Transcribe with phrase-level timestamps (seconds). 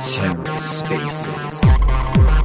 [0.00, 1.60] TerraSpaces.
[1.64, 2.35] Hello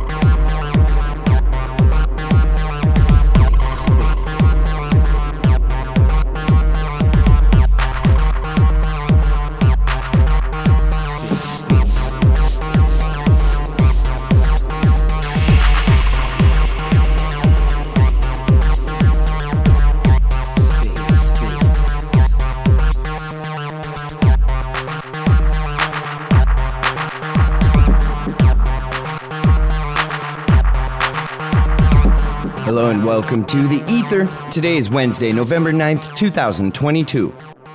[33.21, 34.27] welcome to The Ether.
[34.49, 37.31] Today is Wednesday, November 9th, 2022.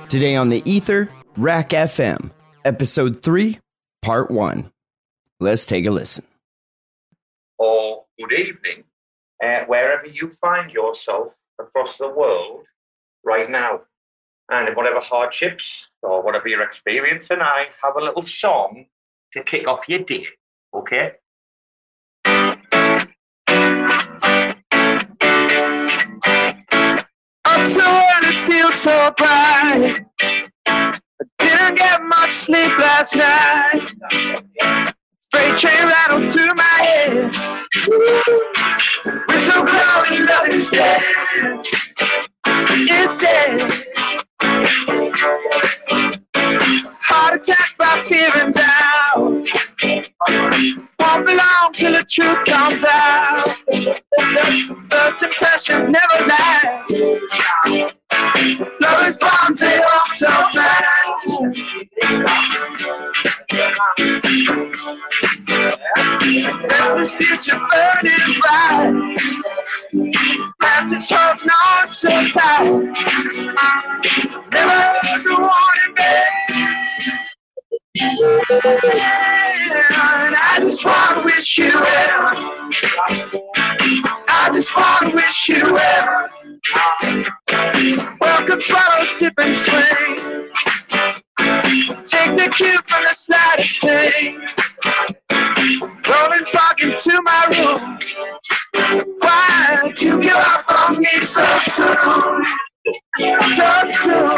[0.09, 1.07] Today on The Ether,
[1.37, 2.31] RAC FM,
[2.65, 3.57] Episode 3,
[4.01, 4.69] Part 1.
[5.39, 6.25] Let's take a listen.
[7.57, 8.83] or good evening,
[9.41, 12.65] uh, wherever you find yourself across the world
[13.23, 13.83] right now.
[14.49, 18.87] And whatever hardships or whatever you're experiencing, I have a little song
[19.31, 20.25] to kick off your day.
[20.73, 21.13] Okay?
[27.73, 27.87] So
[28.23, 30.05] it feels so bright.
[30.67, 30.99] I
[31.39, 33.91] didn't get much sleep last night.
[35.31, 37.35] Freight train rattled through my head.
[39.27, 41.01] We're so cloudy, nothing's dead.
[42.45, 43.71] It's dead.
[47.01, 49.36] Heart attack by fear and doubt.
[50.99, 53.47] Won't belong till the truth comes out.
[54.89, 56.91] First impressions never last.
[58.81, 60.83] Love is bound to on so fast.
[66.69, 68.93] There's this future burning bright.
[70.61, 72.69] Past its hope not so tight.
[74.51, 74.79] Never
[75.23, 76.36] the warning bell.
[77.99, 78.09] I
[80.61, 82.61] just wanna wish you well.
[84.29, 86.27] I just wanna wish you well.
[88.21, 90.51] Welcome follows dip and swing.
[92.05, 94.41] Take the cue from the slightest thing.
[96.07, 97.99] Rolling fog into my room.
[99.19, 102.43] Why'd you give up on me so soon?
[103.57, 104.37] So soon.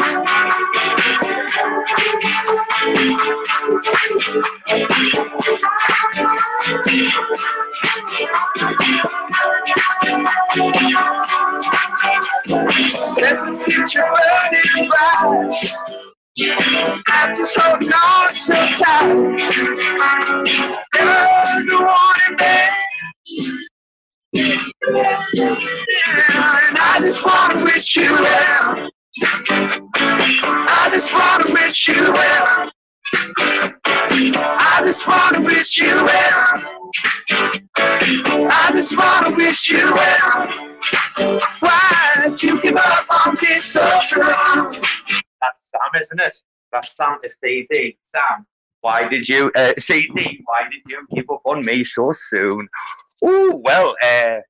[26.81, 28.89] I just wanna wish you well.
[29.17, 32.71] I just wanna wish you well.
[34.13, 36.63] I just wanna wish you well.
[38.51, 41.41] I just wanna wish you well.
[41.59, 44.73] Why'd you give up on me so strong?
[44.73, 46.37] That's Sam, isn't it?
[46.71, 47.97] That's Sam to CD.
[48.11, 48.45] Sam,
[48.81, 52.67] why did you, uh, CD, why did you give up on me so soon?
[53.23, 54.41] Oh, well, uh,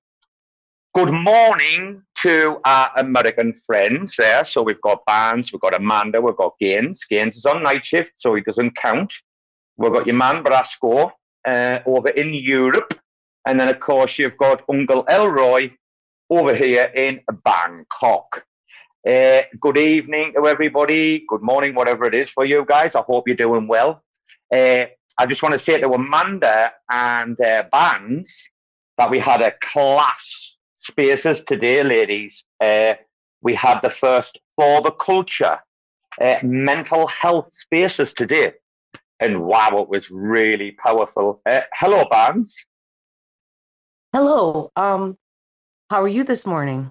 [1.06, 4.44] good morning to our American friends there.
[4.44, 7.00] So we've got Barnes, we've got Amanda, we've got Gaines.
[7.10, 9.14] Gaines is on night shift, so he doesn't count.
[9.78, 11.12] We've got your man Brasco
[11.48, 12.94] uh, over in Europe.
[13.48, 15.72] And then, of course, you've got Uncle Elroy
[16.30, 18.44] over here in Bangkok.
[19.10, 21.24] Uh, good evening to everybody.
[21.30, 22.92] Good morning, whatever it is for you guys.
[22.94, 24.04] I hope you're doing well.
[24.54, 24.82] Uh,
[25.18, 30.49] I just want to say to Amanda and uh, that we had a class
[30.90, 32.44] spaces today, ladies.
[32.64, 32.94] Uh,
[33.42, 35.58] we had the first for the culture
[36.22, 38.54] uh, mental health spaces today.
[39.22, 41.42] And wow, it was really powerful.
[41.46, 42.54] Uh, hello, Barnes.
[44.14, 44.72] Hello.
[44.76, 45.18] Um,
[45.90, 46.90] how are you this morning?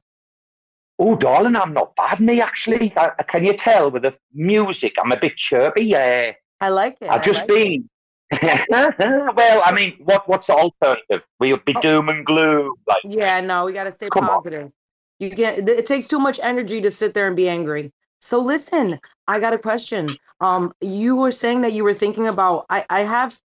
[0.98, 2.92] Oh, darling, I'm not bad, me, actually.
[2.97, 4.94] Uh, can you tell with the music?
[5.03, 5.94] I'm a bit chirpy.
[5.94, 7.09] Uh, I like it.
[7.09, 7.89] I've just like been.
[8.71, 11.22] well, I mean, what what's the alternative?
[11.41, 11.80] We would be Oh.
[11.80, 12.75] doom and gloom.
[12.86, 13.03] Like.
[13.04, 14.42] Yeah, no, we got to stay Come on.
[14.42, 14.72] positive.
[15.19, 17.92] You get it takes too much energy to sit there and be angry.
[18.21, 20.16] So listen, I got a question.
[20.41, 22.66] Um, you were saying that you were thinking about.
[22.71, 23.39] I I have.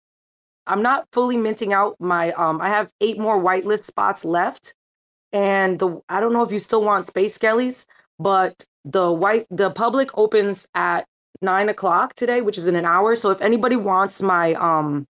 [0.66, 2.32] I'm not fully minting out my.
[2.32, 4.74] Um, I have eight more whitelist spots left,
[5.32, 7.86] and the I don't know if you still want space skellies,
[8.18, 11.06] but the white the public opens at
[11.42, 13.16] nine o'clock today, which is in an hour.
[13.16, 15.06] So if anybody wants my um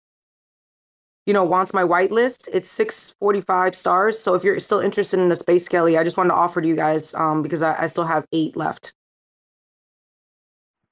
[1.30, 4.20] you know, wants my whitelist, it's 645 stars.
[4.20, 6.68] So if you're still interested in the Space Skelly, I just wanted to offer to
[6.68, 8.94] you guys um, because I, I still have eight left.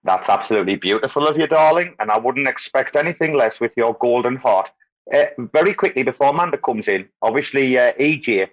[0.03, 4.35] That's absolutely beautiful of you, darling, and I wouldn't expect anything less with your golden
[4.35, 4.69] heart.
[5.11, 5.23] Uh,
[5.53, 8.49] very quickly before Amanda comes in, obviously uh, EJ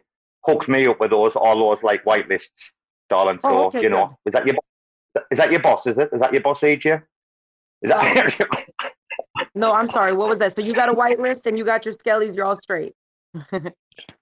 [0.47, 2.49] hooked me up with those all those like whitelists,
[3.11, 3.41] darling.
[3.43, 4.57] So Oh, okay, you know, is that your
[5.31, 5.87] is that your boss?
[5.87, 6.11] Is it?
[6.13, 7.03] Is that your boss, EJ?
[7.83, 8.35] Is that
[9.55, 10.13] No, I'm sorry.
[10.13, 10.55] What was that?
[10.55, 12.35] So you got a white list and you got your skellies.
[12.35, 12.95] You're all straight.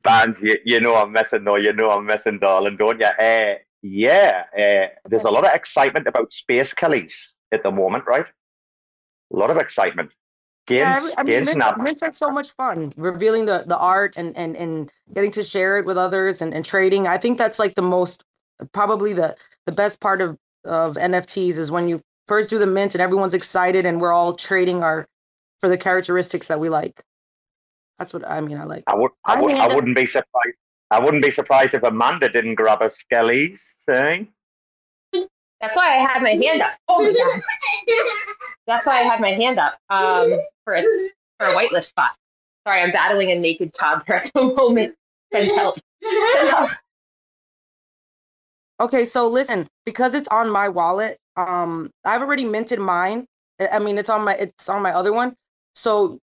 [0.04, 3.06] Bands, you, you know I'm messing, no, you know I'm messing, darling, don't you?
[3.06, 7.12] Uh, yeah, uh, there's a lot of excitement about Space Skellies
[7.52, 8.26] at the moment, right?
[9.32, 10.10] A lot of excitement.
[10.66, 12.92] Games, yeah, I mean- games mints, mints are so much fun.
[12.96, 16.64] Revealing the the art and and and getting to share it with others and, and
[16.64, 17.08] trading.
[17.08, 18.22] I think that's like the most
[18.72, 19.34] probably the
[19.66, 23.34] the best part of of NFTs is when you first do the mint and everyone's
[23.34, 25.06] excited and we're all trading our
[25.60, 27.02] for the characteristics that we like.
[27.98, 28.58] That's what I mean.
[28.58, 28.84] I like.
[28.86, 30.56] I would, I, I would, I mean, wouldn't be surprised.
[30.90, 34.28] I wouldn't be surprised if Amanda didn't grab a Skelly's thing.
[35.12, 36.72] That's why I had my hand up.
[36.88, 37.40] Oh my god.
[38.66, 40.82] That's why I had my hand up um, for a
[41.38, 42.10] for a whitelist spot.
[42.66, 44.94] Sorry, I'm battling a naked toddler at the moment.
[45.32, 45.76] Send help.
[46.02, 46.70] Send help.
[48.82, 53.26] Okay, so listen, because it's on my wallet, um, I've already minted mine.
[53.70, 55.36] I mean, it's on my it's on my other one.
[55.76, 56.18] So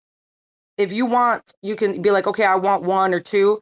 [0.77, 3.61] if you want, you can be like, okay, I want one or two.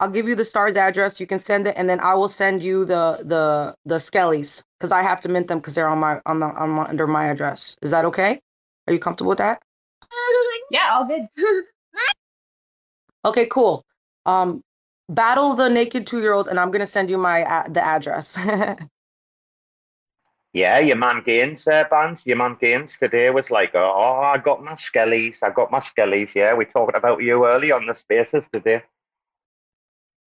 [0.00, 1.20] I'll give you the stars address.
[1.20, 4.90] You can send it, and then I will send you the the the skellies because
[4.90, 7.26] I have to mint them because they're on my on the on my, under my
[7.26, 7.76] address.
[7.80, 8.40] Is that okay?
[8.88, 9.62] Are you comfortable with that?
[10.70, 11.28] Yeah, all good.
[13.24, 13.84] Okay, cool.
[14.26, 14.62] Um,
[15.08, 18.36] battle the naked two year old, and I'm gonna send you my a- the address.
[20.54, 22.20] Yeah, your man Gaines, uh, bands.
[22.26, 25.36] Your man Gaines today was like, oh, I got my Skellies.
[25.42, 26.34] I got my Skellies.
[26.34, 28.82] Yeah, we talked about you early on the spaces today.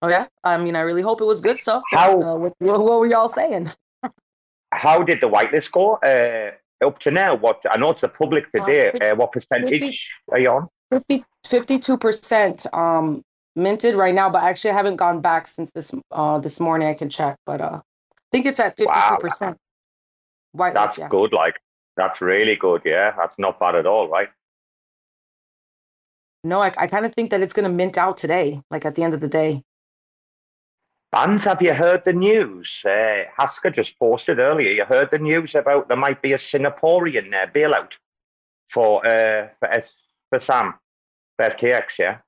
[0.00, 1.82] oh yeah, I mean, I really hope it was good stuff.
[1.92, 3.70] but, How- Uh, what, what what were y'all saying?
[4.72, 5.96] How did the whitelist go?
[5.96, 6.52] Uh,
[6.86, 8.92] up to now, what I know it's the public today.
[8.92, 10.68] fifty- Uh, what percentage are you on?
[11.44, 13.22] 52 percent um
[13.56, 16.88] minted right now, but actually I haven't gone back since this uh this morning.
[16.88, 19.56] I can check, but uh I think it's at fifty two percent.
[20.52, 21.08] White That's yeah.
[21.08, 21.32] good.
[21.32, 21.56] Like
[21.96, 22.82] that's really good.
[22.84, 24.28] Yeah, that's not bad at all, right?
[26.42, 29.02] No, I, I kind of think that it's gonna mint out today, like at the
[29.02, 29.62] end of the day.
[31.10, 32.68] Bands, have you heard the news?
[32.84, 34.72] Uh, Hasker just posted earlier.
[34.72, 37.90] You heard the news about there might be a Singaporean uh, bailout
[38.72, 39.92] for uh, for S,
[40.30, 40.74] for Sam
[41.36, 41.84] for FTX.
[42.00, 42.18] Yeah.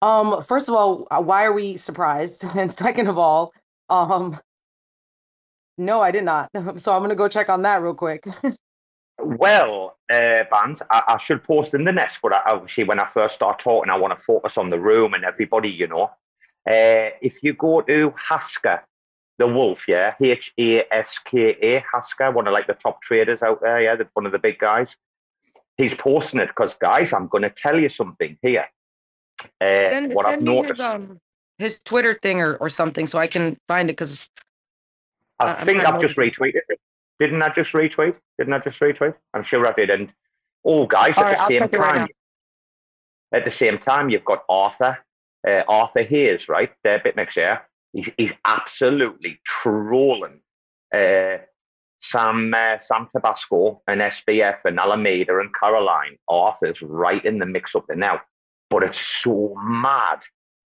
[0.00, 2.44] Um, first of all, uh, why are we surprised?
[2.54, 3.52] And second of all,
[3.88, 4.38] um,
[5.76, 6.50] no, I did not.
[6.78, 8.26] So I'm gonna go check on that real quick.
[9.20, 13.08] Well, uh, bands, I, I should post in the next, but I, obviously when I
[13.12, 16.04] first start talking, I want to focus on the room and everybody, you know.
[16.70, 18.80] Uh, if you go to Hasker,
[19.38, 23.42] the Wolf, yeah, H A S K A, Hasker, one of like the top traders
[23.42, 24.88] out there, yeah, one of the big guys.
[25.76, 28.66] He's posting it because, guys, I'm going to tell you something here.
[29.60, 31.20] Uh, Send, what I've me noticed, his um
[31.58, 34.30] his Twitter thing or, or something so I can find it because
[35.40, 36.80] I I'm think I've just retweeted it.
[37.18, 38.14] Didn't I just retweet?
[38.38, 39.14] Didn't I just retweet?
[39.34, 39.90] I'm sure I did.
[39.90, 40.12] And
[40.64, 42.08] oh, guys, All at right, the same it right time,
[43.32, 44.98] at the same time, you've got Arthur,
[45.48, 46.70] uh, Arthur Hayes, right?
[46.84, 47.58] Uh, BitMEX, yeah.
[47.92, 50.40] He's, he's absolutely trolling
[50.94, 51.38] uh,
[52.02, 56.16] Sam, uh, Sam Tabasco and SBF and Alameda and Caroline.
[56.28, 58.20] Arthur's right in the mix up there now.
[58.70, 60.20] But it's so mad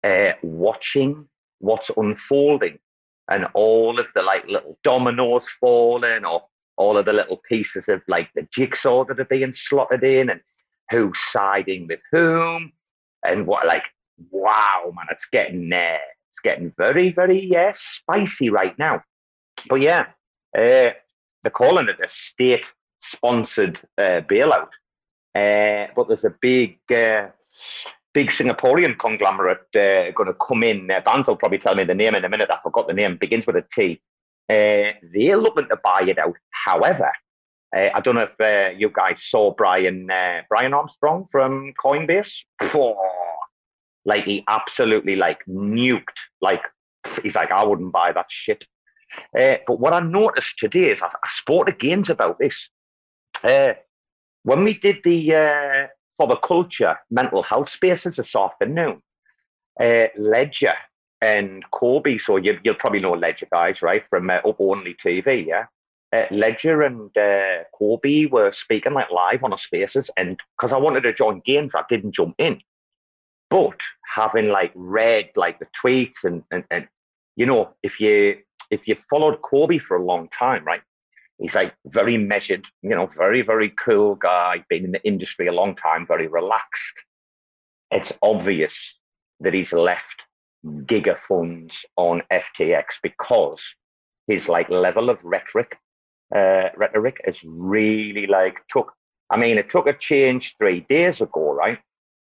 [0.05, 2.79] uh, watching what's unfolding
[3.29, 6.43] and all of the like little dominoes falling or
[6.77, 10.41] all of the little pieces of like the jigsaw that are being slotted in and
[10.91, 12.73] who's siding with whom
[13.25, 13.85] and what like
[14.31, 15.97] wow man it's getting uh,
[16.31, 19.03] it's getting very very yeah spicy right now.
[19.69, 20.07] But yeah
[20.57, 20.91] uh,
[21.43, 22.65] they're calling it a state
[23.01, 24.69] sponsored uh, bailout.
[25.35, 27.29] Uh, but there's a big uh,
[28.15, 30.91] big Singaporean conglomerate uh, going to come in.
[30.91, 32.51] Uh, will probably tell me the name in a minute.
[32.51, 33.17] I forgot the name.
[33.17, 34.01] Begins with a T.
[34.49, 36.37] Uh, they're looking to buy it out.
[36.51, 37.11] However,
[37.75, 42.33] uh, I don't know if uh, you guys saw Brian uh, Brian Armstrong from Coinbase.
[42.61, 42.95] Phew,
[44.05, 46.19] like he absolutely like nuked.
[46.41, 46.63] Like
[47.23, 48.65] he's like, I wouldn't buy that shit.
[49.39, 52.57] Uh, but what I noticed today is I, I spoke to Gaines about this.
[54.45, 55.87] When we did the uh,
[56.27, 59.03] the culture mental health spaces this afternoon,
[59.81, 60.75] uh, Ledger
[61.23, 62.19] and Cobie.
[62.19, 65.67] So you, you'll probably know Ledger guys, right, from uh, Up Only TV, yeah.
[66.15, 70.77] Uh, Ledger and uh, Cobie were speaking like live on a spaces, and because I
[70.77, 72.61] wanted to join games, I didn't jump in.
[73.49, 73.77] But
[74.15, 76.87] having like read like the tweets and, and and
[77.37, 78.37] you know if you
[78.71, 80.83] if you followed Cobie for a long time, right,
[81.39, 85.53] He's like very measured, you know, very, very cool guy, been in the industry a
[85.53, 86.97] long time, very relaxed.
[87.91, 88.73] It's obvious
[89.41, 90.23] that he's left
[90.65, 93.61] giga funds on FTX because
[94.29, 95.77] his like level of rhetoric,
[96.35, 98.93] uh, rhetoric is really like took.
[99.31, 101.79] I mean, it took a change three days ago, right?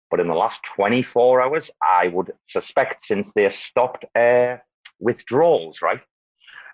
[0.09, 4.57] But in the last 24 hours, I would suspect since they stopped uh,
[4.99, 6.01] withdrawals, right?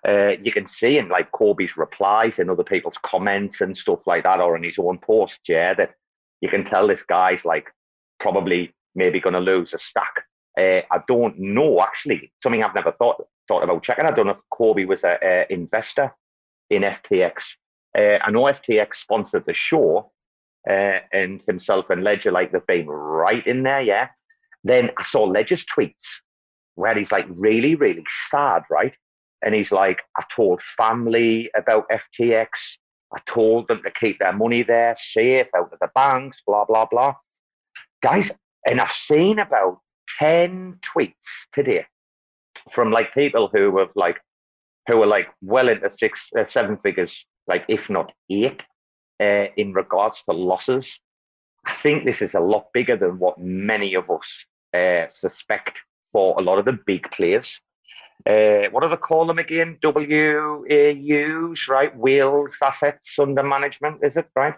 [0.06, 4.24] Uh, you can see in like Cobie's replies and other people's comments and stuff like
[4.24, 5.94] that, or in his own post, yeah, that
[6.40, 7.68] you can tell this guy's like
[8.20, 10.24] probably maybe going to lose a stack.
[10.58, 12.32] Uh, I don't know actually.
[12.42, 14.06] Something I've never thought thought about checking.
[14.06, 16.12] I don't know if Kobe was an investor
[16.70, 17.32] in FTX.
[17.96, 20.12] Uh, I know FTX sponsored the show,
[20.68, 23.82] uh, and himself and Ledger like they've been right in there.
[23.82, 24.08] Yeah.
[24.64, 25.92] Then I saw Ledger's tweets
[26.74, 28.94] where he's like really, really sad, right?
[29.44, 32.48] And he's like, I told family about FTX.
[33.14, 36.86] I told them to keep their money there, safe out of the banks, blah, blah,
[36.86, 37.14] blah.
[38.02, 38.30] Guys,
[38.66, 39.80] and I've seen about
[40.18, 41.12] 10 tweets
[41.52, 41.86] today
[42.74, 44.16] from like people who have like,
[44.88, 47.12] who are like well into six, uh, seven figures,
[47.46, 48.62] like if not eight,
[49.20, 50.88] uh, in regards to losses.
[51.66, 54.26] I think this is a lot bigger than what many of us
[54.74, 55.78] uh, suspect
[56.12, 57.48] for a lot of the big players
[58.26, 59.78] uh, what do they call them again?
[59.82, 61.96] WAUs, right?
[61.96, 64.54] Wheels, assets under management, is it, right?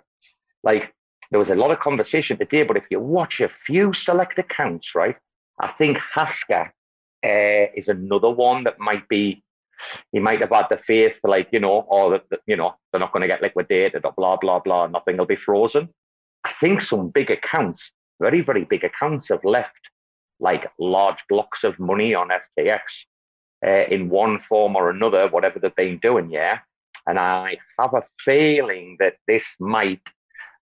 [0.63, 0.95] Like,
[1.31, 4.95] there was a lot of conversation today, but if you watch a few select accounts,
[4.95, 5.17] right,
[5.61, 6.67] I think Haskell
[7.25, 9.43] uh, is another one that might be,
[10.13, 12.77] he might have had the faith to like, you know, or that, that you know,
[12.93, 15.89] they're not going to get liquidated or blah, blah, blah, nothing will be frozen.
[16.45, 19.73] I think some big accounts, very, very big accounts have left
[20.39, 22.81] like large blocks of money on FTX
[23.67, 26.59] uh, in one form or another, whatever they've been doing, yeah.
[27.07, 30.01] And I have a feeling that this might,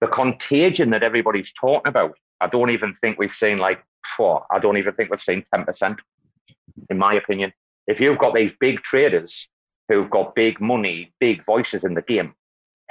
[0.02, 3.84] the contagion that everybody's talking about, I don't even think we've seen like,
[4.18, 5.98] four, I don't even think we've seen 10%,
[6.90, 7.54] in my opinion.
[7.88, 9.34] If you've got these big traders
[9.90, 12.34] who've got big money, big voices in the game,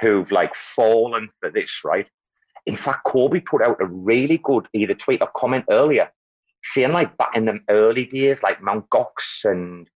[0.01, 2.07] who've like fallen for this, right?
[2.65, 6.09] In fact, Cobie put out a really good either tweet or comment earlier
[6.73, 9.07] saying like back in the early days, like Mount Gox
[9.43, 9.87] and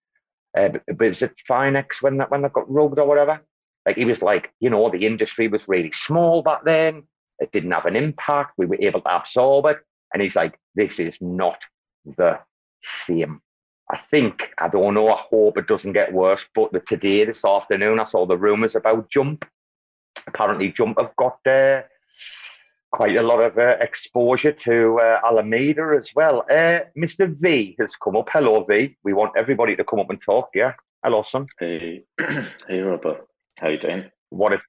[0.58, 3.42] uh, was it Finex when that when that got rugged or whatever?
[3.86, 7.04] Like he was like, you know, the industry was really small back then.
[7.40, 8.54] It didn't have an impact.
[8.58, 9.78] We were able to absorb it.
[10.14, 11.58] And he's like, this is not
[12.18, 12.40] the
[13.06, 13.42] same.
[13.90, 17.46] I think, I don't know, I hope it doesn't get worse, but the, today, this
[17.46, 19.46] afternoon, I saw the rumours about Jump.
[20.28, 21.84] Apparently, Jump have got uh,
[22.98, 26.44] quite a lot of uh, exposure to uh, Alameda as well.
[26.50, 27.32] Uh, Mr.
[27.40, 28.28] V has come up.
[28.34, 28.98] Hello, V.
[29.04, 30.50] We want everybody to come up and talk.
[30.56, 30.74] Yeah.
[31.04, 31.46] Hello, son.
[31.60, 32.06] Hey,
[32.68, 33.28] hey, Robert.
[33.60, 34.10] How you doing?
[34.32, 34.62] What have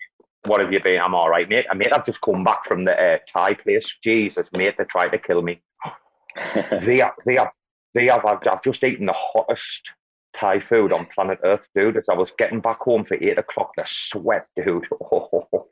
[0.45, 1.01] What have you been?
[1.01, 1.65] I'm all right, mate.
[1.71, 3.87] I mate, I've just come back from the uh, Thai place.
[4.05, 5.63] Jesus, mate, they tried to kill me.
[6.55, 7.53] they have, they have,
[7.95, 8.27] they have.
[8.27, 9.83] I've, I've just eaten the hottest
[10.39, 11.97] Thai food on planet Earth, dude.
[11.97, 14.87] As I was getting back home for eight o'clock, the sweat, dude.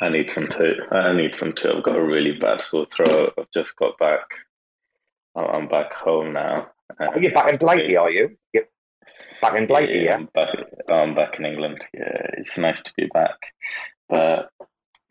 [0.00, 0.74] I need some too.
[0.90, 1.72] I need some too.
[1.76, 3.34] I've got a really bad sore throat.
[3.38, 4.26] I've just got back.
[5.34, 6.68] I'm back home now.
[6.98, 8.36] Are you back in Blighty, are you?
[8.52, 8.64] You're
[9.40, 10.02] back in Blighty, yeah?
[10.02, 10.14] yeah?
[10.14, 10.48] I'm, back,
[10.88, 11.84] I'm back in England.
[11.92, 13.36] Yeah, it's nice to be back.
[14.08, 14.50] But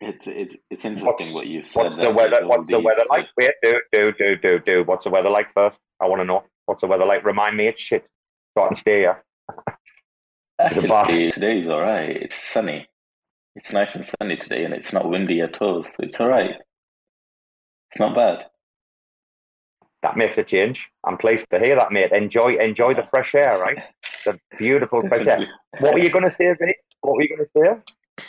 [0.00, 1.90] it's it's it's interesting what's, what you've said.
[1.90, 2.46] What's the weather?
[2.46, 3.28] What's the weather like?
[3.36, 4.84] Wait, do do do do do.
[4.84, 5.76] What's the weather like first?
[6.00, 6.44] I want to know.
[6.66, 7.24] What's the weather like?
[7.24, 7.68] Remind me.
[7.68, 8.06] It's shit.
[8.54, 9.24] So I can stay here.
[9.56, 9.72] Uh,
[10.58, 12.10] Actually, today's all right.
[12.10, 12.88] It's sunny.
[13.58, 16.54] It's nice and sunny today, and it's not windy at all, so it's all right.
[17.90, 18.46] It's not bad.
[20.02, 20.80] That makes a change.
[21.04, 22.12] I'm pleased to hear that, mate.
[22.12, 23.82] Enjoy, enjoy the fresh air, right?
[24.24, 25.48] The beautiful fresh air.
[25.80, 26.76] What were you going to say, Vinny?
[27.00, 28.24] What were you going to say?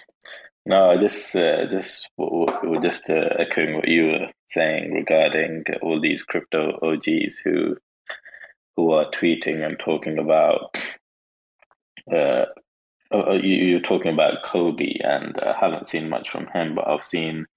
[0.65, 6.23] No, just, uh, just, we're just uh, echoing what you were saying regarding all these
[6.23, 7.77] crypto OGs who,
[8.75, 10.75] who are tweeting and talking about
[12.11, 12.45] uh,
[13.13, 16.87] uh, you, are talking about Cobie, and I uh, haven't seen much from him, but
[16.87, 17.47] I've seen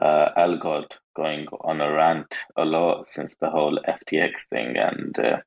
[0.00, 5.40] uh, Algod going on a rant a lot since the whole FTX thing, and uh,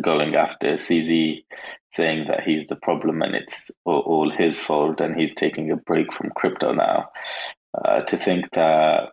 [0.00, 1.44] going after CZ,
[1.92, 6.12] saying that he's the problem and it's all, his fault, and he's taking a break
[6.12, 7.10] from crypto now.
[7.84, 9.10] Uh, to think that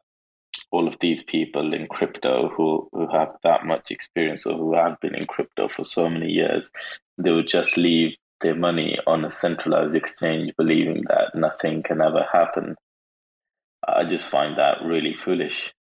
[0.72, 5.00] all of these people in crypto who, who have that much experience or who have
[5.00, 6.72] been in crypto for so many years,
[7.18, 12.28] they would just leave their money on a centralized exchange, believing that nothing can ever
[12.32, 12.76] happen.
[13.88, 15.74] I just find that really foolish.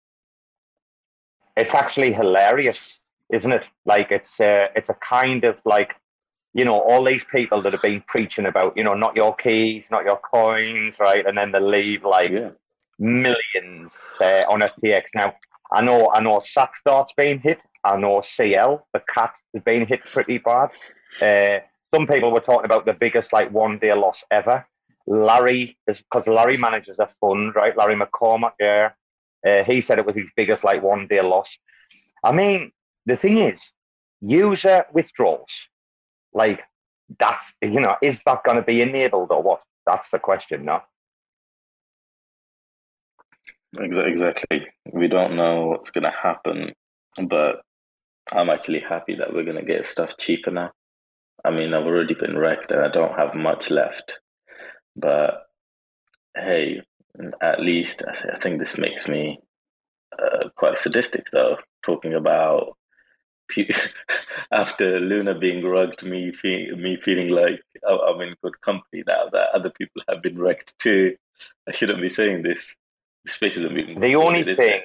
[1.57, 2.79] It's actually hilarious,
[3.33, 3.65] isn't it?
[3.85, 5.95] Like it's a, it's a kind of like
[6.55, 9.85] you know, all these people that have been preaching about, you know, not your keys,
[9.91, 11.25] not your coins, right?
[11.27, 12.51] And then they leave like Yeah.
[12.99, 15.05] millions uh, on FTX.
[15.15, 15.35] Now,
[15.71, 17.61] I know, I know, Sackstart's been hit.
[17.85, 20.71] I know CL, the cat, has been hit pretty bad.
[21.21, 21.61] Uh,
[21.95, 24.67] some people were talking about the biggest like one day loss ever.
[25.07, 27.77] Larry, because Larry manages a fund, right?
[27.77, 28.91] Larry McCormack, yeah.
[29.47, 31.49] Uh, he said it was his biggest like one day loss.
[32.23, 32.73] I mean,
[33.07, 33.61] the thing is,
[34.21, 35.51] user withdrawals,
[36.35, 36.61] like
[37.19, 39.63] that's you know, is that going to be enabled or what?
[39.87, 40.83] That's the question, no?
[43.79, 44.67] Exactly.
[44.93, 46.73] We don't know what's going to happen,
[47.23, 47.61] but
[48.33, 50.73] I'm actually happy that we're going to get stuff cheaper now.
[51.45, 54.15] I mean, I've already been wrecked and I don't have much left.
[54.97, 55.43] But
[56.37, 56.83] hey,
[57.41, 59.41] at least I, th- I think this makes me
[60.19, 62.77] uh, quite sadistic, though, talking about
[64.53, 69.29] after Luna being rugged, me, fe- me feeling like I- I'm in good company now
[69.33, 71.17] that other people have been wrecked too.
[71.69, 72.77] I shouldn't be saying this.
[73.25, 74.83] The space isn't being The only thing, it?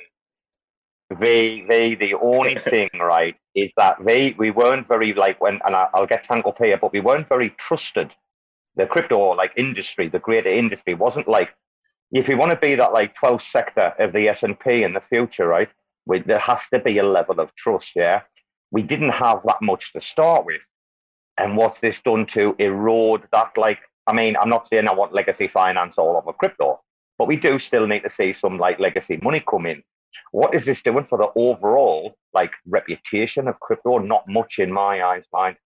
[1.20, 5.76] They, they, the only thing, right, is that they, we weren't very like when, and
[5.76, 8.12] I, I'll get tangled here, but we weren't very trusted.
[8.76, 11.50] The crypto like industry, the greater industry, wasn't like
[12.12, 14.94] if you want to be that like 12th sector of the S and P in
[14.94, 15.70] the future, right?
[16.06, 17.90] We, there has to be a level of trust.
[17.96, 18.22] Yeah,
[18.72, 20.62] we didn't have that much to start with,
[21.38, 23.58] and what's this done to erode that?
[23.58, 26.82] Like, I mean, I'm not saying I want legacy finance all over crypto,
[27.18, 29.84] but we do still need to see some like legacy money come in.
[30.32, 33.98] What is this doing for the overall like reputation of crypto?
[34.00, 35.58] Not much in my eyes, mind.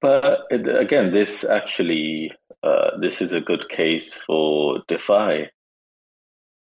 [0.00, 2.32] But again, this actually
[2.62, 5.48] uh, this is a good case for DeFi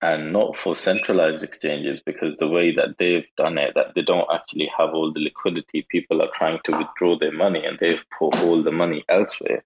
[0.02, 4.29] and not for centralized exchanges because the way that they've done it, that they don't
[4.33, 5.87] actually have all the liquidity.
[5.88, 9.64] People are trying to withdraw their money and they've put all the money elsewhere.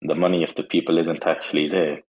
[0.00, 2.00] The money of the people isn't actually there.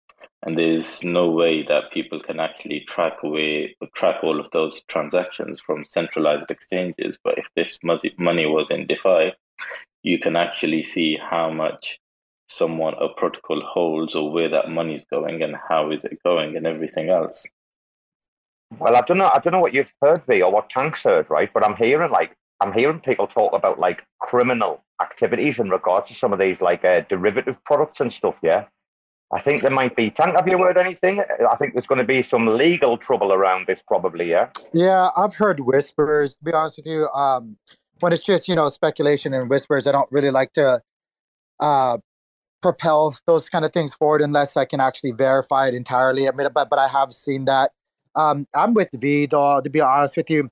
[0.44, 5.60] And there's no way that people can actually track away track all of those transactions
[5.60, 7.17] from centralized exchanges.
[7.23, 7.78] But if this
[8.19, 9.34] money was in DeFi,
[10.02, 12.00] you can actually see how much
[12.49, 16.67] someone a protocol holds or where that money's going and how is it going and
[16.67, 17.47] everything else.
[18.78, 19.30] Well, I don't know.
[19.32, 21.50] I don't know what you've heard, V, or what Tank's heard, right?
[21.52, 26.14] But I'm hearing like I'm hearing people talk about like criminal activities in regards to
[26.14, 28.34] some of these like uh, derivative products and stuff.
[28.43, 28.64] Yeah,
[29.32, 30.10] I think there might be.
[30.10, 31.23] Tank, have you heard anything?
[31.50, 34.30] I think there's going to be some legal trouble around this, probably.
[34.30, 34.50] Yeah.
[34.75, 36.36] Yeah, I've heard whispers.
[36.36, 37.56] To be honest with you, um,
[38.00, 40.82] when it's just you know speculation and whispers, I don't really like to
[41.60, 41.99] uh,
[42.60, 46.28] propel those kind of things forward unless I can actually verify it entirely.
[46.28, 47.71] I mean, but but I have seen that.
[48.14, 49.62] Um, I'm with V though.
[49.62, 50.50] To be honest with you,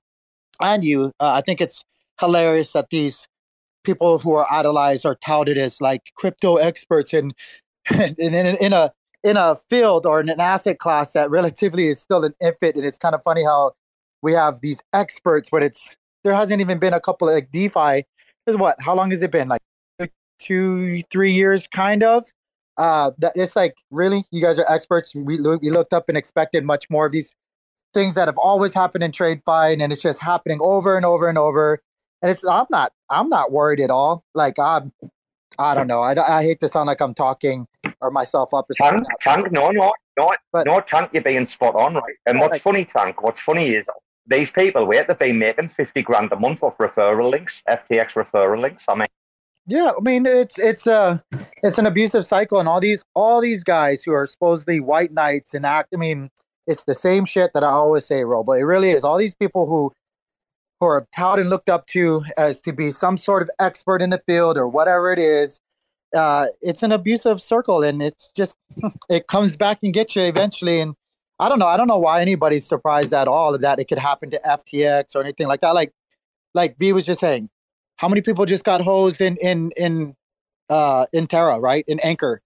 [0.59, 1.83] and you, uh, I think it's
[2.19, 3.27] hilarious that these
[3.83, 7.33] people who are idolized are touted as like crypto experts and
[7.89, 8.91] and in, in a
[9.23, 12.75] in a field or in an asset class that relatively is still an infant.
[12.75, 13.73] And it's kind of funny how
[14.21, 18.05] we have these experts, but it's there hasn't even been a couple of like DeFi.
[18.47, 18.75] Is what?
[18.79, 19.47] How long has it been?
[19.47, 19.61] Like
[20.39, 22.25] two, three years, kind of.
[22.77, 25.13] Uh, that it's like really, you guys are experts.
[25.13, 27.31] We we looked up and expected much more of these
[27.93, 31.37] things that have always happened in TradeFi, and it's just happening over and over and
[31.37, 31.81] over.
[32.21, 34.23] And it's I'm not I'm not worried at all.
[34.33, 34.91] Like I'm
[35.59, 36.01] I don't know.
[36.01, 37.67] I, I hate to sound like I'm talking
[38.01, 39.05] or myself up or something.
[39.25, 42.15] Tank, Tank, no, no, no, But- no, Tank, you're being spot on, right?
[42.25, 43.85] And what's Like- funny, Tank, what's funny is
[44.27, 48.61] these people, wait, they've been making 50 grand a month off referral links, FTX referral
[48.61, 48.83] links.
[48.87, 49.07] I mean,
[49.67, 51.23] Yeah, I mean it's it's a
[51.61, 55.53] it's an abusive cycle, and all these all these guys who are supposedly white knights
[55.53, 55.89] and act.
[55.93, 56.29] I mean,
[56.65, 58.43] it's the same shit that I always say, Ro.
[58.43, 59.91] But it really is all these people who
[60.81, 64.09] who are touted and looked up to as to be some sort of expert in
[64.09, 65.61] the field or whatever it is.
[66.13, 68.57] Uh, it's an abusive circle, and it's just
[69.09, 70.81] it comes back and gets you eventually.
[70.81, 70.95] And
[71.39, 74.31] I don't know, I don't know why anybody's surprised at all that it could happen
[74.31, 75.75] to FTX or anything like that.
[75.75, 75.93] Like
[76.53, 77.49] like V was just saying,
[77.95, 80.15] how many people just got hosed in in in
[80.69, 81.85] uh in Terra, right?
[81.87, 82.41] In Anchor.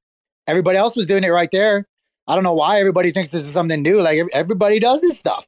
[0.46, 1.88] Everybody else was doing it right there.
[2.28, 4.02] I don't know why everybody thinks this is something new.
[4.02, 5.48] Like everybody does this stuff.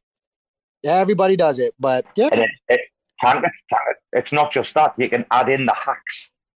[0.83, 1.73] Yeah, everybody does it.
[1.79, 2.81] But yeah, and it, it,
[3.23, 4.93] Tank, it's, it's not just that.
[4.97, 6.15] You can add in the hacks.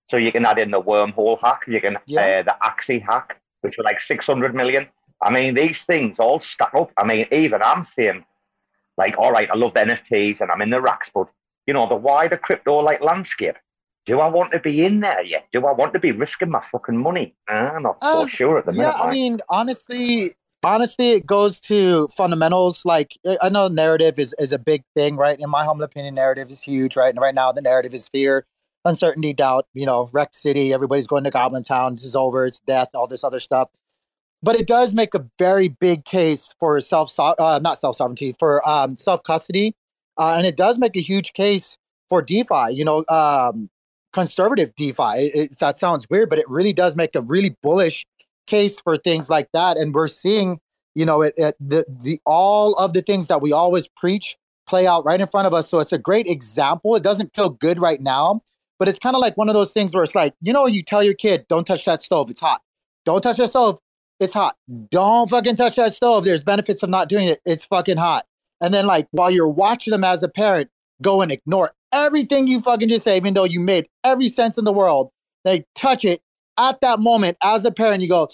[0.09, 2.21] So you can add in the wormhole hack, you can Yeah.
[2.21, 4.87] uh, the Axie hack, which were like 600 million.
[5.23, 6.91] I mean, these things all stack up.
[6.97, 8.25] I mean, even I'm saying,
[8.97, 11.27] like, all right, I love the NFTs and I'm in the racks, but
[11.65, 13.55] you know, the wider crypto like landscape.
[14.07, 15.45] Do I want to be in there yet?
[15.53, 17.35] Do I want to be risking my fucking money?
[17.47, 18.95] I'm not so Uh, sure at the minute.
[18.97, 19.03] yeah.
[19.03, 20.31] I mean, honestly,
[20.63, 22.83] honestly, it goes to fundamentals.
[22.85, 25.39] Like I- know narrative is is a big thing, right?
[25.39, 27.09] In my humble opinion, narrative is huge, right?
[27.09, 28.45] And right now, the narrative is fear.
[28.85, 29.67] uncertainty, doubt.
[29.73, 30.73] You know, wreck city.
[30.73, 31.95] Everybody's going to Goblin Town.
[31.95, 32.45] This is over.
[32.47, 32.89] It's death.
[32.95, 33.69] All this other stuff.
[34.43, 38.67] But it does make a very big case for self, uh, not self sovereignty, for
[38.67, 39.75] um, self custody,
[40.17, 41.77] uh, and it does make a huge case
[42.09, 42.73] for DeFi.
[42.73, 43.69] You know, um,
[44.13, 45.03] conservative DeFi.
[45.17, 48.05] It, it, that sounds weird, but it really does make a really bullish
[48.47, 49.77] case for things like that.
[49.77, 50.59] And we're seeing,
[50.95, 54.87] you know, it, it the the all of the things that we always preach play
[54.87, 55.69] out right in front of us.
[55.69, 56.95] So it's a great example.
[56.95, 58.41] It doesn't feel good right now,
[58.79, 60.83] but it's kind of like one of those things where it's like, you know, you
[60.83, 62.61] tell your kid, don't touch that stove, it's hot.
[63.05, 63.79] Don't touch that stove,
[64.19, 64.55] it's hot.
[64.89, 66.23] Don't fucking touch that stove.
[66.23, 67.39] There's benefits of not doing it.
[67.45, 68.25] It's fucking hot.
[68.61, 70.69] And then like while you're watching them as a parent,
[71.01, 74.65] go and ignore everything you fucking just say, even though you made every sense in
[74.65, 75.11] the world.
[75.43, 76.21] They touch it
[76.57, 78.29] at that moment as a parent, you go,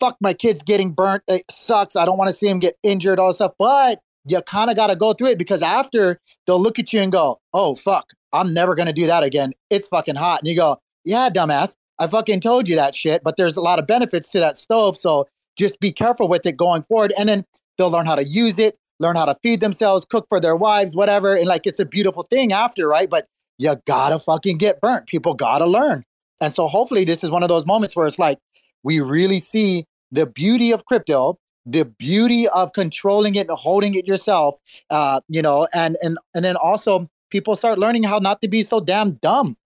[0.00, 1.22] fuck, my kid's getting burnt.
[1.28, 1.96] It sucks.
[1.96, 3.52] I don't want to see him get injured, all stuff.
[3.58, 7.00] But you kind of got to go through it because after they'll look at you
[7.00, 9.52] and go, oh, fuck, I'm never going to do that again.
[9.70, 10.40] It's fucking hot.
[10.40, 11.74] And you go, yeah, dumbass.
[11.98, 14.96] I fucking told you that shit, but there's a lot of benefits to that stove.
[14.96, 17.12] So just be careful with it going forward.
[17.18, 17.44] And then
[17.78, 20.96] they'll learn how to use it, learn how to feed themselves, cook for their wives,
[20.96, 21.34] whatever.
[21.34, 23.08] And like, it's a beautiful thing after, right?
[23.08, 23.26] But
[23.58, 25.06] you gotta fucking get burnt.
[25.06, 26.04] People gotta learn.
[26.42, 28.38] And so hopefully this is one of those moments where it's like,
[28.82, 34.08] we really see the beauty of crypto, the beauty of controlling it and holding it
[34.08, 34.58] yourself,
[34.90, 38.64] uh, you know, and, and, and then also people start learning how not to be
[38.64, 39.56] so damn dumb.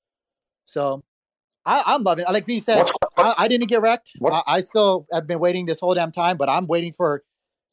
[0.67, 1.03] So
[1.65, 2.31] I, am loving it.
[2.31, 2.85] Like you said,
[3.17, 4.13] I, I, didn't get wrecked.
[4.31, 7.23] I, I, still have been waiting this whole damn time, but I'm waiting for,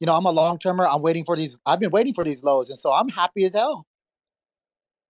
[0.00, 0.88] you know, I'm a long termer.
[0.88, 1.58] I'm waiting for these.
[1.66, 3.86] I've been waiting for these lows, and so I'm happy as hell.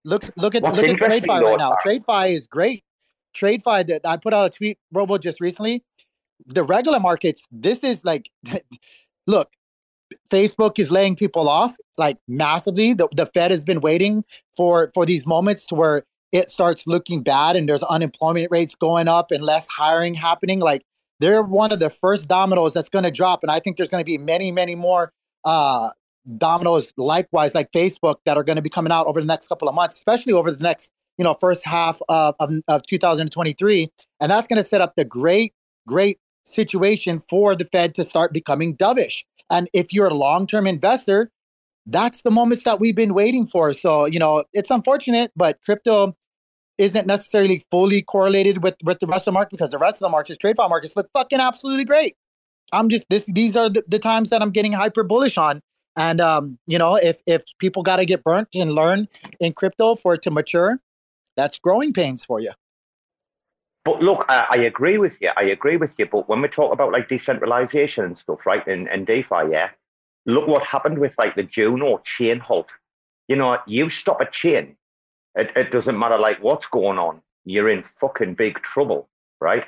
[0.03, 1.75] Look, look at What's look at TradeFi right now.
[1.83, 2.83] TradeFi is great.
[3.35, 5.83] TradeFi that I put out a tweet, Robo, just recently.
[6.47, 8.29] The regular markets, this is like,
[9.27, 9.49] look,
[10.29, 12.93] Facebook is laying people off like massively.
[12.93, 14.23] The, the Fed has been waiting
[14.55, 19.07] for for these moments to where it starts looking bad and there's unemployment rates going
[19.07, 20.83] up and less hiring happening, like
[21.19, 23.41] they're one of the first dominoes that's going to drop.
[23.41, 25.13] And I think there's going to be many, many more
[25.45, 25.91] uh,
[26.37, 29.69] dominoes likewise, like Facebook, that are going to be coming out over the next couple
[29.69, 33.91] of months, especially over the next, you know, first half of, of, of 2023.
[34.19, 35.53] And that's going to set up the great,
[35.87, 39.23] great situation for the Fed to start becoming dovish.
[39.49, 41.31] And if you're a long term investor,
[41.85, 43.73] that's the moments that we've been waiting for.
[43.73, 46.15] So, you know, it's unfortunate, but crypto
[46.77, 49.99] isn't necessarily fully correlated with with the rest of the market because the rest of
[49.99, 52.15] the markets, TradeFi markets, look fucking absolutely great.
[52.71, 53.25] I'm just this.
[53.27, 55.61] These are the, the times that I'm getting hyper bullish on.
[55.95, 59.07] And um, you know, if if people got to get burnt and learn
[59.39, 60.79] in crypto for it to mature,
[61.35, 62.51] that's growing pains for you.
[63.83, 65.29] But look, I, I, agree with you.
[65.37, 66.07] I agree with you.
[66.11, 69.69] But when we talk about like decentralization and stuff, right, and, and DeFi, yeah,
[70.25, 72.67] look what happened with like the Juno chain halt.
[73.27, 74.75] You know, you stop a chain,
[75.35, 77.21] it, it doesn't matter like what's going on.
[77.43, 79.07] You're in fucking big trouble,
[79.39, 79.65] right?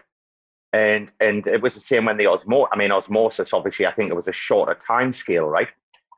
[0.74, 2.70] And and it was the same when the osmosis.
[2.74, 3.50] I mean, osmosis.
[3.54, 5.68] Obviously, I think it was a shorter time scale, right?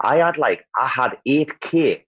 [0.01, 2.05] I had like I had eight k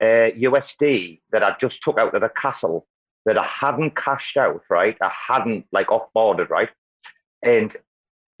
[0.00, 2.86] uh, USD that I just took out of the castle
[3.26, 4.96] that I hadn't cashed out, right?
[5.02, 6.70] I hadn't like off boarded, right?
[7.42, 7.76] And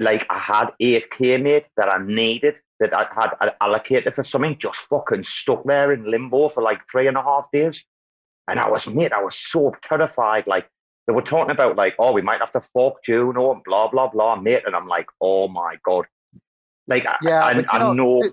[0.00, 4.56] like I had eight k made that I needed that I had allocated for something
[4.60, 7.80] just fucking stuck there in limbo for like three and a half days.
[8.48, 10.46] And I was, mate, I was so terrified.
[10.46, 10.68] Like,
[11.06, 14.08] they were talking about, like, oh, we might have to fork Juno and blah, blah,
[14.08, 14.62] blah, mate.
[14.64, 16.06] And I'm like, oh my God.
[16.86, 18.22] Like, yeah, I, I, I know.
[18.22, 18.32] To,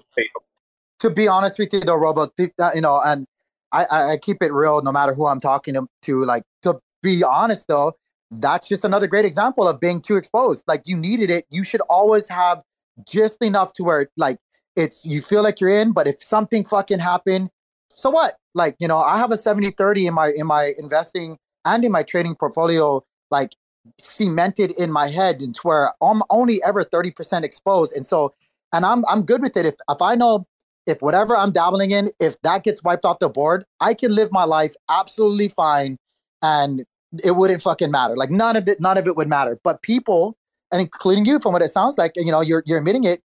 [0.99, 3.25] to, be honest with you, though, Robo, you know, and
[3.71, 6.23] I, I keep it real no matter who I'm talking to.
[6.23, 7.93] Like, to be honest, though,
[8.31, 10.63] that's just another great example of being too exposed.
[10.67, 11.45] Like, you needed it.
[11.49, 12.62] You should always have
[13.05, 14.38] just enough to where, like,
[14.75, 17.49] it's you feel like you're in, but if something fucking happened,
[17.89, 18.36] so what?
[18.53, 21.91] Like, you know, I have a 70 30 in my in my investing and in
[21.91, 23.55] my trading portfolio, like
[23.99, 27.95] cemented in my head and where I'm only ever 30% exposed.
[27.95, 28.34] And so
[28.73, 29.65] and I'm I'm good with it.
[29.65, 30.45] If if I know
[30.88, 34.30] if whatever I'm dabbling in, if that gets wiped off the board, I can live
[34.32, 35.98] my life absolutely fine
[36.41, 36.86] and
[37.24, 38.15] it wouldn't fucking matter.
[38.15, 39.60] Like none of it, none of it would matter.
[39.63, 40.38] But people,
[40.71, 43.21] and including you, from what it sounds like, you know, you're you're admitting it.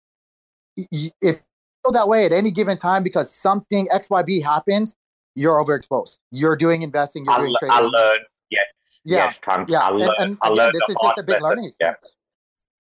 [1.21, 1.43] If
[1.85, 4.97] feel that way at any given time because something XYB happens,
[5.35, 6.19] you're overexposed.
[6.31, 7.77] You're doing investing, you're I doing trading.
[7.77, 8.65] I learned, yes.
[9.05, 9.33] Yeah.
[9.47, 9.81] Yes, yeah.
[9.81, 11.43] I learned, and, and again, this is just a big lesson.
[11.43, 12.17] learning experience.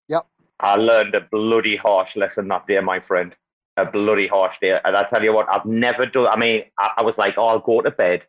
[0.08, 0.16] Yeah.
[0.16, 0.26] Yep.
[0.60, 3.34] I learned a bloody harsh lesson that day, my friend.
[3.80, 4.78] A bloody harsh day.
[4.84, 6.28] And I tell you what, I've never done.
[6.28, 8.22] I mean, I, I was like, oh, I'll go to bed.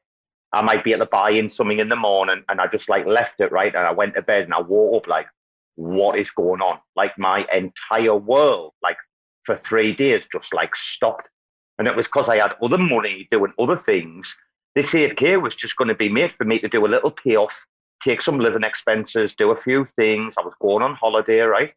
[0.53, 2.43] I might be able to buy in something in the morning.
[2.49, 3.73] And I just like left it, right?
[3.73, 5.27] And I went to bed and I woke up like,
[5.75, 6.79] what is going on?
[6.95, 8.97] Like my entire world, like
[9.45, 11.27] for three days just like stopped.
[11.79, 14.27] And it was because I had other money doing other things
[14.75, 17.51] this 8K was just going to be made for me to do a little payoff,
[18.03, 20.33] take some living expenses, do a few things.
[20.37, 21.73] I was going on holiday, right?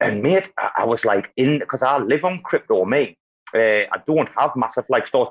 [0.00, 3.16] And mate, I, I was like in because I live on crypto, me.
[3.54, 3.58] Uh,
[3.92, 5.28] I don't have massive like stores.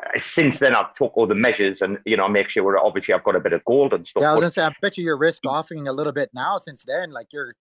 [0.00, 3.24] Uh, since then, I've took all the measures and you know make sure obviously I've
[3.24, 4.22] got a bit of gold and stuff.
[4.22, 6.30] Yeah, I was but- gonna say, I bet you you're risk offing a little bit
[6.32, 7.10] now since then.
[7.10, 7.54] Like you're,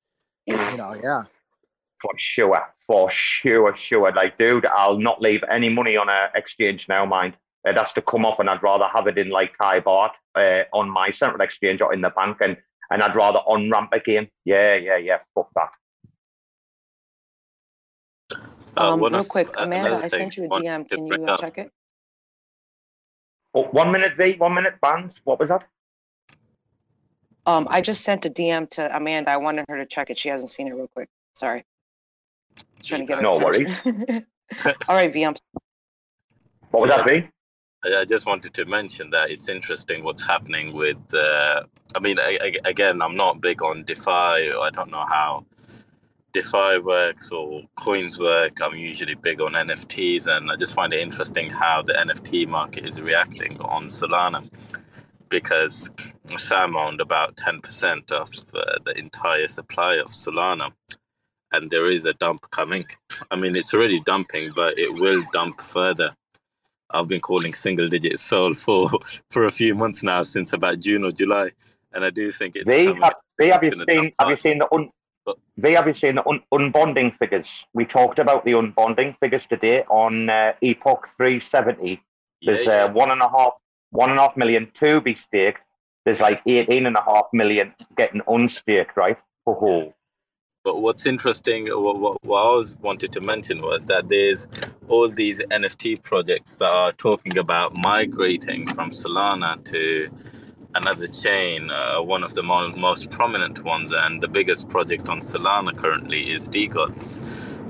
[0.45, 1.23] you know, yeah.
[2.01, 4.13] for sure, for sure, sure.
[4.13, 7.33] Like, dude, I'll not leave any money on a exchange now, mind.
[7.65, 10.63] It has to come off, and I'd rather have it in like Thai baht uh,
[10.71, 12.55] on my central exchange or in the bank, and
[12.91, 14.29] and I'd rather on ramp again.
[14.45, 15.17] Yeah, yeah, yeah.
[15.35, 15.69] Fuck that.
[18.77, 20.87] Uh, Um, one real of- quick, Amanda, I sent you a DM.
[20.89, 21.71] Can you uh, check it?
[23.53, 24.33] Oh, one minute, V.
[24.37, 25.15] One minute, bands.
[25.23, 25.63] What was that?
[27.45, 29.31] Um, I just sent a DM to Amanda.
[29.31, 30.19] I wanted her to check it.
[30.19, 31.09] She hasn't seen it real quick.
[31.33, 31.63] Sorry.
[32.77, 34.25] Just trying to get her No attention.
[34.87, 35.23] All right, V.
[35.25, 35.35] I'm
[36.71, 37.27] What was that, V?
[37.85, 40.97] I I just wanted to mention that it's interesting what's happening with.
[41.13, 41.63] Uh,
[41.95, 44.11] I mean, I, I, again, I'm not big on DeFi.
[44.11, 45.45] I don't know how
[46.37, 48.59] DeFi works or coins work.
[48.61, 52.85] I'm usually big on NFTs, and I just find it interesting how the NFT market
[52.85, 54.47] is reacting on Solana
[55.29, 55.89] because
[56.37, 60.71] Sam owned about 10% of uh, the entire supply of Solana.
[61.53, 62.85] And there is a dump coming.
[63.31, 66.13] I mean, it's already dumping, but it will dump further.
[66.91, 68.89] I've been calling single digit sold for
[69.31, 71.51] for a few months now, since about June or July,
[71.93, 73.01] and I do think it's They coming.
[73.01, 74.11] have, v, have you seen?
[74.19, 74.89] Have you seen the un?
[75.57, 77.47] V, have you seen the un- unbonding figures?
[77.73, 82.01] We talked about the unbonding figures today on uh, Epoch 370.
[82.41, 82.85] There's yeah.
[82.85, 83.53] Uh, one and a half,
[83.91, 85.61] one and a half million to be staked.
[86.05, 89.17] There's like 18 and a half million getting unstaked, right?
[89.45, 89.93] Oh,
[90.63, 94.47] But what's interesting, what, what, what I was wanted to mention was that there's
[94.87, 100.09] all these NFT projects that are talking about migrating from Solana to
[100.77, 101.71] another chain.
[101.71, 106.31] Uh, one of the mo- most prominent ones and the biggest project on Solana currently
[106.31, 107.21] is DeGods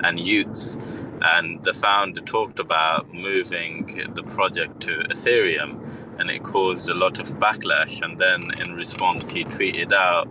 [0.03, 0.79] and y00ts.
[1.23, 5.79] And the founder talked about moving the project to Ethereum,
[6.19, 8.01] and it caused a lot of backlash.
[8.03, 10.29] And then in response, he tweeted out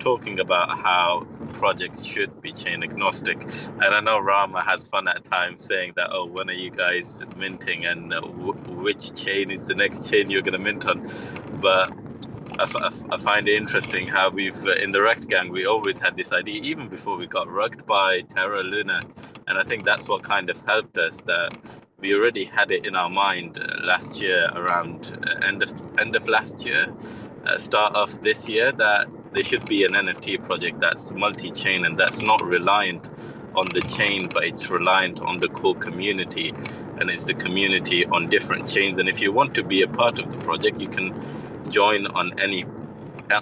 [0.00, 3.42] talking about how projects should be chain agnostic.
[3.42, 7.22] And I know Rama has fun at times saying that, oh, when are you guys
[7.36, 11.06] minting and uh, w- which chain is the next chain you're going to mint on?
[11.60, 11.92] But
[12.60, 16.32] I, find it interesting how we've, uh, in the Rekt Gang, we always had this
[16.32, 19.00] idea, even before we got rugged by Terra Luna.
[19.46, 21.56] And I think that's what kind of helped us that
[22.00, 26.16] we already had it in our mind uh, last year, around uh, end of end
[26.16, 26.92] of last year,
[27.46, 31.96] uh, start of this year, that there should be an NFT project that's multi-chain and
[31.96, 33.08] that's not reliant
[33.54, 36.52] on the chain, but it's reliant on the core community,
[36.98, 38.98] and it's the community on different chains.
[38.98, 41.14] And if you want to be a part of the project, you can
[41.70, 42.64] join on any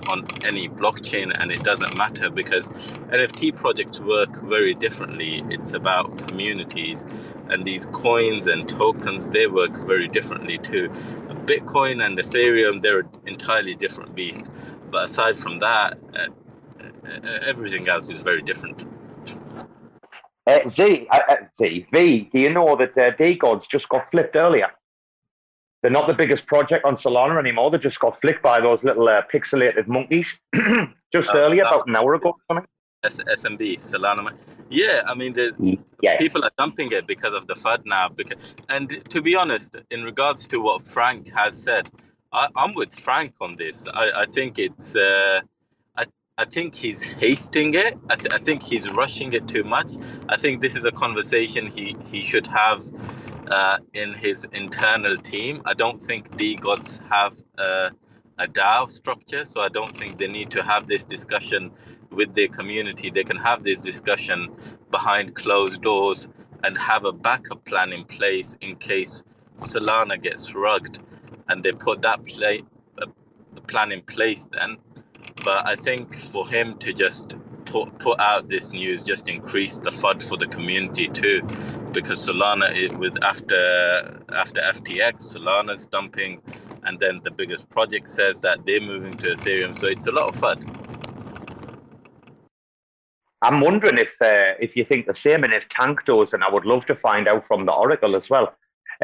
[0.09, 2.69] on any blockchain and it doesn't matter because
[3.11, 5.45] NFT projects work very differently.
[5.49, 7.07] It's about communities
[7.51, 10.89] and these coins and tokens, they work very differently too.
[11.47, 14.45] Bitcoin and Ethereum, they're entirely different beast.
[14.91, 16.27] But aside from that, uh,
[17.09, 18.87] uh, everything else is very different.
[20.47, 24.37] Uh, Z, uh, uh, Z, V, do you know that uh, DeGods just got flipped
[24.37, 24.71] earlier?
[25.83, 27.71] They're not the biggest project on Solana anymore.
[27.71, 30.27] They just got flicked by those little uh, pixelated monkeys
[31.13, 32.37] just Oh, earlier, that- about an hour ago.
[33.05, 34.37] S- SMB, Solana.
[34.69, 36.17] Yeah, I mean, the, Yeah.
[36.19, 38.09] people are dumping it because of the FUD now.
[38.09, 41.89] Because, and to be honest, in regards to what Frank has said,
[42.33, 43.87] I, I'm with Frank on this.
[43.95, 45.41] I, I think it's, uh,
[45.97, 46.07] I,
[46.39, 47.97] I think he's hasting it.
[48.11, 49.93] I, th- I think he's rushing it too much.
[50.29, 52.83] I think this is a conversation he, he should have
[53.51, 55.63] uh, in his internal team.
[55.65, 57.91] I don't think DeGods have uh,
[58.39, 61.71] a DAO structure, so I don't think they need to have this discussion
[62.11, 63.11] with their community.
[63.11, 64.55] They can have this discussion
[64.91, 66.29] behind closed doors
[66.65, 69.25] and have a backup plan in place in case
[69.61, 70.99] Solana gets rugged,
[71.49, 72.63] and they put that play
[73.01, 73.07] a,
[73.57, 74.79] a plan in place then.
[75.45, 79.91] But I think for him to just put put out this news just increased the
[79.91, 81.43] FUD for the community too,
[81.93, 83.57] because Solana is with after
[84.35, 86.41] after FTX, Solana's dumping,
[86.85, 90.29] and then the biggest project says that they're moving to Ethereum, so it's a lot
[90.31, 90.87] of FUD.
[93.43, 96.51] I'm wondering if uh, if you think the same and if Tank does, and I
[96.51, 98.55] would love to find out from the Oracle as well.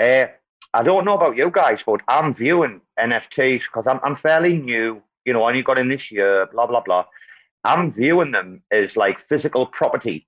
[0.00, 0.24] Uh,
[0.74, 5.02] I don't know about you guys, but I'm viewing NFTs because I'm, I'm fairly new.
[5.26, 7.04] You know, I only got in this year, blah, blah, blah.
[7.64, 10.26] I'm viewing them as like physical property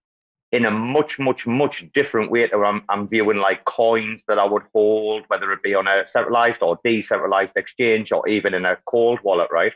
[0.53, 4.45] in a much, much, much different way to I'm, I'm viewing like coins that I
[4.45, 8.77] would hold, whether it be on a centralized or decentralized exchange or even in a
[8.87, 9.73] cold wallet, right?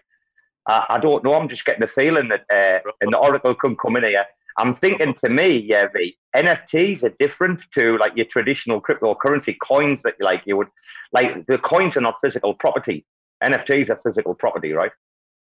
[0.69, 1.35] Uh, I don't know.
[1.35, 4.25] I'm just getting the feeling that uh, and the Oracle can come in here.
[4.59, 10.01] I'm thinking to me, yeah, the NFTs are different to like your traditional cryptocurrency coins
[10.05, 10.69] that like you would
[11.13, 13.05] like the coins are not physical property.
[13.43, 14.93] NFTs are physical property, right?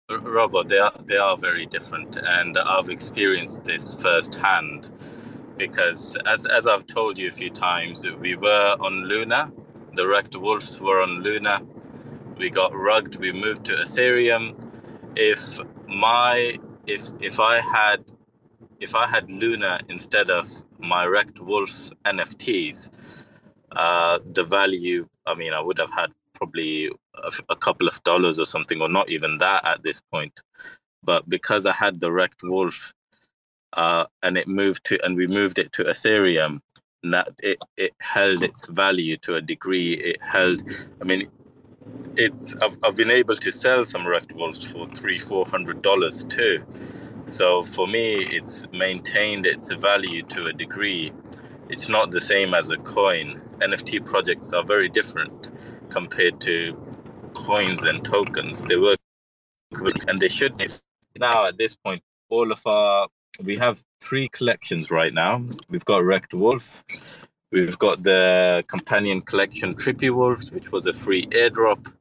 [0.10, 4.91] Robert, they are they are very different, and I've experienced this firsthand
[5.58, 9.52] because, as as I've told you a few times, we were on Luna.
[9.93, 11.62] The Rekt Wolves were on Luna.
[12.38, 13.19] We got rugged.
[13.19, 14.56] We moved to Ethereum.
[15.15, 18.12] If my if if I had
[18.80, 20.48] if I had Luna instead of
[20.80, 22.89] my Rekt Wolf NFTs,
[23.74, 25.08] uh, the value.
[25.28, 26.89] I mean, I would have had probably
[27.49, 30.41] a, couple of dollars or something, or not even that at this point.
[31.04, 32.93] But because I had the Rekt Wolf,
[33.73, 36.62] uh, and it moved to, and we moved it to Ethereum,
[37.04, 39.93] that it it held its value to a degree.
[39.93, 40.63] It held,
[41.02, 41.30] I mean,
[42.15, 46.23] it's I've, I've been able to sell some Rekt Wolves for three, four hundred dollars
[46.23, 46.65] too.
[47.25, 51.12] So for me, it's maintained its value to a degree.
[51.69, 53.41] It's not the same as a coin.
[53.60, 55.52] NFT projects are very different
[55.89, 56.78] compared to
[57.34, 58.62] coins and tokens.
[58.63, 58.99] They work
[60.08, 60.60] and they should
[61.19, 63.08] now at this point all of our
[63.43, 65.43] we have three collections right now.
[65.69, 66.84] We've got Rekt Wolf,
[67.52, 71.91] we've got the companion collection Trippy Wolves, which was a free airdrop,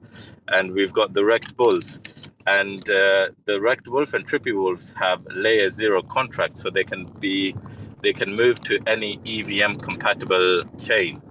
[0.49, 2.01] and we've got the Rekt Bulls.
[2.47, 7.05] And uh, the Rekt Wolf and Trippy Wolves have layer zero contracts, so they can
[7.21, 7.55] be
[8.03, 11.23] they can move to any EVM compatible chain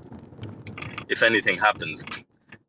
[1.09, 2.03] if anything happens.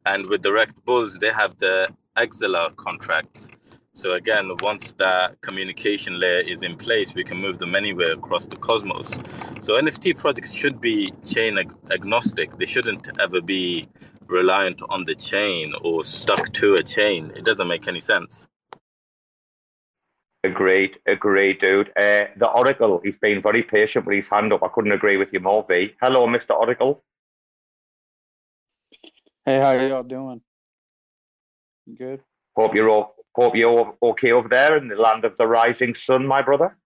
[0.09, 3.51] And with the Rekt Bulls, they have the Axelar contracts.
[3.93, 8.47] So again, once that communication layer is in place, we can move them anywhere across
[8.47, 9.11] the cosmos.
[9.61, 12.57] So NFT projects should be chain ag- agnostic.
[12.57, 13.87] They shouldn't ever be
[14.27, 17.31] reliant on the chain or stuck to a chain.
[17.37, 18.49] It doesn't make any sense.
[20.43, 21.89] Agreed, agreed, dude.
[21.89, 24.63] Uh, the Oracle, he's been very patient with his hand up.
[24.63, 25.93] I couldn't agree with you more, V.
[26.01, 26.53] Hello, Mr.
[26.53, 27.03] Oracle.
[29.49, 30.43] Hey, how y'all doing?
[31.97, 32.21] Good.
[32.55, 36.27] Hope you're all hope you're okay over there in the land of the rising sun,
[36.27, 36.77] my brother.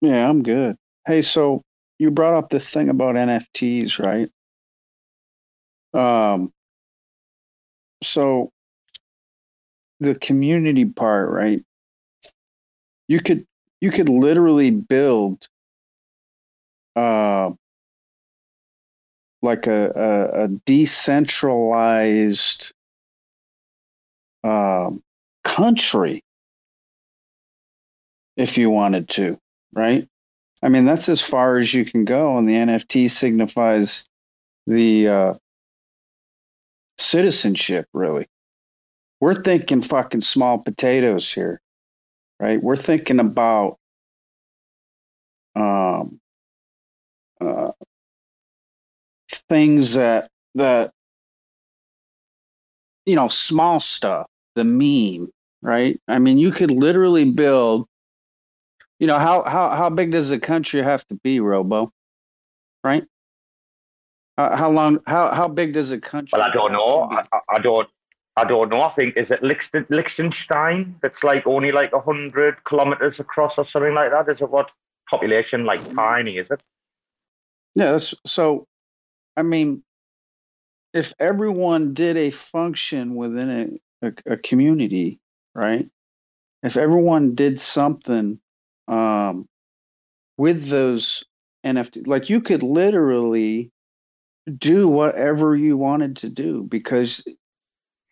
[0.00, 0.76] Yeah, I'm good.
[1.06, 1.62] Hey, so
[2.00, 4.28] you brought up this thing about NFTs, right?
[5.94, 6.52] Um
[8.02, 8.50] so
[10.00, 11.64] the community part, right?
[13.06, 13.46] You could
[13.80, 15.46] you could literally build
[16.96, 17.52] uh
[19.42, 22.72] like a, a, a decentralized
[24.44, 25.02] um,
[25.44, 26.22] country
[28.36, 29.38] if you wanted to,
[29.72, 30.08] right?
[30.62, 34.04] I mean, that's as far as you can go, and the NFT signifies
[34.66, 35.34] the uh,
[36.98, 38.26] citizenship, really.
[39.20, 41.60] We're thinking fucking small potatoes here,
[42.40, 42.62] right?
[42.62, 43.78] We're thinking about
[45.54, 46.20] um,
[47.40, 47.72] uh,
[49.52, 50.92] things that that
[53.04, 57.86] you know small stuff the meme right i mean you could literally build
[58.98, 61.92] you know how how how big does a country have to be robo
[62.82, 63.04] right
[64.38, 67.58] uh, how long how how big does a country well i don't know I, I,
[67.58, 67.88] don't
[68.34, 68.80] I don't know.
[68.80, 73.92] I think is it Lichten, Liechtenstein that's like only like hundred kilometers across or something
[73.92, 74.26] like that.
[74.30, 74.70] Is it what
[75.10, 76.38] population like tiny?
[76.38, 76.62] Is it?
[77.74, 77.90] Yeah.
[77.90, 78.66] That's, so
[79.36, 79.82] I mean,
[80.92, 85.20] if everyone did a function within a, a, a community,
[85.54, 85.88] right?
[86.62, 88.38] If everyone did something
[88.88, 89.48] um,
[90.36, 91.24] with those
[91.64, 93.70] NFT, like you could literally
[94.58, 97.24] do whatever you wanted to do because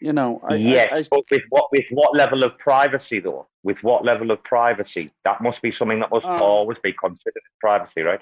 [0.00, 3.46] you know I, yes I, I, but with what with what level of privacy though?
[3.62, 5.12] With what level of privacy?
[5.24, 8.20] That must be something that must um, always be considered privacy right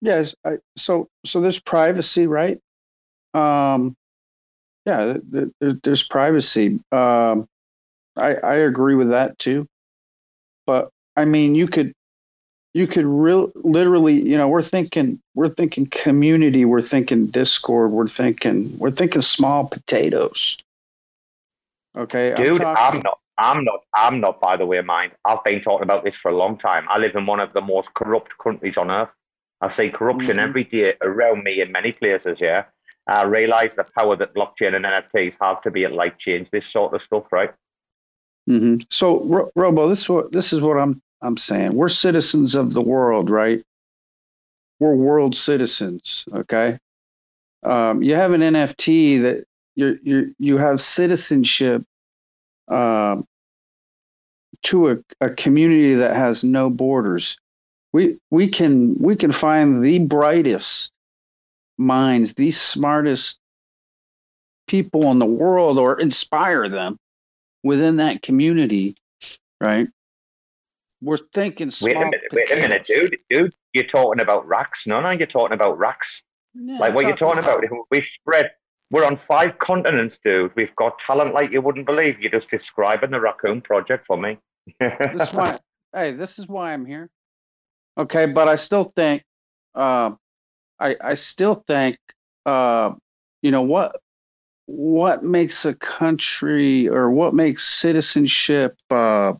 [0.00, 0.34] Yes.
[0.44, 2.58] I, so so there's privacy, right?
[3.34, 3.96] Um,
[4.84, 5.50] yeah, there,
[5.82, 6.80] there's privacy.
[6.92, 7.46] Um,
[8.16, 9.66] I I agree with that too.
[10.66, 11.92] But I mean, you could
[12.74, 18.06] you could real literally, you know, we're thinking we're thinking community, we're thinking Discord, we're
[18.06, 20.58] thinking we're thinking small potatoes.
[21.96, 23.18] Okay, dude, I'm, I'm not.
[23.38, 23.80] I'm not.
[23.94, 24.40] I'm not.
[24.40, 25.12] By the way, mind.
[25.24, 26.86] I've been talking about this for a long time.
[26.90, 29.08] I live in one of the most corrupt countries on earth.
[29.60, 30.48] I see corruption mm-hmm.
[30.48, 32.38] every day around me in many places.
[32.40, 32.64] Yeah,
[33.06, 36.64] I realize the power that blockchain and NFTs have to be at like change this
[36.70, 37.52] sort of stuff, right?
[38.48, 38.76] Mm-hmm.
[38.90, 41.72] So, Robo, this is what this is what I'm I'm saying.
[41.74, 43.62] We're citizens of the world, right?
[44.78, 46.26] we're world citizens.
[46.32, 46.78] Okay,
[47.62, 49.44] um, you have an NFT that
[49.74, 51.82] you you you have citizenship
[52.68, 53.26] um,
[54.64, 57.38] to a, a community that has no borders.
[57.96, 60.92] We we can we can find the brightest
[61.78, 63.40] minds, the smartest
[64.68, 66.98] people in the world, or inspire them
[67.62, 68.96] within that community,
[69.62, 69.88] right?
[71.00, 71.72] We're thinking.
[71.80, 73.54] Wait a minute, wait a minute, dude, dude.
[73.72, 75.12] You're talking about racks, no, no.
[75.12, 76.08] You're talking about racks.
[76.54, 77.64] Like what you're talking about.
[77.90, 78.50] We spread.
[78.90, 80.54] We're on five continents, dude.
[80.54, 82.20] We've got talent like you wouldn't believe.
[82.20, 84.36] You're just describing the raccoon project for me.
[84.80, 85.58] this is why.
[85.94, 87.08] Hey, this is why I'm here.
[87.98, 89.24] Okay, but I still think.
[89.74, 90.12] Uh,
[90.80, 91.98] I I still think.
[92.44, 92.92] Uh,
[93.42, 94.00] you know what?
[94.66, 98.76] What makes a country or what makes citizenship?
[98.90, 99.34] Uh,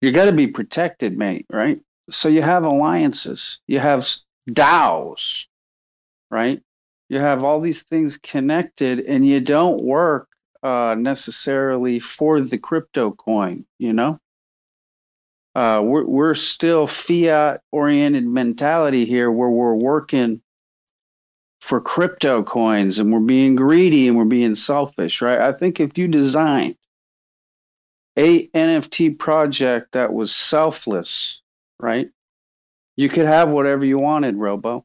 [0.00, 1.46] you got to be protected, mate.
[1.52, 1.80] Right.
[2.10, 3.60] So you have alliances.
[3.66, 4.06] You have
[4.50, 5.46] DAOs
[6.30, 6.62] right?
[7.08, 10.28] You have all these things connected, and you don't work
[10.62, 13.64] uh, necessarily for the crypto coin.
[13.78, 14.18] You know,
[15.56, 20.42] uh, we're we're still fiat oriented mentality here, where we're working
[21.62, 25.40] for crypto coins, and we're being greedy and we're being selfish, right?
[25.40, 26.76] I think if you designed
[28.18, 31.40] a NFT project that was selfless,
[31.80, 32.10] right?
[32.96, 34.84] You could have whatever you wanted, Robo.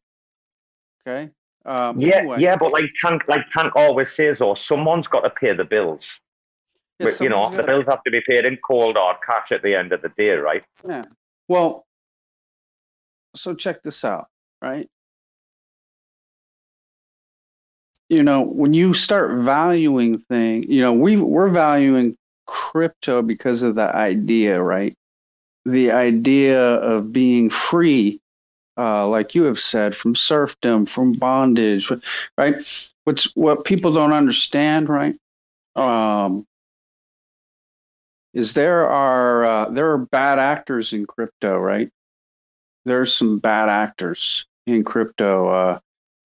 [1.05, 1.31] Okay.
[1.65, 2.39] Um, yeah, anyway.
[2.39, 6.05] yeah, but like Tank, like Tank always says, or someone's got to pay the bills.
[7.01, 9.63] Yeah, but, you know, the bills have to be paid in cold hard cash at
[9.63, 10.63] the end of the day, right?
[10.87, 11.05] Yeah.
[11.47, 11.85] Well,
[13.35, 14.27] so check this out,
[14.61, 14.87] right?
[18.09, 23.75] You know, when you start valuing things, you know, we we're valuing crypto because of
[23.75, 24.95] the idea, right?
[25.65, 28.19] The idea of being free,
[28.77, 31.89] uh, like you have said, from serfdom, from bondage,
[32.37, 32.55] right?
[33.05, 35.15] What's what people don't understand, right?
[35.75, 36.45] Um,
[38.33, 41.89] is there are uh, there are bad actors in crypto, right?
[42.85, 45.49] There's some bad actors in crypto.
[45.49, 45.79] Uh,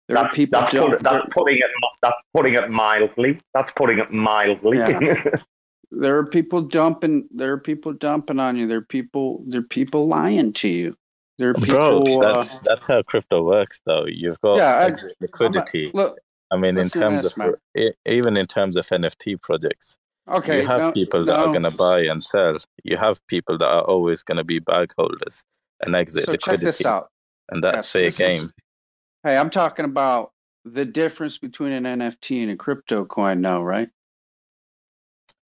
[0.08, 0.62] there are people.
[0.62, 3.40] that's, don't- put, that's putting it that's putting it mildly.
[3.54, 4.78] That's putting it mildly.
[4.80, 5.24] Yeah.
[5.92, 7.28] there are people dumping.
[7.32, 8.68] There are people dumping on you.
[8.68, 9.44] There are people.
[9.48, 10.96] There are people lying to you.
[11.40, 12.20] There are Bro, people.
[12.20, 14.06] that's uh, that's how crypto works, though.
[14.06, 15.90] You've got Yeah, I- exit liquidity.
[15.94, 16.18] look.
[16.52, 17.54] I mean, in terms this, of man.
[18.06, 19.98] even in terms of NFT projects,
[20.30, 20.62] Okay.
[20.62, 22.58] you have no, people that are going to buy and sell.
[22.84, 25.44] You have people that are always going to be bag holders
[25.86, 27.10] and exit So check liquidity, this out.
[27.52, 28.52] and that's Yeah, so fair this is- game.
[29.26, 30.32] Hey, I'm talking about
[30.66, 33.90] the difference between an NFT and a crypto coin now, right?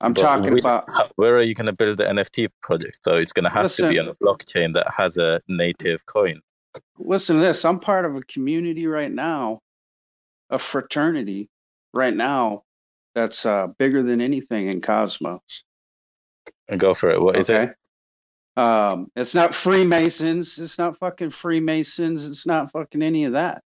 [0.02, 3.00] I'm But talking we- about where are you going to build the NFT project?
[3.04, 6.42] Though it's going to have to be on a blockchain that has a native coin.
[7.00, 7.64] listen to this.
[7.64, 9.60] I'm part of a community right now,
[10.50, 11.50] a fraternity
[11.94, 12.64] right now
[13.16, 15.64] that's uh, bigger than anything in Cosmos.
[16.68, 17.22] And go for it.
[17.22, 17.76] What is it?
[18.58, 20.60] Um, it's not Freemasons.
[20.60, 22.28] It's not fucking Freemasons.
[22.28, 23.62] It's not fucking any of that.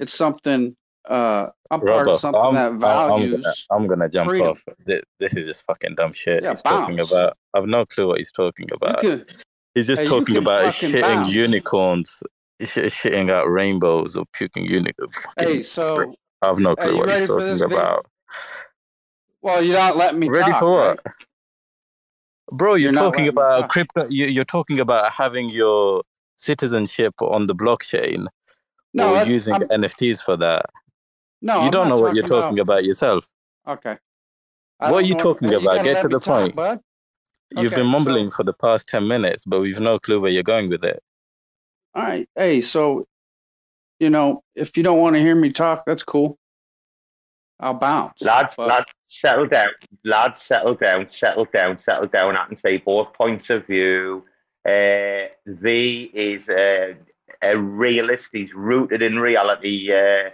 [0.00, 0.76] It's something.
[1.08, 3.42] Uh, I'm part of something I'm, that I'm, I'm values.
[3.42, 4.48] gonna, I'm gonna jump freedom.
[4.48, 4.64] off.
[4.84, 6.42] This, this is just fucking dumb shit.
[6.42, 7.36] Yeah, he's talking about.
[7.52, 9.00] I've no clue what he's talking about.
[9.00, 9.24] can,
[9.74, 11.32] He's just Hey, talking about hitting bounce.
[11.32, 12.22] unicorns,
[12.62, 15.16] shitting out rainbows, or puking unicorns.
[15.36, 18.06] hey, so I've no clue what he's talking about.
[19.42, 20.98] Well, you're not letting me Ready talk, for right?
[21.04, 21.14] what?
[22.52, 23.70] Bro, you're, You're talking about talk.
[23.70, 24.06] crypto.
[24.08, 26.02] You, you're talking about having your
[26.38, 28.26] citizenship on the blockchain
[28.92, 30.66] No, or using I'm- NFTs for that.
[31.42, 33.28] No, you I'm don't know what you're talking talking about, yourself.
[33.66, 33.96] Okay.
[34.78, 35.76] What are you talking hey, about?
[35.76, 36.54] gotta Get to the talk, point.
[36.56, 36.80] bud.
[37.56, 40.30] You've Okay, been so- mumbling for the past 10 minutes, but we've no clue where
[40.30, 41.02] you're going with it.
[41.94, 42.28] All right.
[42.34, 43.06] Hey, so
[44.00, 46.38] you know, if you don't want to hear me talk, that's cool.
[47.60, 48.20] I'll bounce.
[48.20, 49.68] lads, But- lads, settle down.
[50.04, 52.36] Lads, settle down, settle down, settle down.
[52.36, 54.24] I can say both points of view.
[54.68, 56.96] Uh, V is a,
[57.42, 58.28] a realist.
[58.32, 59.92] He's rooted in reality.
[59.92, 60.30] Uh,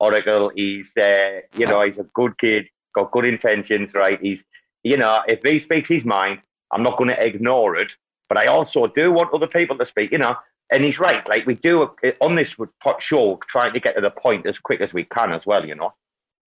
[0.00, 0.50] Oracle.
[0.54, 2.66] He's, uh, you know, he's a good kid.
[2.94, 4.18] Got good intentions, right?
[4.20, 4.42] He's,
[4.82, 6.40] you know, if he speaks his mind,
[6.72, 7.90] I'm not going to ignore it.
[8.28, 10.10] But I also do want other people to speak.
[10.12, 10.36] You know,
[10.72, 11.26] and he's right.
[11.28, 11.88] Like we do uh,
[12.20, 12.54] on this
[13.00, 15.64] show, trying to get to the point as quick as we can as well.
[15.64, 15.92] You know.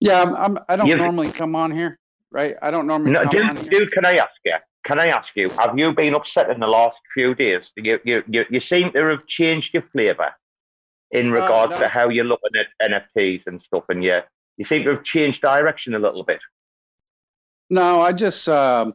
[0.01, 1.99] Yeah, I'm, I'm I don't You've- normally come on here,
[2.31, 2.57] right?
[2.63, 3.81] I don't normally No, come on dude, here.
[3.81, 4.57] dude, can I ask you?
[4.85, 5.49] Can I ask you?
[5.51, 7.71] Have you been upset in the last few days?
[7.77, 10.33] You you you, you seem to have changed your flavour
[11.11, 11.79] in regards no.
[11.81, 14.21] to how you're looking at NFTs and stuff, and you
[14.59, 16.41] you seem to have changed direction a little bit.
[17.69, 18.95] No, I just um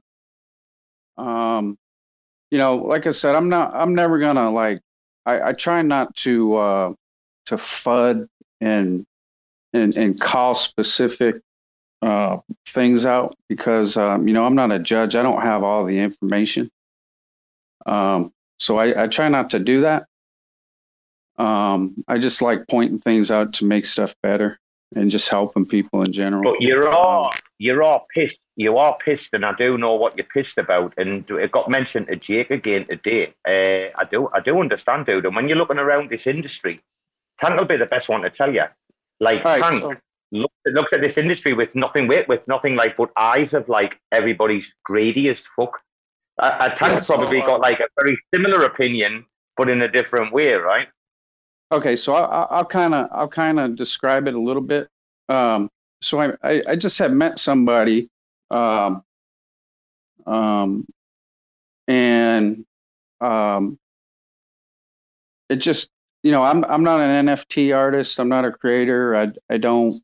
[1.18, 1.78] um
[2.52, 4.82] you know, like I said, I'm not I'm never gonna like
[5.26, 6.94] I, I try not to uh,
[7.48, 8.28] to fud
[8.62, 9.06] and
[9.74, 11.42] and and call specific
[12.02, 15.16] uh, things out because um, you know I'm not a judge.
[15.16, 16.70] I don't have all the information,
[17.86, 20.08] um, so I, I try not to do that.
[21.38, 24.60] Um, I just like pointing things out to make stuff better
[24.96, 26.44] and just helping people in general.
[26.44, 28.40] But you're all you're all pissed.
[28.58, 30.94] You are pissed, and I do know what you're pissed about.
[30.98, 33.34] And it got mentioned to Jake again today.
[33.48, 35.26] Uh, I do I do understand, dude.
[35.26, 36.82] And when you're looking around this industry,
[37.40, 38.66] Tank will be the best one to tell you.
[39.22, 39.96] Like right, Tank so-
[40.32, 43.98] looks, looks at this industry with nothing with with nothing like but eyes of like
[44.12, 45.80] everybody's greedy as fuck.
[46.40, 49.26] Uh, Tank's Yeah, so, probably uh, got like a very similar opinion,
[49.58, 50.88] but in a different way, right?
[51.72, 54.88] Okay, so I- I, I'll kind of I'll kind of describe it a little bit.
[55.30, 55.70] Um,
[56.02, 58.10] so I, I I just had met somebody,
[58.50, 59.04] um,
[60.26, 60.88] um,
[61.88, 62.66] and
[63.22, 63.78] um,
[65.50, 65.92] it just
[66.24, 68.20] you know I'm I'm not an NFT artist.
[68.20, 69.16] I'm not a creator.
[69.16, 70.02] I I don't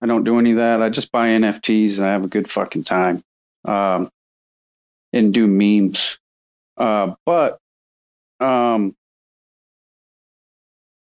[0.00, 0.82] I don't do any of that.
[0.82, 3.22] I just buy NFTs and I have a good fucking time,
[3.64, 4.10] um,
[5.12, 6.18] and do memes.
[6.76, 7.58] Uh, but
[8.40, 8.94] um,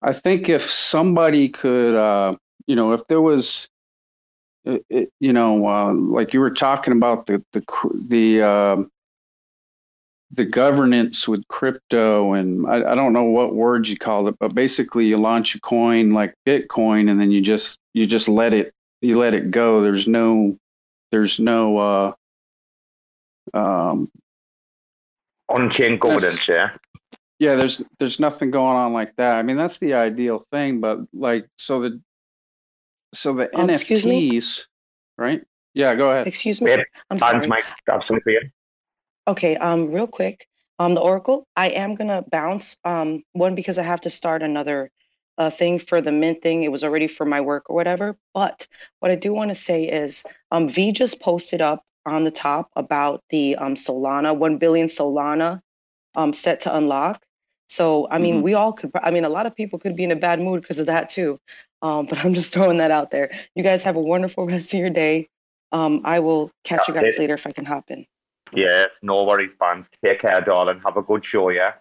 [0.01, 2.35] I think if somebody could, uh,
[2.67, 3.69] you know, if there was,
[4.65, 7.63] it, it, you know, uh, like you were talking about the the
[8.09, 8.91] the um
[10.31, 14.55] the governance with crypto, and I, I don't know what words you call it, but
[14.55, 18.73] basically you launch a coin like Bitcoin, and then you just you just let it
[19.01, 19.83] you let it go.
[19.83, 20.59] There's no
[21.11, 22.13] there's no uh,
[23.55, 24.11] um,
[25.49, 26.71] On-chain governance, yeah.
[27.39, 30.99] yeah there's there's nothing going on like that i mean that's the ideal thing but
[31.15, 31.99] like so the
[33.15, 34.31] so the excuse me?
[34.33, 34.67] nfts
[35.17, 36.73] right yeah go ahead Excuse me.
[36.73, 37.47] I'm Hans sorry.
[37.47, 38.43] might have something for you.
[39.29, 40.49] Okay, um, real quick,
[40.81, 42.79] um, the Oracle, I am gonna bounce.
[42.85, 44.91] Um, one because I have to start another
[45.39, 46.65] uh thing for the mint thing.
[46.65, 48.17] It was already for my work or whatever.
[48.35, 48.67] But
[49.01, 52.71] what I do want to say is, um, V just posted up on the top
[52.77, 55.63] about the um Solana, one billion Solana,
[56.17, 57.23] um, set to unlock.
[57.69, 58.43] So I mean, Mhm.
[58.45, 58.93] we all could.
[59.03, 61.11] I mean, a lot of people could be in a bad mood because of that
[61.11, 61.41] too.
[61.83, 63.31] Um, but I'm just throwing that out there.
[63.55, 65.29] You guys have a wonderful rest of your day.
[65.73, 68.07] Um, I will catch you guys later if I can hop in.
[68.53, 69.87] Yes, no worries, fans.
[70.05, 70.81] Take care, darling.
[70.85, 71.73] Have a good show, yeah?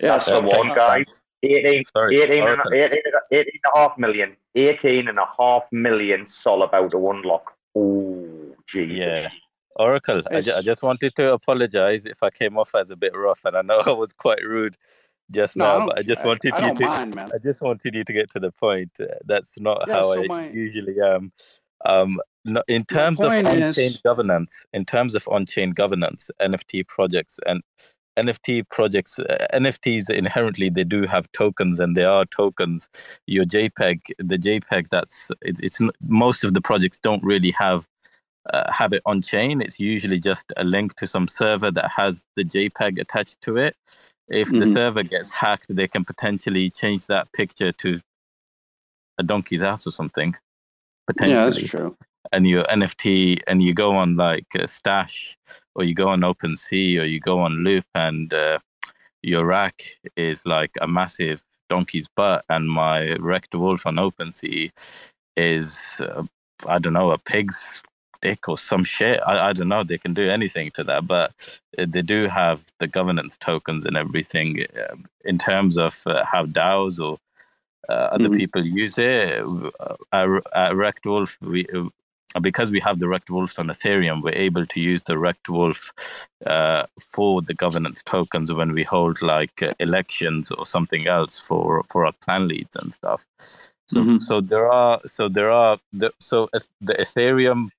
[0.00, 0.76] yeah That's so the one, guys.
[0.76, 1.24] thanks.
[1.42, 2.98] 18, Sorry, 18, and, 18,
[3.32, 4.36] 18 and a half million.
[4.54, 7.52] 18 and a half million sol about to unlock.
[7.76, 8.96] Oh, Jesus.
[8.96, 9.28] Yeah.
[9.76, 13.14] Oracle, I, ju- I just wanted to apologize if I came off as a bit
[13.16, 14.76] rough, and I know I was quite rude
[15.30, 16.84] just no now, don't, but I just I, wanted I you don't to.
[16.84, 18.92] mind man I just wanted you to get to the point.
[19.00, 21.32] Uh, That's not Yeah, how so I my- usually am.
[21.84, 27.38] Um, no, in terms of on-chain is- governance, in terms of on-chain governance, NFT projects
[27.46, 27.62] and
[28.16, 32.88] NFT projects, uh, NFTs inherently they do have tokens, and they are tokens.
[33.26, 37.86] Your JPEG, the JPEG, that's it's, it's most of the projects don't really have
[38.52, 39.60] uh, have it on chain.
[39.62, 43.74] It's usually just a link to some server that has the JPEG attached to it.
[44.28, 44.72] If the Mhm.
[44.72, 48.00] server gets hacked, they can potentially change that picture to
[49.18, 50.34] a donkey's ass or something.
[51.06, 51.96] Potentially yeah that's true
[52.32, 55.36] and your NFT and you go on like uh, Stashh
[55.74, 58.58] or you go on OpenSea or you go on Loop and uh,
[59.22, 59.82] your rack
[60.16, 64.70] is like a massive donkey's butt and my Rekt Wolf on OpenSea
[65.36, 66.24] is uh,
[66.68, 67.82] I don't know a pig's
[68.20, 69.20] dick or some shit.
[69.26, 69.84] I, I don't know.
[69.84, 71.32] They can do anything to that, but
[71.78, 76.46] uh, they do have the governance tokens and everything uh, in terms of uh, how
[76.46, 77.18] DAOs or
[77.88, 78.38] uh, other Mhm.
[78.38, 79.40] people use it.
[79.80, 81.66] Uh, At, at Rekt Wolf, we
[82.40, 85.92] because we have the Rekt Wolves on Ethereum, we're able to use the Rekt Wolf
[86.46, 91.84] uh, for the governance tokens when we hold like uh, elections or something else for
[91.90, 93.26] for our clan leads and stuff.
[93.88, 94.22] So Mhm.
[94.22, 96.48] so there are so there are the, so
[96.80, 97.70] the Ethereum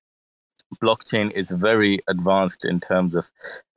[0.82, 3.30] blockchain is very advanced in terms of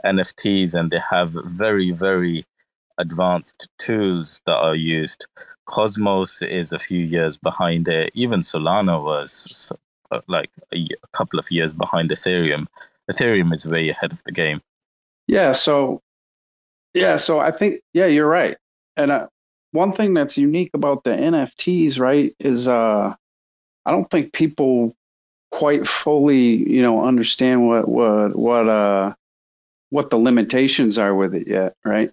[0.06, 2.46] NFTs, and they have very very
[2.98, 5.28] advanced tools that are used.
[5.66, 8.12] Cosmos is a few years behind it.
[8.16, 9.72] Even Solana was
[10.12, 12.68] uh, like a, a couple of years behind Ethereum.
[13.10, 14.62] Ethereum is way ahead of the game.
[15.28, 16.02] Yeah, so
[16.94, 18.58] yeah, so I think yeah, you're right.
[18.98, 19.28] And uh,
[19.72, 23.14] one thing that's unique about the NFTs, right, is uh
[23.86, 24.96] I don't think people
[25.52, 29.14] quite fully, you know, understand what what what uh
[29.90, 32.12] what the limitations are with it yet, right?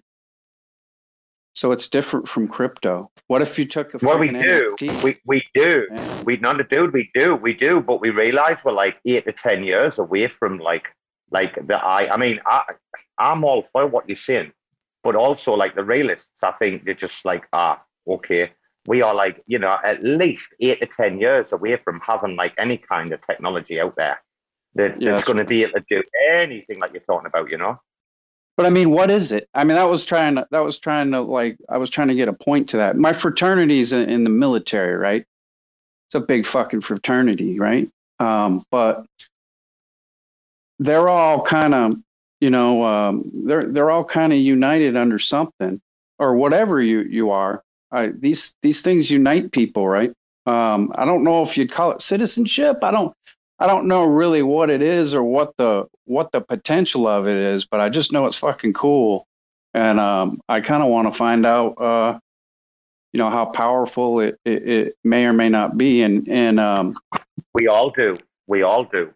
[1.57, 3.09] So it's different from crypto.
[3.25, 4.75] What if you took a Well, we do.
[4.79, 5.87] NFT We, we do.
[5.89, 6.93] and- We not a dude.
[6.93, 7.35] We do.
[7.35, 7.81] We do.
[7.81, 10.85] But we realize we're like eight to ten years away from like
[11.31, 12.13] like the I.
[12.13, 12.61] I mean, I
[13.17, 14.51] I'm all for what you're saying,
[15.03, 18.51] but also like the realists, I think they're just like, ah, okay,
[18.85, 22.53] we are like, you know, at least eight to 10 years away from having like
[22.59, 24.21] any kind of technology out there
[24.75, 27.49] that, Yeah, that's that's going to be able to do anything like you're talking about,
[27.49, 27.79] you know?
[28.57, 29.47] But I mean, what is it?
[29.53, 32.15] I mean, that was trying to that was trying to like I was trying to
[32.15, 32.97] get a point to that.
[32.97, 35.23] My fraternity's in, in the military, right?
[36.07, 37.87] It's a big fucking fraternity, right?
[38.19, 39.05] Um, but
[40.79, 41.95] they're all kind of,
[42.39, 45.79] you know, um, they're they're all kind of united under something
[46.17, 47.63] or whatever you you are.
[47.91, 50.11] I, these these things unite people, right?
[50.47, 52.83] Um, I don't know if you'd call it citizenship.
[52.83, 53.13] I don't
[53.59, 57.35] I don't know really what it is or what the what the potential of it
[57.35, 59.27] is, but I just know it's fucking cool,
[59.73, 62.19] and um, I kind of want to find out, uh,
[63.13, 66.97] you know, how powerful it, it, it may or may not be, and and um,
[67.53, 68.15] We all do.
[68.45, 69.11] We all do.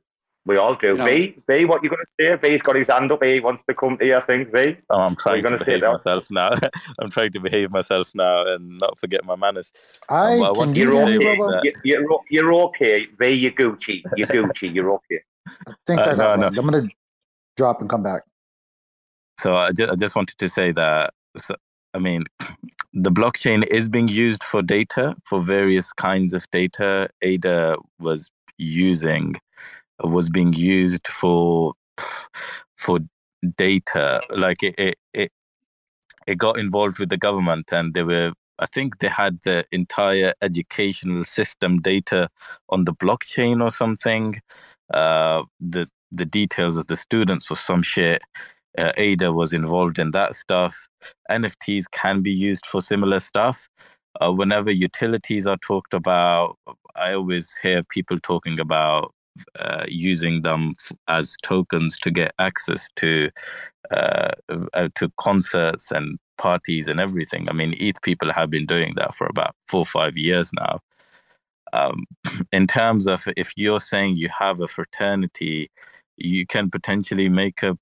[0.46, 0.98] We all do.
[0.98, 1.06] No.
[1.06, 2.36] V, V, what you going to say?
[2.36, 3.24] V's got his hand up.
[3.24, 4.76] He wants to come to you, I think, V.
[4.90, 5.92] Oh, I'm What are you trying to gonna say behave there?
[5.94, 6.52] myself now.
[7.00, 9.72] I'm trying to behave myself now and not forget my manners.
[10.10, 11.38] I well, can what you do You're hear me, say okay.
[11.38, 11.64] was Robo?
[11.64, 13.08] You- You're, you're okay.
[13.20, 14.02] V, you're Gucci.
[14.16, 14.74] You're Gucci.
[14.74, 15.20] You're okay.
[15.68, 16.58] I think Uh, I got no, one.
[16.58, 16.90] I'm gonna
[17.56, 18.24] drop and come back.
[19.40, 21.56] So I just, I just wanted to say that, so,
[21.94, 22.26] I mean,
[22.94, 27.10] the blockchain is being used for data, for various kinds of data.
[27.22, 29.36] ADA was using,
[30.04, 31.74] was being used for,
[32.78, 33.00] for
[33.58, 34.22] data.
[34.36, 35.32] Like it, it, it,
[36.28, 40.34] it got involved with the government and they were, I think they had the entire
[40.42, 42.30] educational system data
[42.70, 44.40] on the blockchain or something.
[44.94, 48.22] Uh, the, the details of the students or some shit
[48.78, 50.88] uh, Ada was involved in that stuff.
[51.30, 53.68] NFTs can be used for similar stuff.
[54.20, 56.58] Uh, whenever utilities are talked about,
[56.96, 59.14] I always hear people talking about
[59.60, 63.30] uh, using them f- as tokens to get access to
[63.92, 64.32] uh,
[64.74, 67.48] uh, to concerts and parties and everything.
[67.50, 70.80] I mean, ETH people have been doing that for about four or five years now.
[71.74, 72.06] Um,
[72.52, 75.70] in terms of if you're saying you have a fraternity,
[76.18, 77.78] you can potentially make a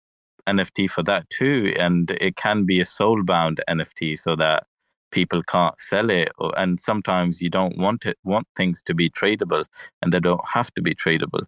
[0.48, 4.64] NFT for that too, and it can be a soul bound NFT so that
[5.12, 6.32] people can't sell it.
[6.38, 9.66] Or, and sometimes you don't want it want things to be tradable,
[10.02, 11.46] and they don't have to be tradable.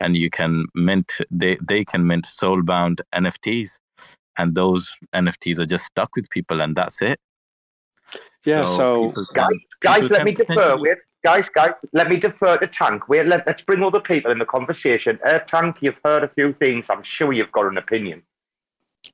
[0.00, 3.78] And you can mint they they can mint soul bound NFTs,
[4.38, 7.18] and those NFTs are just stuck with people, and that's it.
[8.44, 8.64] yeah.
[8.66, 10.54] So, people Guys, can- guys, let me defer.
[10.54, 13.08] potentially- Wait, guys, guys, let me defer to Tank.
[13.08, 15.18] we let, let's bring other people in the conversation.
[15.24, 16.86] Uh, Tank, you've heard a few things.
[16.90, 18.22] I'm sure you've got an opinion.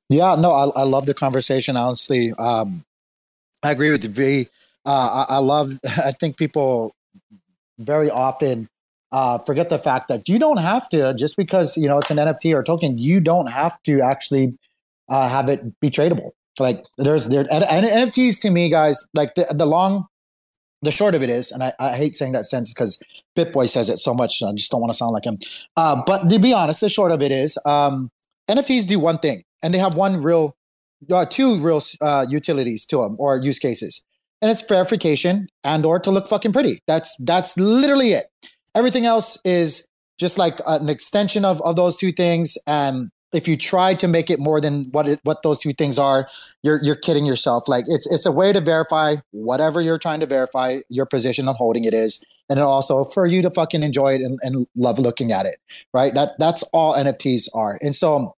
[0.08, 1.76] Yeah, no, I, I love the conversation.
[1.76, 2.84] Honestly, um,
[3.62, 4.48] I agree with V.
[4.84, 5.72] Uh, I, I love.
[6.04, 6.94] I think people
[7.78, 8.68] very often
[9.12, 12.18] uh, forget the fact that you don't have to just because you know it's an
[12.18, 12.98] NFT or token.
[12.98, 14.56] You don't have to actually
[15.08, 16.30] uh, have it be tradable.
[16.60, 19.04] Like there's there and NFTs to me, guys.
[19.14, 20.06] Like the the long,
[20.82, 23.00] the short of it is, and I, I hate saying that sentence because
[23.36, 24.42] BitBoy says it so much.
[24.42, 25.38] I just don't want to sound like him.
[25.76, 28.10] Uh, but to be honest, the short of it is, um,
[28.48, 30.56] NFTs do one thing, and they have one real,
[31.10, 34.04] uh, two real uh, utilities to them or use cases,
[34.42, 36.78] and it's verification and or to look fucking pretty.
[36.86, 38.26] That's that's literally it.
[38.74, 39.86] Everything else is
[40.18, 42.58] just like an extension of, of those two things.
[42.66, 45.98] And if you try to make it more than what it, what those two things
[45.98, 46.28] are,
[46.62, 47.68] you're you're kidding yourself.
[47.68, 51.54] Like it's it's a way to verify whatever you're trying to verify your position on
[51.54, 55.30] holding it is, and also for you to fucking enjoy it and, and love looking
[55.30, 55.56] at it.
[55.92, 56.14] Right.
[56.14, 57.78] That that's all NFTs are.
[57.82, 58.34] And so,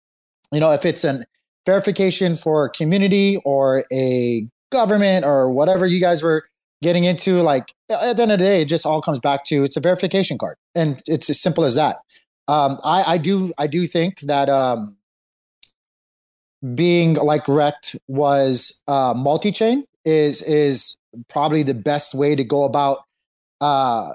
[0.52, 1.26] you know, if it's an
[1.66, 6.46] verification for a community or a government or whatever you guys were
[6.82, 9.64] getting into, like at the end of the day, it just all comes back to
[9.64, 11.98] it's a verification card, and it's as simple as that.
[12.48, 14.98] Um, I, I do I do think that um,
[16.76, 20.98] being like Rekt was uh, multi-chain is is
[21.28, 23.00] probably the best way to go about
[23.62, 24.14] uh,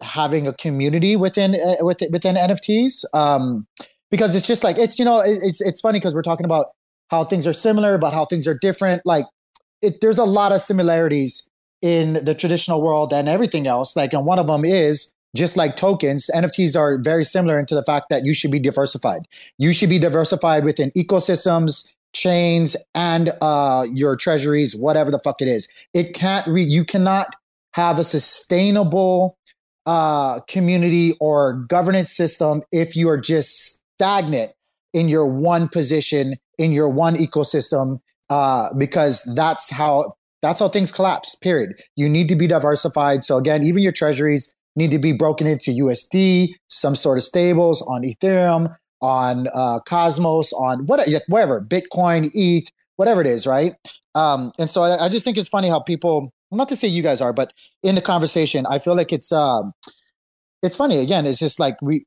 [0.00, 3.04] having a community within uh, within, within NFTs.
[3.12, 3.66] Um,
[4.10, 6.66] because it's just like it's you know it, it's it's funny because we're talking about
[7.14, 9.02] how things are similar, but how things are different.
[9.04, 9.26] Like
[9.82, 11.48] it, there's a lot of similarities
[11.80, 13.94] in the traditional world and everything else.
[13.94, 17.82] Like, and one of them is just like tokens, NFTs are very similar into the
[17.82, 19.22] fact that you should be diversified.
[19.58, 25.48] You should be diversified within ecosystems, chains, and uh, your treasuries, whatever the fuck it
[25.48, 25.68] is.
[25.92, 27.34] It can't re- you cannot
[27.72, 29.36] have a sustainable
[29.86, 34.52] uh, community or governance system if you are just stagnant
[34.92, 38.00] in your one position in your one ecosystem
[38.30, 43.36] uh, because that's how that's how things collapse period you need to be diversified so
[43.36, 48.02] again even your treasuries need to be broken into usd some sort of stables on
[48.02, 53.74] ethereum on uh, cosmos on what whatever bitcoin eth whatever it is, right?
[54.14, 57.02] Um, and so I, I just think it's funny how people, not to say you
[57.02, 57.52] guys are, but
[57.82, 59.72] in the conversation, I feel like it's um,
[60.62, 60.98] it's funny.
[60.98, 62.04] Again, it's just like we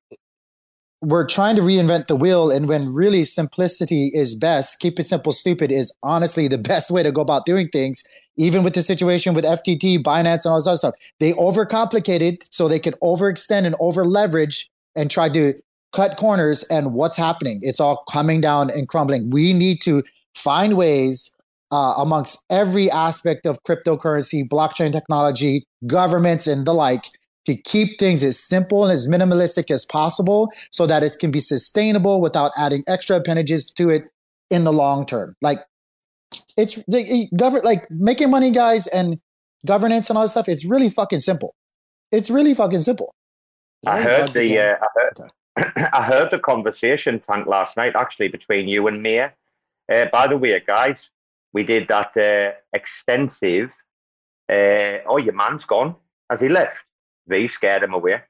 [1.01, 5.31] we're trying to reinvent the wheel, and when really simplicity is best, keep it simple,
[5.31, 8.03] stupid is honestly the best way to go about doing things.
[8.37, 12.47] Even with the situation with FTT, Binance, and all this other stuff, they overcomplicate it
[12.51, 15.53] so they could overextend and over leverage and try to
[15.91, 16.63] cut corners.
[16.63, 17.59] And what's happening?
[17.63, 19.31] It's all coming down and crumbling.
[19.31, 20.03] We need to
[20.35, 21.33] find ways
[21.71, 27.05] uh, amongst every aspect of cryptocurrency, blockchain technology, governments, and the like
[27.47, 31.39] to keep things as simple and as minimalistic as possible so that it can be
[31.39, 34.03] sustainable without adding extra appendages to it
[34.49, 35.33] in the long term.
[35.41, 35.59] Like
[36.57, 39.17] it's the govern like making money, guys, and
[39.65, 40.49] governance and all that stuff.
[40.49, 41.55] It's really fucking simple.
[42.11, 43.15] It's really fucking simple.
[43.85, 45.87] I heard the uh, I heard, okay.
[45.93, 49.31] I heard the conversation tank last night actually between you and Mia.
[49.89, 51.11] Uh, by the way, guys,
[51.53, 53.71] we did that uh, extensive.
[54.49, 55.95] Uh, oh, your man's gone.
[56.29, 56.86] Has he left?
[57.27, 58.21] They scared him away.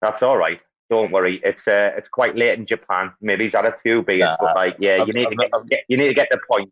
[0.00, 0.60] That's all right.
[0.90, 1.40] Don't worry.
[1.42, 3.12] It's uh, it's quite late in Japan.
[3.20, 5.36] Maybe he's had a few beers, nah, but like, yeah, I'm, you need I'm, to
[5.36, 6.70] get, get, you need to get the point.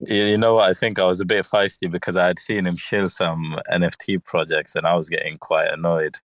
[0.00, 0.68] You know what?
[0.68, 4.24] I think I was a bit feisty because I had seen him shill some NFT
[4.24, 6.18] projects, and I was getting quite annoyed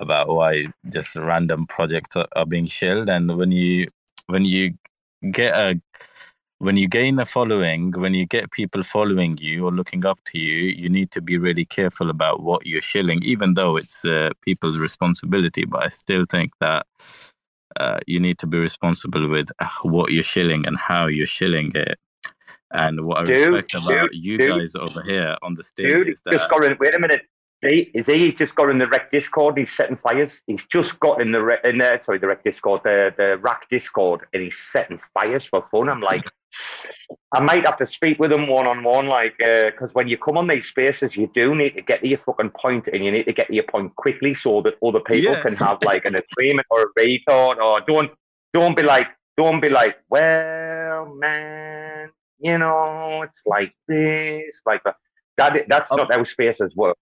[0.00, 3.08] about why just random projects are, are being shilled.
[3.08, 3.88] And when you
[4.26, 4.74] when you
[5.30, 5.80] get a
[6.62, 10.38] when you gain a following, when you get people following you or looking up to
[10.38, 14.30] you, you need to be really careful about what you're shilling, even though it's uh,
[14.42, 15.64] people's responsibility.
[15.64, 16.86] But I still think that
[17.80, 21.72] uh, you need to be responsible with uh, what you're shilling and how you're shilling
[21.74, 21.98] it.
[22.72, 26.06] And what I dude, respect about dude, you dude, guys over here on the stage
[26.06, 26.34] is that.
[26.34, 27.22] Just got wait a minute.
[27.62, 28.26] He, is he?
[28.26, 29.58] He's just got in the rec Discord.
[29.58, 30.30] He's setting fires.
[30.46, 34.20] He's just got in the in the sorry the rec Discord, the the rack Discord,
[34.32, 35.88] and he's setting fires for fun.
[35.88, 36.28] I'm like,
[37.34, 40.18] I might have to speak with them one on one, like because uh, when you
[40.18, 43.10] come on these spaces, you do need to get to your fucking point, and you
[43.10, 45.42] need to get to your point quickly so that other people yeah.
[45.42, 48.10] can have like an agreement or a retort, or don't
[48.52, 54.96] don't be like don't be like, well, man, you know, it's like this, like that.
[55.38, 56.98] That that's not how spaces work.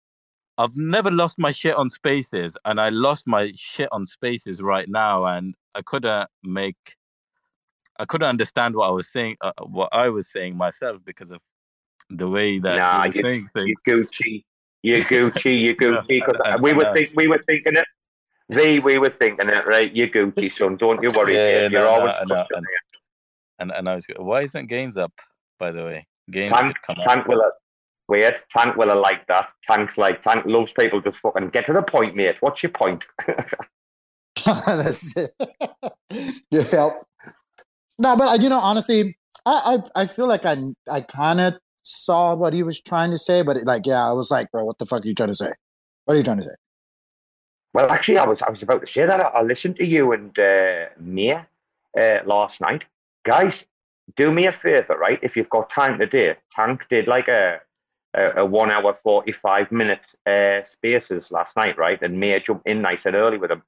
[0.57, 4.89] I've never lost my shit on spaces, and I lost my shit on spaces right
[4.89, 6.95] now, and I couldn't make,
[7.99, 11.39] I couldn't understand what I was saying, uh, what I was saying myself because of
[12.09, 13.75] the way that nah, you, saying things.
[13.85, 14.43] You Gucci,
[14.83, 16.07] you Gucci, you Gucci.
[16.07, 17.85] Because we were think, we were thinking it.
[18.49, 19.91] They, we were thinking it, right?
[19.91, 20.77] You Gucci, son.
[20.77, 21.35] Don't you worry.
[21.35, 22.65] Yeah, You're no, always no, and,
[23.59, 24.05] and, and I was.
[24.17, 25.13] Why isn't Gains up?
[25.59, 27.27] By the way, Gains Tank, come Tank up.
[27.27, 27.43] will
[28.07, 28.35] weird.
[28.55, 29.49] Tank will have liked that.
[29.69, 32.35] Tank's like Tank loves people just fucking get to the point, mate.
[32.39, 33.03] What's your point?
[34.45, 35.31] That's it.
[36.51, 36.89] yeah.
[37.99, 40.57] No, but I, you know, honestly, I I, I feel like I
[40.89, 44.29] I kind of saw what he was trying to say, but like, yeah, I was
[44.29, 45.51] like, bro, what the fuck are you trying to say?
[46.05, 46.55] What are you trying to say?
[47.73, 49.19] Well, actually, I was I was about to say that.
[49.19, 51.47] I, I listened to you and uh, Mia
[51.99, 52.83] uh, last night,
[53.25, 53.63] guys.
[54.15, 55.19] Do me a favor, right?
[55.21, 57.59] If you've got time today, Tank did like a
[58.13, 62.01] a, one hour, 45 minute uh, spaces last night, right?
[62.01, 63.63] And Mia jumped in nice and early with him.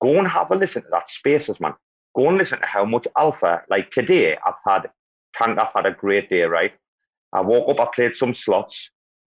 [0.00, 1.74] Go and have a listen to that spaces, man.
[2.16, 3.62] Go and listen to how much alpha.
[3.70, 4.90] Like today, I've had,
[5.40, 6.72] Tank, I've had a great day, right?
[7.32, 8.76] I woke up, I played some slots.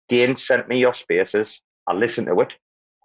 [0.09, 1.61] Gain sent me your spaces.
[1.87, 2.53] I listened to it.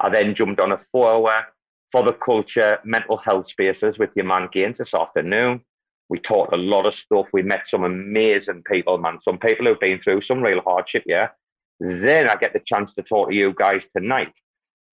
[0.01, 1.45] I then jumped on a four hour
[1.91, 5.61] for the culture mental health spaces with your man Gaines this afternoon.
[6.09, 7.27] We talked a lot of stuff.
[7.33, 9.19] We met some amazing people, man.
[9.23, 11.29] Some people who've been through some real hardship, yeah.
[11.79, 14.33] Then I get the chance to talk to you guys tonight.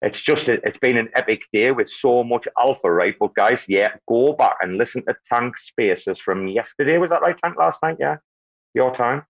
[0.05, 3.15] It's just, it's been an epic day with so much alpha, right?
[3.19, 6.99] But guys, yeah, go back and listen to Tank Spaces from yesterday.
[6.99, 7.97] Was that right, Tank, last night?
[7.99, 8.17] Yeah?
[8.75, 9.25] Your time?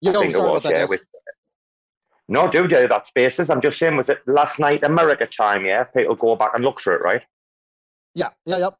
[0.00, 1.02] Yeah, I think sorry was, yeah, with,
[2.28, 3.50] no, do do that spaces.
[3.50, 5.66] I'm just saying, was it last night America time?
[5.66, 7.22] Yeah, people go back and look for it, right?
[8.14, 8.74] Yeah, yeah, yep.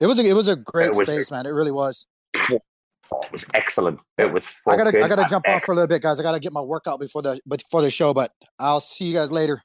[0.00, 1.46] It was a, it was a great was, space, man.
[1.46, 2.06] It really was.
[3.12, 4.00] Oh, it was excellent.
[4.16, 4.42] It was.
[4.66, 6.18] I gotta I gotta jump off for a little bit, guys.
[6.18, 9.30] I gotta get my workout before the before the show, but I'll see you guys
[9.30, 9.62] later.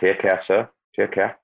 [0.00, 0.68] Take care, sir.
[0.98, 1.38] Take care.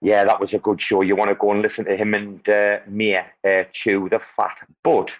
[0.00, 1.02] Yeah, that was a good show.
[1.02, 4.56] You want to go and listen to him and uh, Mia uh, chew the fat,
[4.82, 5.10] but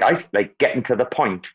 [0.00, 1.46] guys, like getting to the point.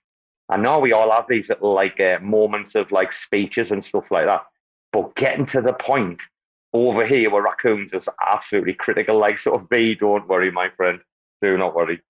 [0.48, 4.06] I know we all have these little like uh, moments of like speeches and stuff
[4.10, 4.44] like that,
[4.92, 6.20] but getting to the point
[6.74, 9.20] over here where raccoons is absolutely critical.
[9.20, 11.00] Like sort of B, don't worry, my friend.
[11.42, 12.02] Do not worry.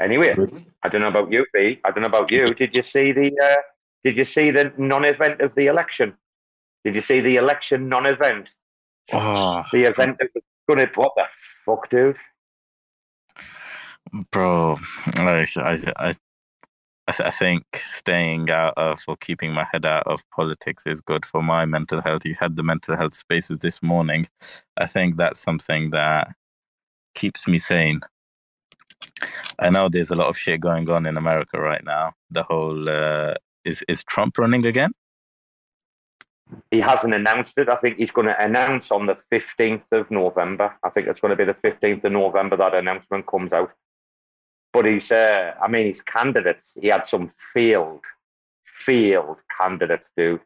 [0.00, 0.34] Anyway,
[0.82, 1.80] I don't know about you, B.
[1.84, 2.54] I don't know about you.
[2.54, 3.56] Did you see the uh,
[4.04, 6.14] Did you see the non-event of the election?
[6.84, 8.48] Did you see the election non-event?
[9.12, 9.64] Oh.
[9.72, 10.44] The event that was
[10.78, 11.24] to what the
[11.64, 12.16] fuck, dude?
[14.30, 14.78] Bro,
[15.16, 15.46] I,
[15.96, 16.14] I,
[17.08, 21.24] I, I think staying out of or keeping my head out of politics is good
[21.24, 22.24] for my mental health.
[22.24, 24.28] You had the mental health spaces this morning.
[24.76, 26.34] I think that's something that
[27.14, 28.00] keeps me sane.
[29.58, 32.12] I know there's a lot of shit going on in America right now.
[32.30, 33.34] The whole uh,
[33.64, 34.92] is is Trump running again?
[36.70, 37.68] He hasn't announced it.
[37.68, 40.74] I think he's going to announce on the 15th of November.
[40.82, 43.70] I think it's going to be the 15th of November that announcement comes out.
[44.72, 48.02] But he's, uh, I mean, his candidates, he had some field,
[48.84, 50.40] field candidates, dude.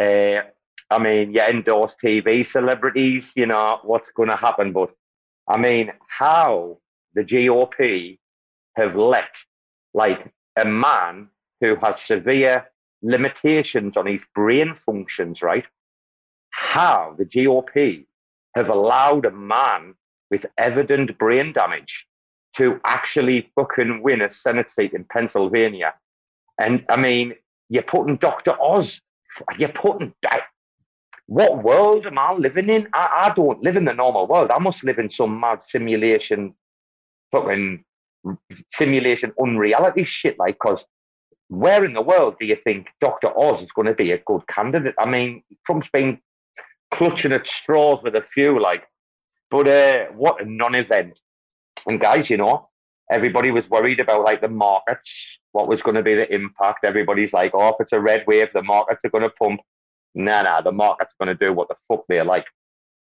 [0.00, 0.42] Uh,
[0.90, 4.72] I mean, you endorse TV celebrities, you know, what's going to happen.
[4.72, 4.90] But
[5.48, 6.78] I mean, how
[7.14, 8.18] the GOP
[8.76, 9.30] have let
[9.92, 11.28] like a man
[11.60, 12.66] who has severe
[13.02, 15.64] limitations on his brain functions, right?
[16.50, 18.06] How the GOP
[18.54, 19.94] have allowed a man
[20.30, 22.06] with evident brain damage
[22.58, 25.94] to actually fucking win a Senate seat in Pennsylvania.
[26.58, 27.34] And I mean,
[27.68, 28.60] you're putting Dr.
[28.60, 29.00] Oz,
[29.58, 30.14] you're putting.
[31.26, 32.88] What world am I living in?
[32.94, 34.50] I, I don't live in the normal world.
[34.50, 36.54] I must live in some mad simulation,
[37.32, 37.84] fucking
[38.74, 40.38] simulation unreality shit.
[40.38, 40.82] Like, because
[41.48, 43.28] where in the world do you think Dr.
[43.38, 44.94] Oz is going to be a good candidate?
[44.98, 46.18] I mean, Trump's been
[46.94, 48.84] clutching at straws with a few, like,
[49.50, 51.18] but uh, what a non-event.
[51.86, 52.68] And guys, you know,
[53.10, 55.10] everybody was worried about like the markets,
[55.52, 56.84] what was going to be the impact.
[56.84, 59.60] Everybody's like, oh, if it's a red wave, the markets are going to pump.
[60.14, 62.44] Nah, nah, the market's going to do what the fuck they're like.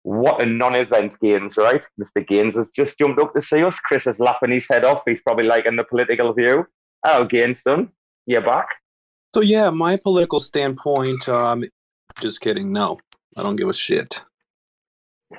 [0.03, 1.83] What a non-event, Gaines, right?
[2.01, 2.27] Mr.
[2.27, 3.75] Gaines has just jumped up to see us.
[3.85, 5.03] Chris is laughing his head off.
[5.05, 6.67] He's probably liking the political view.
[7.05, 7.91] Oh, Gaines, son,
[8.27, 8.69] you're back.
[9.35, 11.29] So yeah, my political standpoint.
[11.29, 11.65] Um,
[12.21, 12.73] just kidding.
[12.73, 12.99] No,
[13.37, 14.23] I don't give a shit.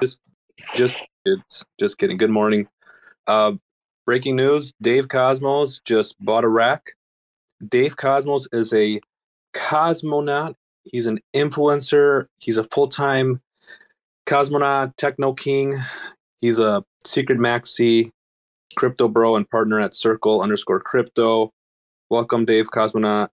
[0.00, 0.20] just,
[0.74, 2.16] just, it's just kidding.
[2.16, 2.68] Good morning.
[3.26, 3.52] Uh,
[4.06, 6.92] breaking news: Dave Cosmos just bought a rack.
[7.68, 9.00] Dave Cosmos is a
[9.54, 10.54] cosmonaut.
[10.84, 12.26] He's an influencer.
[12.38, 13.40] He's a full-time
[14.26, 15.80] cosmonaut, techno king.
[16.38, 18.10] He's a secret maxi
[18.74, 21.52] crypto bro and partner at Circle underscore crypto.
[22.10, 23.28] Welcome, Dave Cosmonaut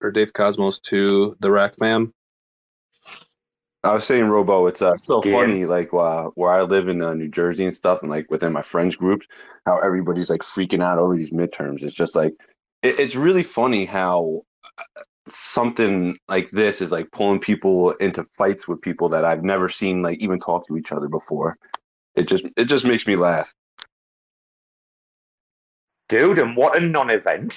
[0.00, 2.12] or Dave Cosmos to the Rack fam.
[3.84, 5.32] I was saying, Robo, it's uh, so yeah.
[5.32, 8.52] funny, like uh, where I live in uh, New Jersey and stuff, and like within
[8.52, 9.26] my friends groups,
[9.66, 11.82] how everybody's like freaking out over these midterms.
[11.82, 12.34] It's just like
[12.82, 18.66] it, it's really funny how uh, something like this is like pulling people into fights
[18.66, 21.58] with people that I've never seen like even talk to each other before.
[22.14, 23.54] It just it just makes me laugh
[26.08, 27.54] dude, and what a non-event.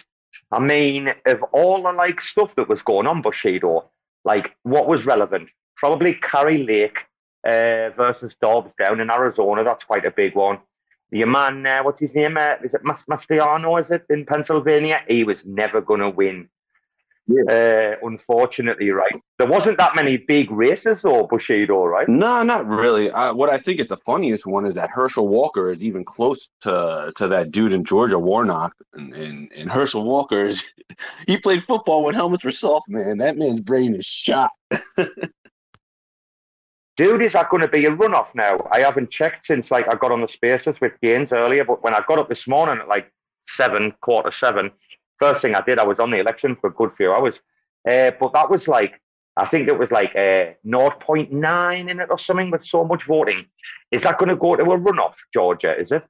[0.51, 3.89] I mean, of all the like stuff that was going on, Bushido,
[4.23, 5.49] like what was relevant?
[5.78, 6.97] Probably Kari Lake
[7.45, 9.63] uh, versus Hobbs down in Arizona.
[9.63, 10.59] That's quite a big one.
[11.11, 12.38] The man, uh, what's his name?
[12.38, 13.82] Uh, is it Mastriano?
[13.82, 15.01] Is it in Pennsylvania?
[15.07, 16.49] He was never going to win.
[17.30, 17.95] Yeah.
[18.01, 19.11] Uh, unfortunately, right?
[19.38, 22.07] There wasn't that many big races or Bushido, right?
[22.07, 23.11] No, not really.
[23.11, 26.49] I, what I think is the funniest one is that Herschel Walker is even close
[26.61, 30.63] to to that dude in Georgia, Warnock, and and, and Herschel Walker is
[31.28, 33.17] he played football when helmets were soft, man.
[33.17, 34.51] That man's brain is shot.
[36.97, 38.67] Dude, is that going to be a runoff now?
[38.71, 41.93] I haven't checked since like I got on the spaces with Gaines earlier, but when
[41.93, 43.11] I got up this morning at like
[43.55, 44.71] seven, quarter seven,
[45.19, 47.35] first thing I did, I was on the election for a good few hours.
[47.87, 48.99] Uh, but that was like,
[49.37, 53.45] I think it was like uh, 0.9 in it or something with so much voting.
[53.91, 55.79] Is that going to go to a runoff, Georgia?
[55.79, 56.03] Is it?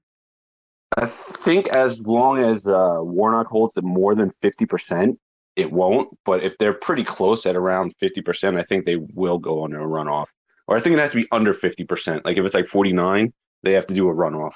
[0.95, 5.17] I think as long as uh, Warnock holds it more than 50%,
[5.57, 6.17] it won't.
[6.25, 9.79] But if they're pretty close at around 50%, I think they will go on a
[9.79, 10.27] runoff.
[10.68, 12.26] Or I think it has to be under 50%.
[12.26, 14.55] Like if it's like 49, they have to do a runoff.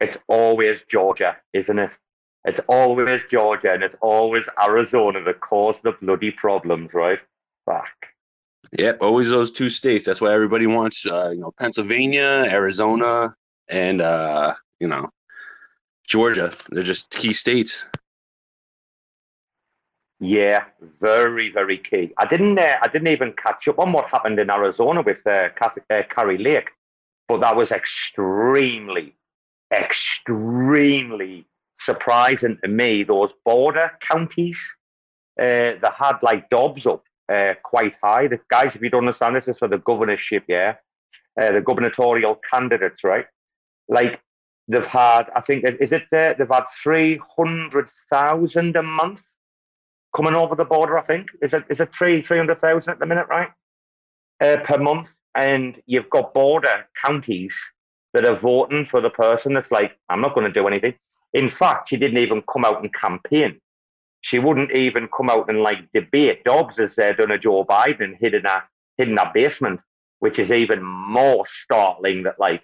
[0.00, 1.90] It's always Georgia, isn't it?
[2.44, 7.18] It's always Georgia and it's always Arizona that cause the bloody problems, right?
[7.64, 7.88] Fuck.
[8.78, 10.04] Yep, always those two states.
[10.04, 13.34] That's why everybody wants, uh, you know, Pennsylvania, Arizona,
[13.70, 15.08] and uh, you know,
[16.06, 16.52] Georgia.
[16.70, 17.84] They're just key states.
[20.18, 20.64] Yeah,
[21.00, 22.12] very, very key.
[22.18, 25.50] I didn't, uh, I didn't even catch up on what happened in Arizona with uh,
[25.60, 26.70] Kathy, uh, Kari Lake,
[27.28, 29.14] but that was extremely,
[29.70, 31.46] extremely
[31.80, 33.04] surprising to me.
[33.04, 34.56] Those border counties
[35.38, 38.26] uh, that had like Hobbs up uh, quite high.
[38.28, 40.76] The guys, if you don't understand, this is for the governorship, yeah,
[41.38, 43.26] uh, the gubernatorial candidates, right?
[43.86, 44.20] Like
[44.66, 49.20] they've had, I think, is it uh, they've had three hundred thousand a month
[50.16, 50.98] coming over the border.
[50.98, 53.50] I think is it is it three three hundred thousand at the minute, right?
[54.40, 57.52] Uh, per month, and you've got border counties
[58.14, 60.94] that are voting for the person that's like, I'm not going to do anything.
[61.34, 63.60] In fact, she didn't even come out and campaign.
[64.22, 66.40] She wouldn't even come out and like debate.
[66.46, 68.64] Hobbs has uh, done a Joe Biden hid in a
[68.96, 69.80] hid in a basement,
[70.20, 72.22] which is even more startling.
[72.22, 72.62] That like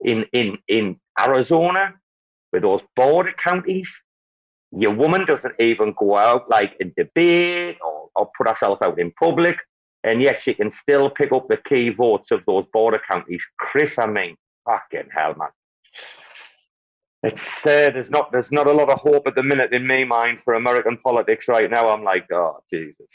[0.00, 1.94] in in in Arizona,
[2.52, 3.88] with those border counties,
[4.72, 9.10] your woman doesn't even go out like in debate or, or put herself out in
[9.12, 9.56] public,
[10.04, 13.42] and yet she can still pick up the key votes of those border counties.
[13.58, 15.48] Chris, I mean, fucking hell, man.
[17.24, 20.04] It's uh, there's not there's not a lot of hope at the minute in my
[20.04, 21.88] mind for American politics right now.
[21.88, 23.06] I'm like, oh Jesus.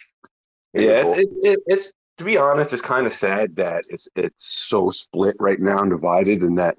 [0.74, 4.68] Here yeah, it, it, it's to be honest, it's kind of sad that it's it's
[4.68, 6.78] so split right now and divided, and that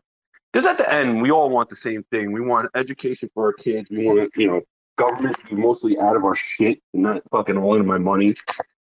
[0.55, 2.30] because at the end we all want the same thing.
[2.30, 3.90] We want education for our kids.
[3.90, 4.62] We want you know
[4.96, 8.36] government to be mostly out of our shit and not fucking all in my money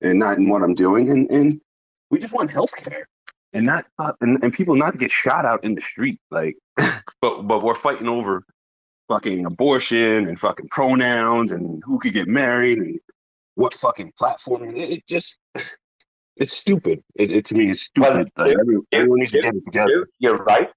[0.01, 1.61] and not in what I'm doing, and and
[2.09, 3.09] we just want health care
[3.51, 6.55] and not uh, and, and people not to get shot out in the street like
[7.21, 8.45] but but we're fighting over
[9.09, 12.99] fucking abortion and fucking pronouns and who could get married and
[13.55, 14.63] what fucking platform.
[14.63, 15.35] It, it just
[16.37, 17.03] it's stupid.
[17.15, 18.31] It, it, to me it's stupid.
[18.37, 18.55] Well, like,
[18.93, 20.07] everyone needs to get it together.
[20.19, 20.69] you're right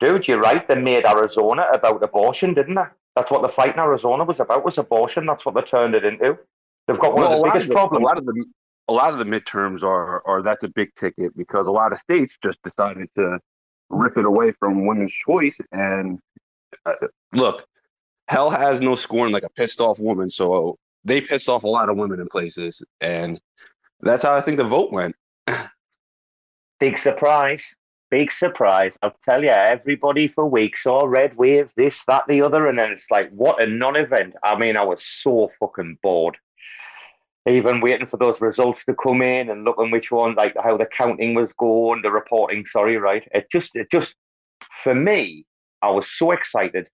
[0.00, 2.82] dude you're right they made arizona about abortion didn't they
[3.14, 6.04] that's what the fight in arizona was about was abortion that's what they turned it
[6.04, 6.38] into
[6.86, 8.44] they've got one well, of the biggest problems a lot of the
[8.88, 11.98] a lot of the midterms are are that's a big ticket because a lot of
[11.98, 13.38] states just decided to
[13.90, 15.58] rip it away from women's choice.
[15.72, 16.18] And
[16.84, 16.94] uh,
[17.32, 17.66] look,
[18.28, 20.30] hell has no scorn like a pissed off woman.
[20.30, 23.40] So they pissed off a lot of women in places, and
[24.00, 25.16] that's how I think the vote went.
[26.80, 27.62] Big surprise.
[28.10, 28.92] Big surprise.
[29.02, 32.92] I'll tell you, everybody for weeks saw red wave, this, that, the other, and then
[32.92, 34.34] it's like, what a non event.
[34.44, 36.36] I mean, I was so fucking bored
[37.48, 40.86] even waiting for those results to come in and looking which one, like how the
[40.86, 43.22] counting was going, the reporting, sorry, right?
[43.32, 44.14] It just, it just,
[44.82, 45.46] for me,
[45.80, 46.88] I was so excited.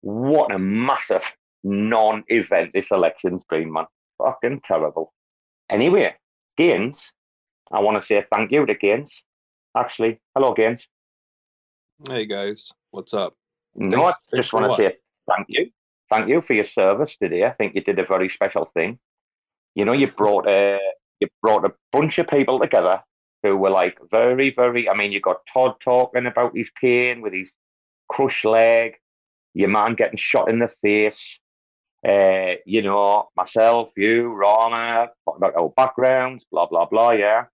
[0.00, 1.22] What a massive
[1.62, 3.86] non event this election's been, man.
[4.18, 5.12] Fucking terrible.
[5.70, 6.14] Anyway,
[6.56, 7.00] Gaines,
[7.70, 9.12] I want to say thank you to Gaines.
[9.76, 10.86] Actually, hello, Gaines.
[12.06, 12.72] Hey, guys.
[12.90, 13.34] What's up?
[13.74, 14.96] No, I just want to say
[15.28, 15.70] thank you.
[16.10, 17.44] Thank you for your service today.
[17.44, 18.98] I think you did a very special thing.
[19.74, 20.78] You know, you brought a
[21.20, 23.00] you brought a bunch of people together
[23.42, 24.90] who were like very, very.
[24.90, 27.50] I mean, you got Todd talking about his pain with his
[28.10, 28.96] crushed leg,
[29.54, 31.38] your man getting shot in the face.
[32.06, 37.12] Uh, you know, myself, you, Rana, talking about our backgrounds, blah blah blah.
[37.12, 37.44] Yeah,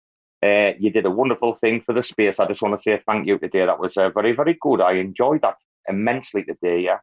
[0.45, 2.37] uh, you did a wonderful thing for the space.
[2.39, 3.67] I just want to say thank you today.
[3.67, 4.81] That was uh, very, very good.
[4.81, 5.57] I enjoyed that
[5.89, 6.81] immensely today.
[6.81, 6.99] Yeah.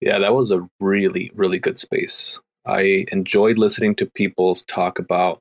[0.00, 2.38] Yeah, that was a really, really good space.
[2.66, 5.40] I enjoyed listening to people talk about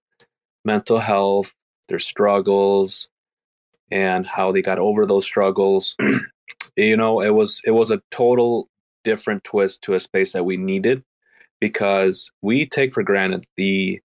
[0.64, 1.54] mental health,
[1.90, 3.10] their struggles,
[3.92, 5.96] and how they got over those struggles.
[6.76, 8.70] you know, it was it was a total
[9.04, 11.04] different twist to a space that we needed
[11.60, 14.00] because we take for granted the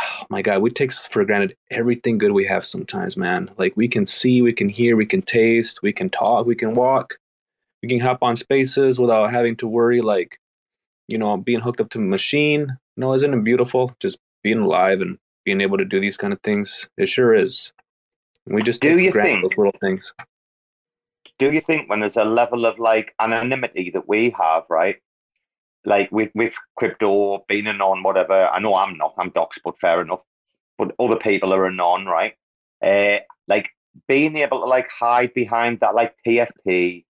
[0.00, 3.50] oh my god, we take for granted everything good we have sometimes, man.
[3.58, 6.74] Like we can see, we can hear, we can taste, we can talk, we can
[6.74, 7.18] walk,
[7.82, 10.38] we can hop on spaces without having to worry like
[11.10, 12.60] you know, being hooked up to a machine.
[12.96, 13.94] You know, isn't it beautiful?
[14.00, 16.88] Just being alive and being able to do these kind of things.
[16.96, 17.72] It sure is.
[18.46, 20.12] We just do you think those little things.
[21.38, 24.96] Do you think when there's a level of like anonymity that we have, right?
[25.84, 28.46] Like with with crypto being a non, whatever.
[28.48, 29.14] I know I'm not.
[29.18, 30.20] I'm docs, but fair enough.
[30.78, 32.34] But other people are a non, right?
[32.84, 33.18] Uh,
[33.48, 33.70] like
[34.08, 37.04] being able to like hide behind that like PFP,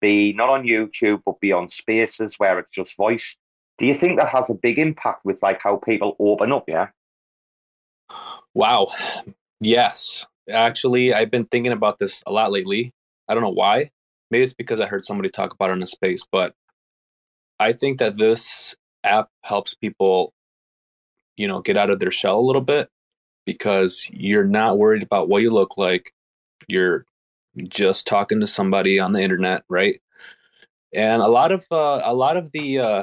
[0.00, 3.36] be not on YouTube but be on spaces where it's just voice
[3.78, 6.64] do you think that has a big impact with like how people open up?
[6.68, 6.88] Yeah.
[8.54, 8.92] Wow.
[9.60, 10.24] Yes.
[10.50, 12.92] Actually, I've been thinking about this a lot lately.
[13.28, 13.90] I don't know why.
[14.30, 16.54] Maybe it's because I heard somebody talk about it in a space, but
[17.58, 20.32] I think that this app helps people,
[21.36, 22.90] you know, get out of their shell a little bit
[23.44, 26.12] because you're not worried about what you look like.
[26.68, 27.04] You're
[27.68, 30.00] just talking to somebody on the internet, right?
[30.94, 33.02] And a lot of uh, a lot of the uh,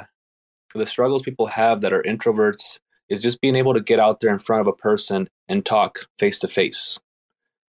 [0.76, 2.80] the struggles people have that are introverts
[3.10, 6.08] is just being able to get out there in front of a person and talk
[6.18, 6.99] face to face.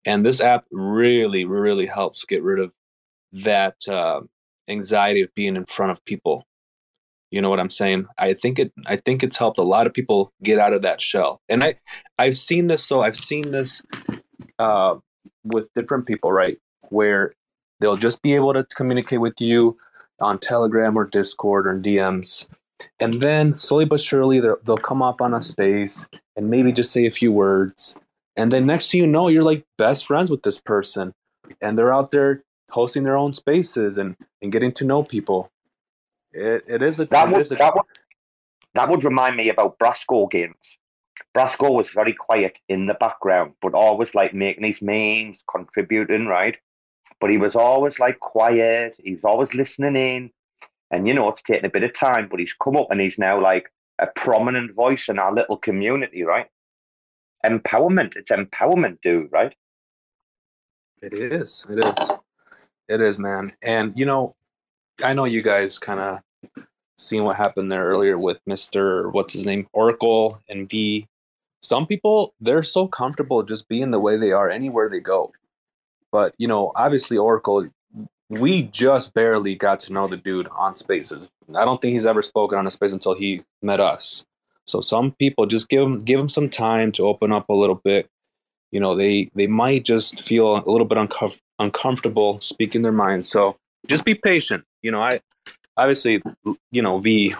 [0.05, 2.71] And this app really, really helps get rid of
[3.33, 4.21] that uh,
[4.67, 6.45] anxiety of being in front of people.
[7.31, 8.07] You know what I'm saying?
[8.17, 8.71] I think it.
[8.85, 11.41] I think it's helped a lot of people get out of that shell.
[11.49, 11.75] And I,
[12.19, 12.85] I've seen this.
[12.85, 13.81] So I've seen this
[14.59, 14.95] uh,
[15.43, 16.57] with different people, right?
[16.89, 17.33] Where
[17.79, 19.77] they'll just be able to communicate with you
[20.19, 22.45] on Telegram or Discord or DMs,
[22.99, 26.05] and then slowly but surely they'll come up on a space
[26.35, 27.95] and maybe just say a few words
[28.35, 31.13] and then next thing you know, you're like best friends with this person,
[31.61, 35.50] and they're out there hosting their own spaces and and getting to know people.
[36.33, 37.85] It it is a That would, a that would
[38.73, 40.55] that would remind me about Brasco games.
[41.35, 46.57] Brasco was very quiet in the background, but always like making his memes, contributing, right?
[47.19, 48.95] But he was always like quiet.
[49.03, 50.31] He's always listening in,
[50.89, 53.17] and you know it's taken a bit of time, but he's come up and he's
[53.17, 56.47] now like a prominent voice in our little community, right?
[57.45, 58.15] Empowerment.
[58.15, 59.53] It's empowerment, dude, right?
[61.01, 61.65] It is.
[61.69, 62.11] It is.
[62.87, 63.53] It is, man.
[63.61, 64.35] And you know,
[65.03, 66.19] I know you guys kind of
[66.97, 71.07] seen what happened there earlier with Mister what's his name, Oracle and Vee.
[71.61, 75.31] Some people they're so comfortable just being the way they are anywhere they go.
[76.11, 77.67] But you know, obviously Oracle,
[78.29, 81.29] we just barely got to know the dude on Spaces.
[81.55, 84.25] I don't think he's ever spoken on a space until he met us.
[84.65, 87.81] So some people just give him give him some time to open up a little
[87.83, 88.09] bit
[88.71, 93.25] you know they they might just feel a little bit uncomf- uncomfortable speaking their mind
[93.25, 93.55] so
[93.87, 95.19] just be patient you know i
[95.77, 96.21] obviously
[96.71, 97.35] you know v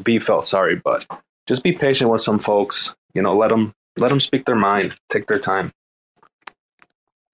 [0.00, 1.06] v felt sorry but
[1.46, 4.96] just be patient with some folks you know let them let them speak their mind
[5.08, 5.72] take their time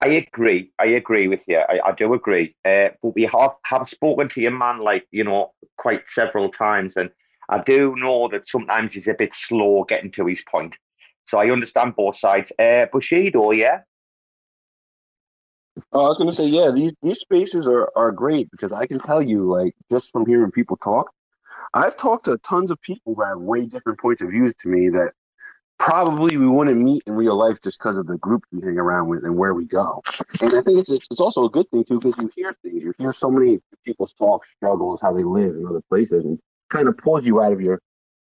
[0.03, 0.69] I agree.
[0.79, 1.59] I agree with you.
[1.59, 2.53] I, I do agree.
[2.65, 6.93] Uh, but we have, have spoken to your man, like, you know, quite several times.
[6.97, 7.09] And
[7.47, 10.73] I do know that sometimes he's a bit slow getting to his point.
[11.29, 12.51] So I understand both sides.
[12.59, 13.81] Uh, Bushido, yeah?
[15.91, 18.99] Oh, I was gonna say, yeah, these these spaces are are great because I can
[18.99, 21.11] tell you, like, just from hearing people talk,
[21.73, 24.89] I've talked to tons of people who have way different points of views to me
[24.89, 25.13] that
[25.79, 29.09] probably we wouldn't meet in real life just because of the group we hang around
[29.09, 30.01] with and where we go.
[30.41, 32.93] And I think it's it's also a good thing too because you hear things, you
[32.99, 36.97] hear so many people's talk, struggles, how they live in other places, and kind of
[36.97, 37.81] pulls you out of your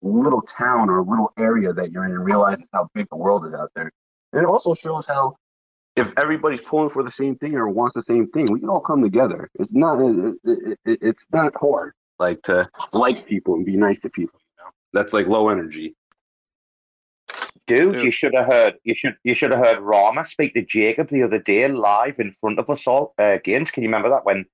[0.03, 3.55] little town or little area that you're in and realizes how big the world is
[3.55, 3.91] out there.
[4.33, 5.37] And it also shows how
[6.01, 8.81] if everybody's pulling for the same thing or wants the same thing, we can all
[8.81, 9.51] come together.
[9.59, 13.99] It's not it, it, it, it's not hard like to like people and be nice
[14.01, 14.41] to people.
[14.59, 15.97] You know, that's like low energy.
[17.67, 18.75] Dude, you should have heard.
[18.85, 22.35] You should you should have heard Rama speak to Jacob the other day live in
[22.41, 23.15] front of us all.
[23.19, 24.45] Uh, Gaines, can you remember that when,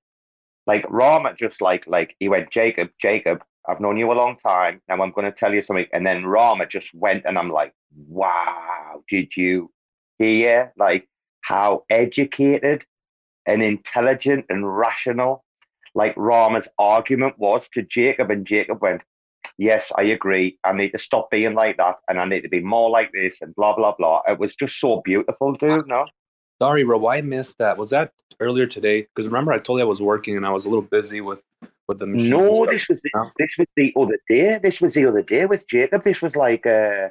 [0.67, 4.81] like Rama just like like he went Jacob Jacob, I've known you a long time.
[4.87, 7.73] Now I'm going to tell you something, and then Rama just went, and I'm like,
[8.07, 9.71] wow, did you
[10.19, 11.07] hear like
[11.47, 12.85] how educated
[13.45, 15.43] and intelligent and rational
[15.95, 19.01] like Rama's argument was to Jacob, and Jacob went,
[19.57, 20.59] yes, I agree.
[20.63, 23.37] I need to stop being like that and I need to be more like this
[23.41, 24.21] and blah, blah, blah.
[24.27, 25.87] It was just so beautiful, dude.
[25.87, 26.05] No?
[26.59, 29.85] sorry bro why I missed that was that earlier today because remember i told you
[29.85, 31.39] i was working and i was a little busy with
[31.87, 34.59] with the machine No, this was the, this was the other day.
[34.61, 36.03] This was the other day with Jacob.
[36.03, 37.09] This was like uh,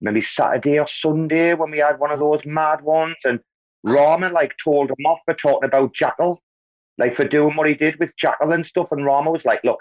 [0.00, 3.40] maybe Saturday or Sunday when we had one of those mad ones, and
[3.84, 6.40] Rama like told him off for talking about Jackal,
[6.98, 8.88] like for doing what he did with Jackal and stuff.
[8.92, 9.80] And Rama was like, "Look,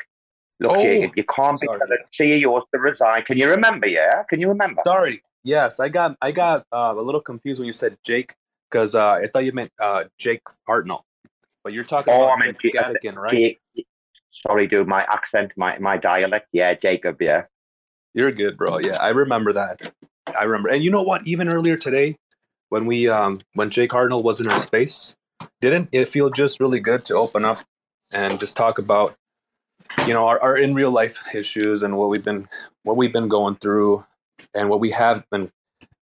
[0.59, 3.87] look, Oh, Jacob, you can't be telling CEOs to resign." Can you remember?
[3.87, 4.81] Yeah, can you remember?
[4.85, 5.21] Sorry.
[5.43, 8.35] Yes, I got I got uh, a little confused when you said Jake
[8.69, 11.01] because uh, I thought you meant uh, Jake Hartnell,
[11.63, 13.57] but you're talking Oh, about I meant Jake Gadigan, right?
[13.75, 13.87] Jake-
[14.47, 16.47] Sorry, dude, my accent, my my dialect.
[16.51, 17.21] Yeah, Jacob.
[17.21, 17.43] Yeah.
[18.13, 18.79] You're good, bro.
[18.79, 19.93] Yeah, I remember that.
[20.37, 21.25] I remember, and you know what?
[21.27, 22.17] Even earlier today,
[22.71, 25.15] when we um when Jake Hartnell was in our space,
[25.59, 27.59] didn't it feel just really good to open up
[28.11, 29.15] and just talk about
[30.07, 32.47] you know our, our in real life issues and what we've been
[32.83, 34.05] what we've been going through
[34.55, 35.51] and what we have been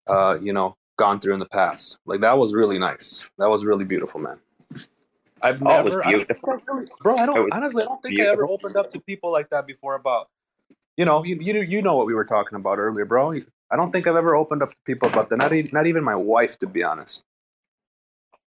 [0.09, 1.99] uh you know gone through in the past.
[2.05, 3.27] Like that was really nice.
[3.39, 4.39] That was really beautiful, man.
[5.41, 6.51] I've Oh, never, I don't think beautiful.
[6.51, 7.17] I really, bro.
[7.17, 7.83] I don't honestly.
[7.83, 10.29] I don't think I ever opened up to people like that before about
[10.99, 13.41] you know, you you you know what we were talking about earlier, bro.
[13.71, 15.37] I don't think I've ever opened up to people about that.
[15.39, 17.23] Not even, not even my wife, to be honest.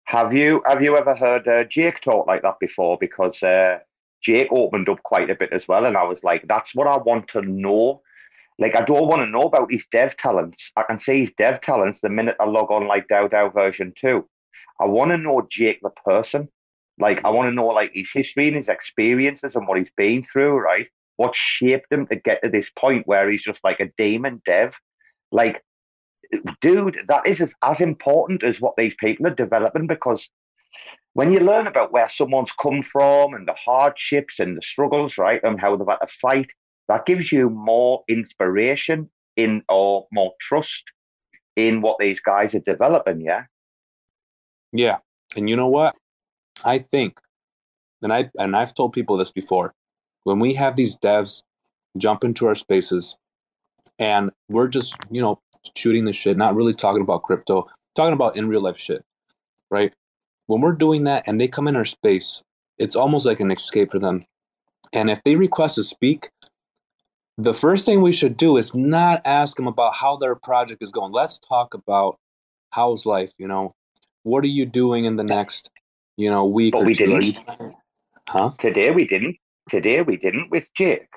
[0.04, 2.98] Have you have you ever heard uh, Jake talk like that before?
[2.98, 3.78] Because uh,
[4.22, 6.96] Jake opened up quite a bit as well, and I was like, that's what I
[6.96, 8.02] want to know.
[8.58, 10.58] Like, I don't want to know about his dev talents.
[10.76, 13.92] I can see his dev talents the minute I log on like DAO DAO version
[13.98, 14.28] two.
[14.80, 16.48] I want to know Jake the person.
[16.98, 20.26] Like, I want to know like his history and his experiences and what he's been
[20.32, 20.58] through.
[20.58, 24.42] Right, what shaped him to get to this point where he's just like a demon
[24.44, 24.72] dev.
[25.32, 25.62] Like,
[26.60, 30.26] dude, that is as, as important as what these people are developing because
[31.14, 35.40] when you learn about where someone's come from and the hardships and the struggles, right,
[35.42, 36.50] and how they've had to fight,
[36.88, 40.82] that gives you more inspiration in or more trust
[41.56, 43.20] in what these guys are developing.
[43.20, 43.44] Yeah.
[44.72, 44.98] Yeah,
[45.36, 45.98] and you know what?
[46.64, 47.20] I think,
[48.02, 49.74] and I and I've told people this before.
[50.24, 51.42] When we have these devs
[51.96, 53.16] jump into our spaces,
[53.98, 55.40] and we're just you know
[55.76, 59.04] shooting the shit, not really talking about crypto, talking about in real life shit,
[59.70, 59.94] right?
[60.46, 62.42] When we're doing that and they come in our space,
[62.78, 64.24] it's almost like an escape for them.
[64.92, 66.30] And if they request to speak,
[67.38, 70.90] the first thing we should do is not ask them about how their project is
[70.90, 71.12] going.
[71.12, 72.18] Let's talk about
[72.70, 73.72] how's life, you know,
[74.24, 75.70] what are you doing in the next,
[76.16, 76.94] you know, week But or we?
[76.94, 77.38] Didn't.
[78.28, 78.52] huh?
[78.58, 79.36] Today we didn't.
[79.70, 81.08] Today we didn't with Jake.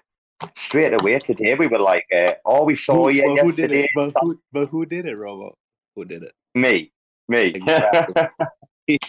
[0.65, 3.71] Straight away today we were like, uh, oh, we saw Who, you but who did
[3.71, 3.83] yesterday.
[3.83, 3.89] it?
[3.95, 5.57] But who, but who did it, Robo?
[5.95, 6.33] Who did it?
[6.55, 6.91] Me,
[7.27, 7.53] me.
[7.55, 8.23] Exactly.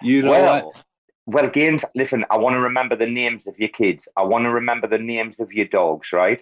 [0.00, 0.84] You know well, what?
[1.26, 4.06] well, Gaines, listen, I want to remember the names of your kids.
[4.16, 6.40] I want to remember the names of your dogs, right?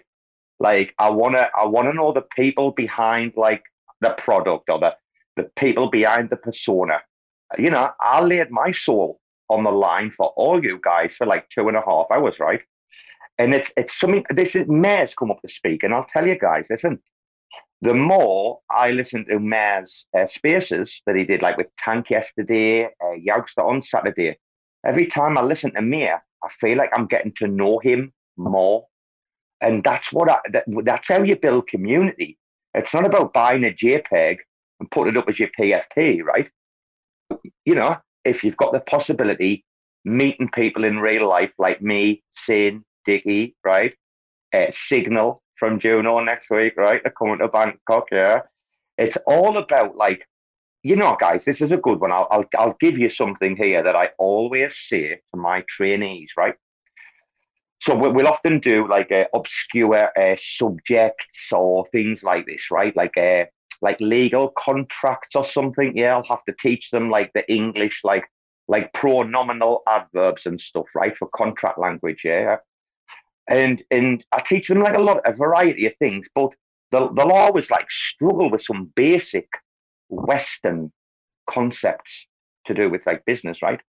[0.59, 3.63] Like, I want to, I want to know the people behind, like,
[4.01, 4.95] the product or the,
[5.35, 6.99] the people behind the persona.
[7.57, 9.19] You know, I laid my soul
[9.49, 12.61] on the line for all you guys for like two and a half hours, right?
[13.39, 14.23] And it's it's something.
[14.35, 16.99] This is Mayor's come up to speak, and I'll tell you guys, listen.
[17.81, 22.85] The more I listen to Mayor's uh, spaces that he did, like with Tank yesterday,
[22.85, 24.39] uh, Youngster on Saturday,
[24.83, 28.87] every time I listen to Mayor, I feel like I'm getting to know him more,
[29.61, 30.39] and that's what I.
[30.51, 32.39] That, that's how you build community.
[32.73, 34.37] It's not about buying a JPEG
[34.79, 36.49] and putting it up as your PFP, right?
[37.65, 39.65] You know, if you've got the possibility
[40.05, 43.95] meeting people in real life like me, Sin, Dicky, right?
[44.55, 47.01] Uh, Signal from Juno next week, right?
[47.03, 48.41] They're coming to Bangkok, yeah.
[48.97, 50.27] It's all about like,
[50.83, 52.11] you know, guys, this is a good one.
[52.13, 56.55] I'll, I'll, I'll give you something here that I always say to my trainees, right?
[57.81, 62.95] So we- we'll often do like uh, obscure uh, subjects or things like this, right?
[62.95, 63.45] Like uh,
[63.81, 65.95] like legal contracts or something.
[65.95, 68.25] Yeah, I'll have to teach them like the English, like
[68.67, 72.21] like pronominal adverbs and stuff, right, for contract language.
[72.23, 72.57] Yeah,
[73.49, 76.51] and and I teach them like a lot, a variety of things, but
[76.91, 79.47] they'll they'll always like struggle with some basic
[80.09, 80.91] Western
[81.49, 82.11] concepts
[82.65, 83.79] to do with like business, right?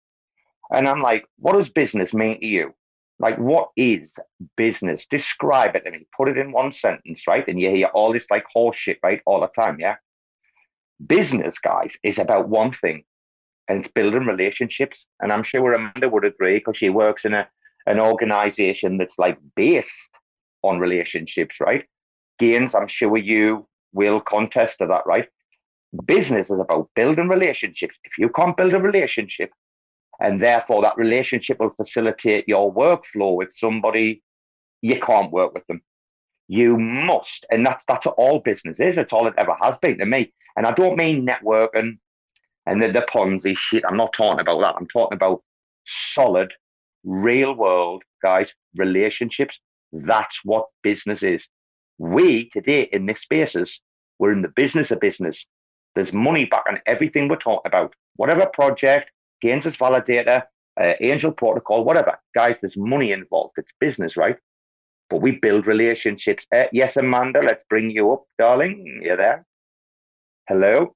[0.71, 2.75] And I'm like, what does business mean to you?
[3.21, 4.13] Like, what is
[4.57, 5.03] business?
[5.11, 6.07] Describe it to me.
[6.17, 7.47] Put it in one sentence, right?
[7.49, 9.97] And you hear all this like horse shit, right, all the time, yeah.
[11.05, 13.05] Business, guys, is about one thing,
[13.69, 15.05] and it's building relationships.
[15.21, 17.49] And I'm sure Amanda would agree because she works in a
[17.89, 19.89] an organization that's like based
[20.63, 21.85] on relationships, right?
[22.39, 25.29] Gains, I'm sure you will contest to that, right?
[26.05, 27.97] Business is about building relationships.
[28.05, 29.51] If you can't build a relationship,
[30.21, 34.23] and therefore that relationship will facilitate your workflow with somebody,
[34.83, 35.81] you can't work with them.
[36.49, 38.99] You must, and that's that's all business is.
[38.99, 40.33] It's all it ever has been to me.
[40.57, 41.99] And I don't mean networking
[42.67, 43.85] and the, the Ponzi shit.
[43.87, 44.75] I'm not talking about that.
[44.77, 45.43] I'm talking about
[46.15, 46.53] solid,
[47.05, 49.59] real world, guys, relationships.
[49.93, 51.43] That's what business is.
[51.99, 53.81] We today in this spaces,
[54.19, 55.37] we're in the business of business.
[55.95, 57.95] There's money back on everything we're talking about.
[58.17, 59.11] Whatever project,
[59.41, 60.43] Gains as validator,
[60.81, 62.19] uh, Angel Protocol, whatever.
[62.35, 63.55] Guys, there's money involved.
[63.57, 64.37] It's business, right?
[65.11, 66.45] But we build relationships.
[66.55, 69.01] Uh, yes, Amanda, let's bring you up, darling.
[69.03, 69.47] You're there?
[70.49, 70.95] Hello?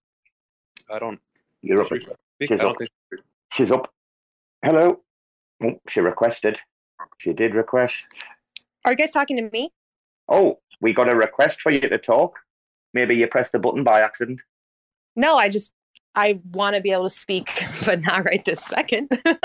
[0.90, 1.20] I don't.
[1.62, 1.86] You're up.
[1.86, 2.08] Speak.
[2.08, 2.78] I She's don't up.
[2.78, 2.90] think.
[3.52, 3.92] She's up.
[4.64, 5.00] Hello?
[5.62, 6.58] Oh, she requested.
[7.18, 7.94] She did request.
[8.84, 9.70] Are you guys talking to me?
[10.28, 12.34] Oh, we got a request for you to talk.
[12.94, 14.40] Maybe you pressed the button by accident.
[15.16, 15.72] No, I just
[16.14, 17.48] I want to be able to speak,
[17.84, 19.08] but not right this second.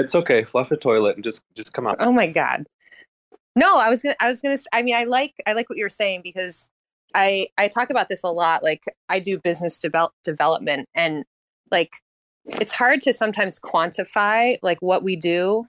[0.00, 0.44] It's okay.
[0.44, 1.96] Flush the toilet and just just come out.
[2.00, 2.64] oh my god.
[3.54, 5.84] No, I was gonna I was gonna I mean I like I like what you
[5.84, 6.70] were saying because
[7.14, 8.64] I I talk about this a lot.
[8.64, 11.24] Like I do business develop development and
[11.70, 11.96] like
[12.46, 15.66] it's hard to sometimes quantify like what we do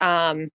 [0.00, 0.48] um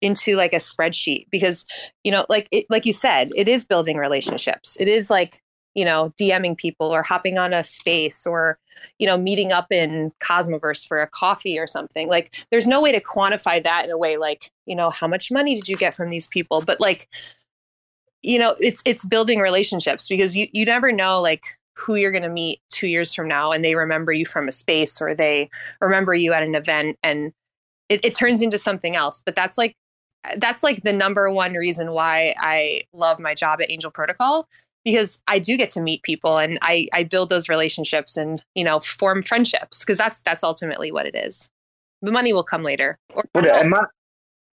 [0.00, 1.64] into like a spreadsheet because
[2.04, 4.76] you know like it, like you said it is building relationships.
[4.80, 5.42] It is like
[5.74, 8.58] you know dming people or hopping on a space or
[8.98, 12.08] you know meeting up in cosmoverse for a coffee or something.
[12.08, 15.30] Like there's no way to quantify that in a way like you know how much
[15.30, 16.62] money did you get from these people?
[16.62, 17.08] But like
[18.22, 22.22] you know it's it's building relationships because you you never know like who you're going
[22.22, 25.48] to meet two years from now and they remember you from a space or they
[25.80, 27.32] remember you at an event and
[27.88, 29.74] it, it turns into something else but that's like
[30.36, 34.48] that's like the number one reason why i love my job at angel protocol
[34.84, 38.64] because i do get to meet people and i i build those relationships and you
[38.64, 41.48] know form friendships because that's that's ultimately what it is
[42.02, 43.86] the money will come later or But uh,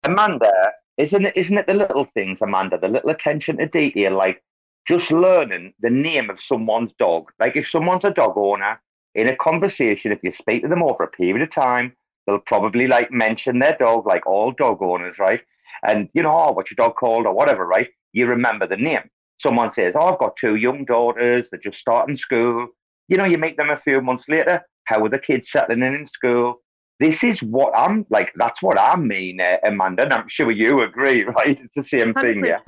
[0.04, 0.52] Amanda,
[0.96, 1.36] isn't it?
[1.36, 2.78] Isn't it the little things, Amanda?
[2.78, 4.42] The little attention to detail, like
[4.86, 7.30] just learning the name of someone's dog.
[7.38, 8.80] Like if someone's a dog owner
[9.14, 11.94] in a conversation, if you speak to them over a period of time,
[12.26, 15.40] they'll probably like mention their dog, like all dog owners, right?
[15.86, 17.88] And you know, oh, what's your dog called or whatever, right?
[18.12, 19.10] You remember the name.
[19.40, 21.48] someone says, "Oh, I've got two young daughters.
[21.50, 22.68] They're just starting school."
[23.08, 24.62] You know, you meet them a few months later.
[24.84, 26.60] How are the kids settling in in school?
[27.00, 28.32] This is what I'm like.
[28.36, 30.04] That's what I mean, Amanda.
[30.04, 31.58] And I'm sure you agree, right?
[31.60, 32.58] It's the same thing, yeah.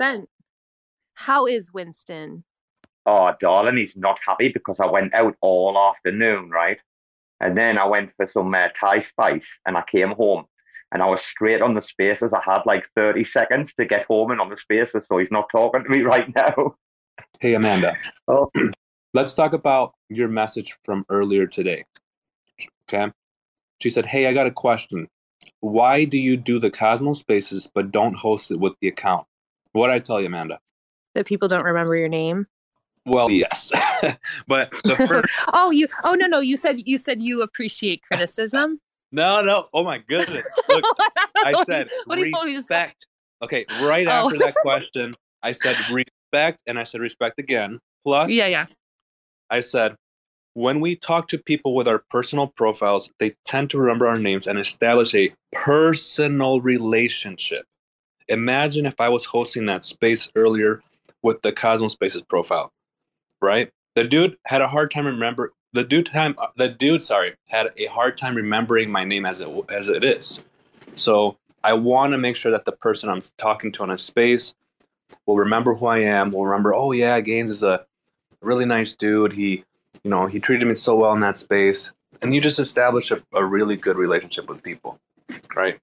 [1.17, 1.25] 100%.
[1.25, 2.43] How is Winston?
[3.05, 6.77] oh, darling, he's not happy because I went out all afternoon, right?
[7.39, 10.45] And then I went for some uh, Thai spice and I came home
[10.91, 12.31] and I was straight on the spaces.
[12.33, 15.47] I had like 30 seconds to get home and on the spaces, so he's not
[15.51, 16.75] talking to me right now.
[17.39, 17.95] Hey, Amanda.
[18.27, 18.49] Oh.
[19.13, 21.85] Let's talk about your message from earlier today.
[22.89, 23.11] Okay.
[23.79, 25.07] She said, Hey, I got a question.
[25.59, 29.25] Why do you do the Cosmos Spaces but don't host it with the account?
[29.73, 30.59] What I tell you, Amanda?
[31.15, 32.45] That people don't remember your name?
[33.05, 33.71] Well, yes.
[34.47, 35.33] but the first.
[35.53, 35.87] oh, you.
[36.03, 36.39] Oh no, no.
[36.39, 38.79] You said you said you appreciate criticism.
[39.11, 39.69] no, no.
[39.73, 40.45] Oh, my goodness.
[40.69, 40.83] Look,
[41.37, 42.81] I What do said you- what you want me to say?
[42.83, 43.05] respect.
[43.41, 43.65] Okay.
[43.81, 44.25] Right Oh.
[44.25, 47.79] after that question, I said respect and I said respect again.
[48.03, 48.65] Plus, Yeah, yeah.
[49.49, 49.95] I said,
[50.53, 54.47] when we talk to people with our personal profiles, they tend to remember our names
[54.47, 57.65] and establish a personal relationship.
[58.27, 60.81] Imagine if I was hosting that space earlier
[61.25, 62.71] with the Cosmos Spaces profile,
[63.41, 63.71] right?
[63.95, 67.71] The dude had a hard time remember the dude time uh, the dude sorry had
[67.77, 70.45] a hard time remembering my name as it as it is.
[70.93, 74.53] So I want to make sure that the person I'm talking to on a space
[75.25, 76.31] will remember who I am.
[76.31, 77.85] Will remember, oh yeah, Gaines is a
[78.41, 79.33] really nice dude.
[79.33, 79.63] He,
[80.03, 81.91] you know, he treated me so well in that space,
[82.21, 84.99] and you just establish a, a really good relationship with people,
[85.55, 85.79] right?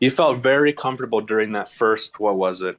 [0.00, 2.78] You felt very comfortable during that first, what was it?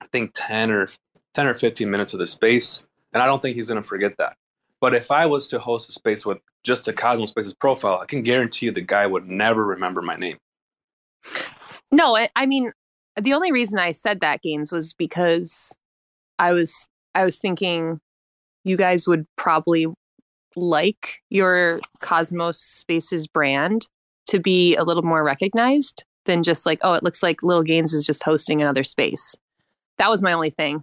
[0.00, 0.88] I think ten or
[1.34, 4.36] ten or fifteen minutes of the space, and I don't think he's gonna forget that.
[4.80, 8.06] But if I was to host a space with just a Cosmos Spaces profile, I
[8.06, 10.38] can guarantee you the guy would never remember my name.
[11.90, 12.72] No, I, I mean,
[13.20, 15.74] the only reason I said that gains was because
[16.38, 16.74] I was
[17.14, 18.00] I was thinking
[18.64, 19.86] you guys would probably
[20.56, 23.88] like your Cosmos Spaces brand
[24.28, 27.94] to be a little more recognized than just like, oh, it looks like Little Gaines
[27.94, 29.34] is just hosting another space.
[29.98, 30.82] That was my only thing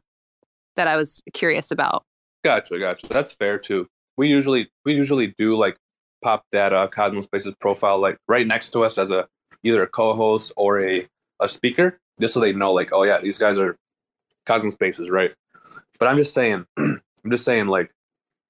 [0.75, 2.03] that I was curious about.
[2.43, 3.07] Gotcha, gotcha.
[3.07, 3.87] That's fair too.
[4.17, 5.77] We usually we usually do like
[6.21, 9.27] pop that uh, Cosmos Spaces profile like right next to us as a
[9.63, 11.07] either a co-host or a
[11.39, 13.75] a speaker, just so they know like, oh yeah, these guys are
[14.45, 15.33] Cosmos Spaces, right?
[15.99, 17.01] But I'm just saying, I'm
[17.31, 17.91] just saying like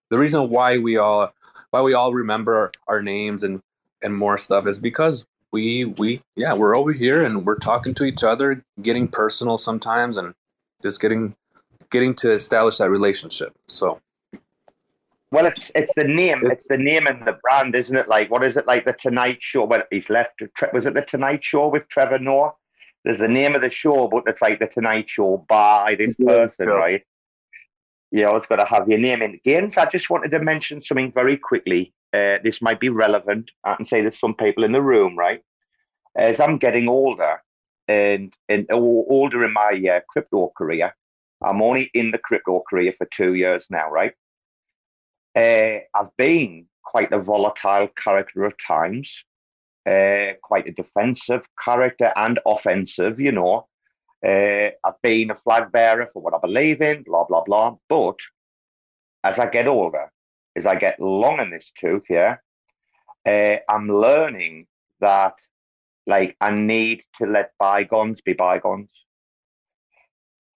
[0.10, 1.34] the reason why we all
[1.72, 3.62] why we all remember our names and
[4.04, 8.04] and more stuff is because we we yeah we're over here and we're talking to
[8.04, 10.34] each other, getting personal sometimes, and
[10.86, 11.36] just getting
[11.90, 13.52] getting to establish that relationship.
[13.68, 14.00] So
[15.32, 18.08] Well, it's it's the name, it's the name and the brand, isn't it?
[18.08, 19.64] Like, what is it like the Tonight Show?
[19.66, 20.44] Well, he's left.
[20.74, 22.54] Was it the Tonight Show with Trevor Noah?
[23.04, 26.68] There's the name of the show, but it's like the Tonight Show by this person,
[26.68, 27.04] right?
[28.12, 29.40] You always got to have your name in.
[29.44, 31.94] Gaines, I just wanted to mention something very quickly.
[32.14, 33.52] Uh, this might be relevant.
[33.64, 35.42] I can say there's some people in the room, right?
[36.16, 37.34] As I'm getting older
[37.88, 40.96] and and older in my uh, crypto career,
[41.42, 44.14] I'm only in the crypto career for two years now, right?
[45.36, 49.10] Uh, I've been quite a volatile character at times,
[49.86, 53.68] uh, quite a defensive character and offensive, you know.
[54.26, 57.76] Uh, I've been a flag bearer for what I believe in, blah, blah, blah.
[57.90, 58.16] But
[59.24, 60.12] as I get older,
[60.56, 62.38] as I get long in this tooth, yeah,
[63.28, 64.68] uh, I'm learning
[65.02, 65.34] that,
[66.08, 68.90] like, I need to let bygones be bygones.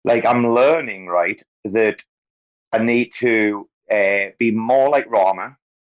[0.04, 1.96] Like, I'm learning, right, that
[2.72, 5.56] I need to uh, be more like Rama,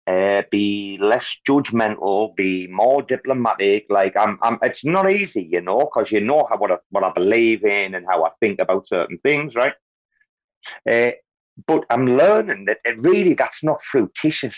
[0.07, 3.87] uh, be less judgmental, be more diplomatic.
[3.91, 4.59] Like I'm, I'm.
[4.63, 7.95] It's not easy, you know, because you know how what I, what I believe in
[7.95, 9.75] and how I think about certain things, right?
[10.91, 11.13] Uh,
[11.67, 14.57] but I'm learning that it really that's not fruititious.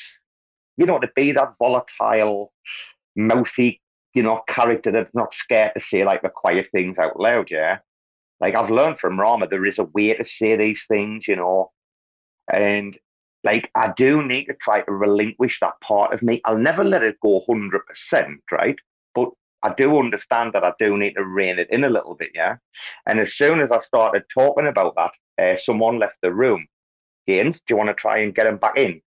[0.77, 2.53] You know, to be that volatile,
[3.17, 3.81] mouthy,
[4.15, 7.49] you know, character that's not scared to say like the quiet things out loud.
[7.51, 7.79] Yeah,
[8.41, 11.71] like I've learned from Rama, there is a way to say these things, you know,
[12.53, 12.97] and
[13.45, 16.41] like I do need to try to relinquish that part of me.
[16.45, 18.77] I'll never let it go hundred percent, right?
[19.15, 19.31] But
[19.63, 22.57] I do understand that I do need to rein it in a little bit, yeah.
[23.07, 25.13] And as soon as I started talking about that,
[25.43, 26.67] uh, someone left the room.
[27.27, 29.01] Gaines, do you want to try and get him back in?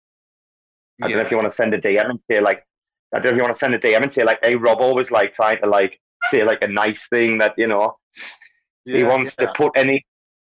[1.02, 2.64] I don't know if you want to send a DM and say like,
[3.14, 4.80] I don't know if you want to send a DM and say like, hey, Rob
[4.80, 5.98] always like trying to like
[6.32, 7.96] say like a nice thing that you know
[8.90, 10.04] he Yeah, wants to put any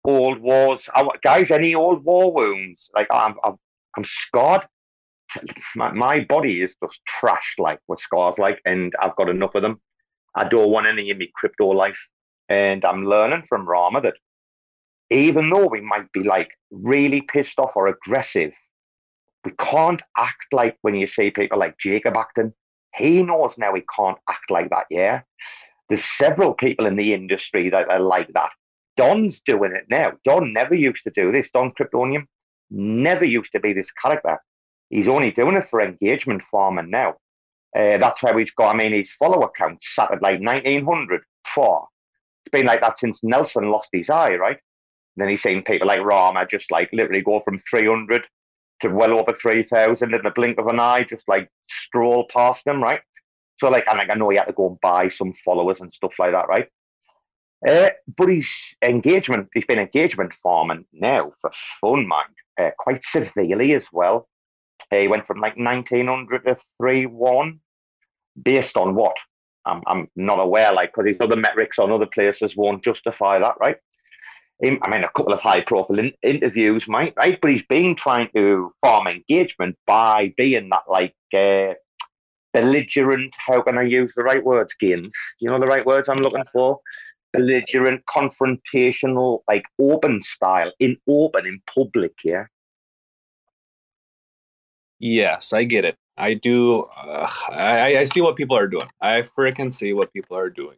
[0.05, 2.89] old wars, I, guys, any old war wounds.
[2.95, 3.55] Like I'm, I'm,
[3.97, 4.67] I'm scarred.
[5.75, 9.61] My, my body is just trashed like with scars like, and I've got enough of
[9.61, 9.79] them.
[10.35, 11.97] I don't want any in my crypto life,
[12.49, 14.15] and I'm learning from Rama that
[15.09, 18.51] even though we might be like really pissed off or aggressive,
[19.45, 22.53] we can't act like when you see people like Jacob acting.
[22.95, 24.85] He knows now he can't act like that.
[24.89, 25.21] Yeah.
[25.87, 28.51] There's several people in the industry that are like that.
[28.97, 30.13] Don's doing it now.
[30.25, 31.47] Don never used to do this.
[31.53, 32.25] Don Kryptonium
[32.69, 34.39] never used to be this character.
[34.89, 37.11] He's only doing it for engagement farming now.
[37.75, 38.75] Uh, that's how he's got.
[38.75, 41.21] I mean, his follower count sat at like 1900.
[41.55, 41.87] Four.
[42.45, 44.57] It's been like that since Nelson lost his eye, right?
[44.57, 48.23] And then he's seen people like Rama just like literally go from 300
[48.81, 51.49] to well over 3,000 in the blink of an eye, just like
[51.85, 53.01] stroll past them, right?
[53.59, 55.93] So, like, and like, I know he had to go and buy some followers and
[55.93, 56.67] stuff like that, right?
[57.67, 58.47] Uh, but his
[58.83, 61.51] engagement, he's been engagement farming now for
[61.81, 62.29] fun, mind,
[62.59, 64.29] uh, quite severely as well.
[64.91, 67.59] Uh, he went from like 1900 to 3 1,
[68.41, 69.15] based on what?
[69.65, 73.55] I'm, I'm not aware, like, because his other metrics on other places won't justify that,
[73.59, 73.77] right?
[74.63, 77.39] I mean, a couple of high profile in- interviews, might, right?
[77.41, 81.75] But he's been trying to farm engagement by being that, like, uh,
[82.53, 85.13] belligerent, how can I use the right words, Gaines?
[85.39, 86.79] You know the right words I'm looking for?
[87.31, 92.45] Belligerent, confrontational, like open style, in open, in public, yeah?
[94.99, 95.95] Yes, I get it.
[96.17, 96.81] I do.
[96.97, 98.89] Uh, I, I see what people are doing.
[98.99, 100.75] I freaking see what people are doing.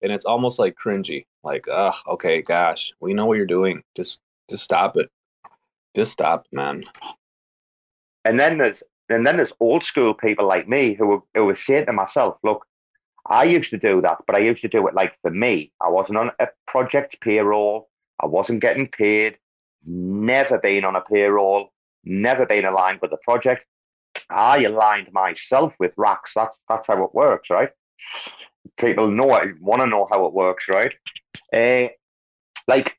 [0.00, 1.26] And it's almost like cringy.
[1.48, 3.82] Like, uh, okay, gosh, we know what you're doing.
[3.96, 4.20] Just,
[4.50, 5.08] just stop it.
[5.96, 6.84] Just stop, man.
[8.24, 11.58] And then there's and then there's old school people like me who were, who were
[11.66, 12.66] saying to myself, look,
[13.26, 15.72] I used to do that, but I used to do it like for me.
[15.80, 17.88] I wasn't on a project payroll.
[18.22, 19.38] I wasn't getting paid.
[19.86, 21.72] Never been on a payroll.
[22.04, 23.64] Never been aligned with the project.
[24.30, 26.32] I aligned myself with racks.
[26.36, 27.70] That's that's how it works, right?
[28.76, 30.92] People know it, want to know how it works, right?
[31.54, 31.88] Uh,
[32.66, 32.92] like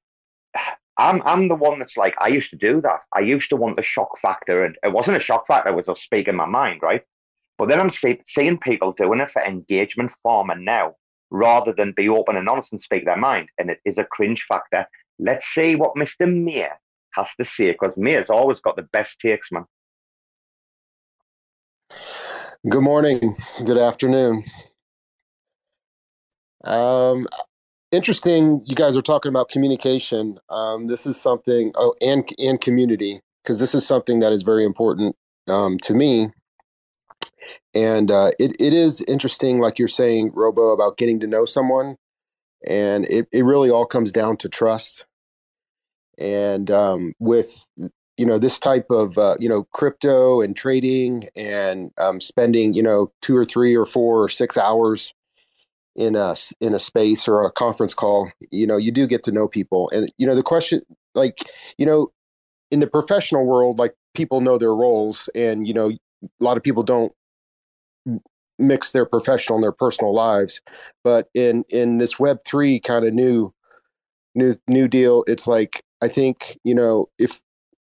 [0.97, 3.01] I'm I'm the one that's like I used to do that.
[3.15, 5.69] I used to want the shock factor, and it wasn't a shock factor.
[5.69, 7.03] It was just speaking my mind, right?
[7.57, 10.95] But then I'm see, seeing people doing it for engagement farming now,
[11.29, 14.43] rather than be open and honest and speak their mind, and it is a cringe
[14.47, 14.85] factor.
[15.19, 16.79] Let's see what Mister Mayor
[17.13, 19.65] has to say, because Mayor's always got the best takes, man.
[22.67, 23.35] Good morning.
[23.65, 24.43] Good afternoon.
[26.63, 27.27] Um,
[27.91, 30.39] interesting you guys are talking about communication.
[30.49, 34.63] Um, this is something oh and and community because this is something that is very
[34.65, 35.15] important
[35.47, 36.29] um, to me.
[37.73, 41.95] And uh, it, it is interesting like you're saying robo about getting to know someone
[42.67, 45.05] and it, it really all comes down to trust.
[46.17, 47.67] And um, with
[48.17, 52.83] you know this type of uh, you know crypto and trading and um, spending you
[52.83, 55.13] know two or three or four or six hours
[55.95, 59.31] in a in a space or a conference call you know you do get to
[59.31, 59.89] know people.
[59.93, 60.81] And you know the question
[61.15, 61.39] like
[61.77, 62.09] you know
[62.71, 66.63] in the professional world like people know their roles and you know a lot of
[66.63, 67.13] people don't
[68.57, 70.61] mix their professional and their personal lives.
[71.03, 73.53] But in in this web 3 kind of new
[74.35, 77.41] new new deal it's like i think you know if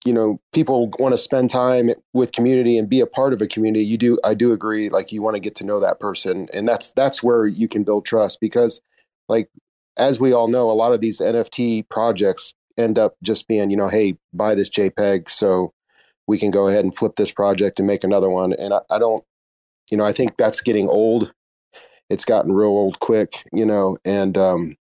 [0.05, 3.47] you know people want to spend time with community and be a part of a
[3.47, 6.48] community you do i do agree like you want to get to know that person
[6.52, 8.81] and that's that's where you can build trust because
[9.28, 9.48] like
[9.97, 13.77] as we all know a lot of these nft projects end up just being you
[13.77, 15.72] know hey buy this jpeg so
[16.27, 18.98] we can go ahead and flip this project and make another one and i, I
[18.98, 19.24] don't
[19.90, 21.32] you know i think that's getting old.
[22.09, 24.77] It's gotten real old quick you know and um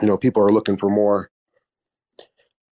[0.00, 1.30] you know people are looking for more.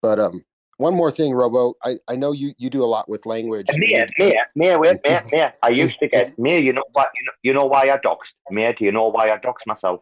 [0.03, 0.45] But um
[0.77, 1.75] one more thing, Robo.
[1.83, 3.67] I, I know you, you do a lot with language.
[3.77, 5.53] Mayor, Mayor, Mayor, wait, Mayor, Mayor.
[5.63, 6.59] I used to get Mayor.
[6.59, 7.11] You know what?
[7.15, 8.73] You know, you know why I doxed Mayor?
[8.73, 10.01] Do you know why I doxed myself?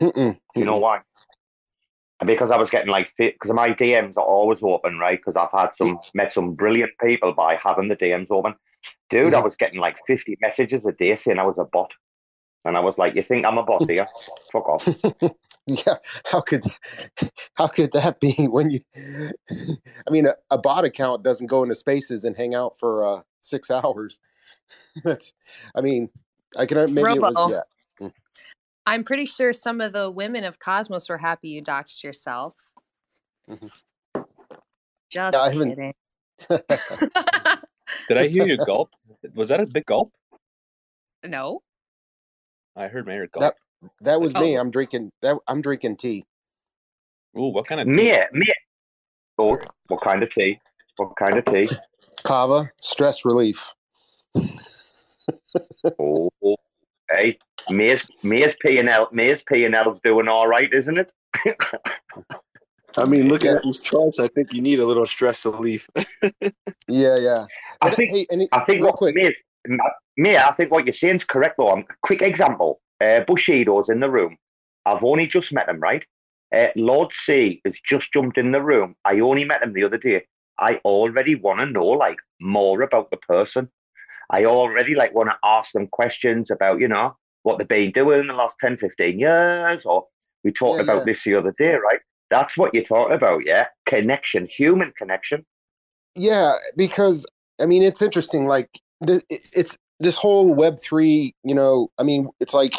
[0.00, 1.00] Mm-mm, you know why?
[2.24, 5.18] Because I was getting like because my DMs are always open, right?
[5.24, 8.54] Because I've had some met some brilliant people by having the DMs open.
[9.10, 9.36] Dude, mm-hmm.
[9.36, 11.90] I was getting like fifty messages a day saying I was a bot,
[12.64, 14.08] and I was like, "You think I'm a bot here?
[14.52, 14.88] Fuck off."
[15.66, 16.64] yeah how could
[17.54, 18.80] how could that be when you
[19.50, 23.22] i mean a, a, bot account doesn't go into spaces and hang out for uh
[23.40, 24.20] six hours.
[25.04, 25.34] That's
[25.74, 26.08] i mean
[26.56, 28.06] i can maybe Robo, it was yeah.
[28.06, 28.12] Mm.
[28.86, 32.54] i'm pretty sure some of the women of cosmos were happy you doxed yourself.
[33.48, 34.20] Mm-hmm.
[35.10, 35.94] just yeah, kidding.
[38.08, 38.90] Did i hear you gulp?
[39.34, 40.12] Was that a big gulp?
[41.24, 41.62] No.
[42.74, 43.42] I heard mayor gulp.
[43.42, 43.54] That,
[44.00, 44.40] that was oh.
[44.40, 44.54] me.
[44.54, 45.38] I'm drinking that.
[45.48, 46.24] I'm drinking tea.
[47.36, 47.92] Ooh, what kind of tea?
[47.92, 48.52] Me, me.
[49.38, 50.60] Oh, what kind of tea?
[50.96, 51.68] What kind of tea?
[52.24, 53.70] Kava, stress relief.
[55.98, 56.30] oh,
[57.12, 57.38] hey,
[57.70, 61.12] May's May's P and L May's P and L's doing all right, isn't it?
[62.96, 65.88] I mean, looking at these charts, I think you need a little stress relief.
[66.88, 67.46] Yeah, yeah.
[67.80, 69.36] I And think hey, and it, I think real what quick, Mate,
[70.16, 71.68] Mate, I think what you're saying is correct though.
[71.68, 72.80] Um, quick example.
[73.02, 74.36] Uh, Bushido's in the room.
[74.86, 76.04] I've only just met him, right?
[76.56, 78.94] Uh, Lord C has just jumped in the room.
[79.04, 80.26] I only met him the other day.
[80.58, 83.68] I already want to know like more about the person.
[84.30, 88.20] I already like want to ask them questions about, you know, what they've been doing
[88.20, 90.06] in the last 10, 15 years, or
[90.44, 91.12] we talked Yeah, about yeah.
[91.12, 92.00] this the other day, right?
[92.30, 93.66] That's what you're talking about, yeah?
[93.86, 95.44] Connection, human connection.
[96.14, 97.26] yeah, because
[97.60, 98.46] I mean, it's interesting.
[98.46, 98.68] Like
[99.00, 101.34] it's this whole Web three.
[101.44, 102.74] You know, I mean, it's like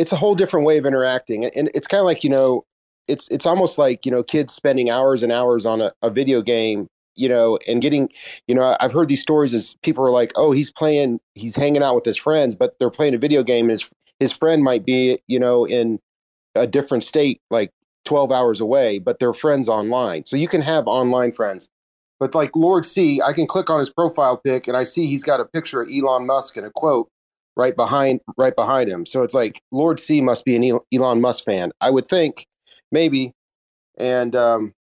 [0.00, 2.64] it's a whole different way of interacting, and it's kind of like you know,
[3.06, 6.42] it's it's almost like you know, kids spending hours and hours on a, a video
[6.42, 6.88] game.
[7.16, 8.08] You know, and getting,
[8.46, 11.82] you know, I've heard these stories as people are like, oh, he's playing, he's hanging
[11.82, 13.90] out with his friends, but they're playing a video game, and his
[14.20, 15.98] his friend might be, you know, in
[16.54, 17.72] a different state, like
[18.06, 20.24] 12 hours away, but they're friends online.
[20.24, 21.68] So you can have online friends.
[22.20, 25.24] But like Lord C, I can click on his profile pic and I see he's
[25.24, 27.10] got a picture of Elon Musk and a quote
[27.56, 29.06] right behind right behind him.
[29.06, 31.72] So it's like Lord C must be an Elon Musk fan.
[31.80, 32.46] I would think
[32.92, 33.34] maybe.
[33.98, 34.74] And um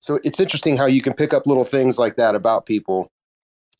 [0.00, 3.08] so it's interesting how you can pick up little things like that about people,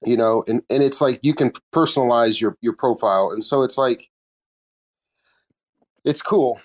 [0.04, 3.30] you know, and and it's like you can personalize your your profile.
[3.30, 4.08] And so it's like
[6.04, 6.60] it's cool.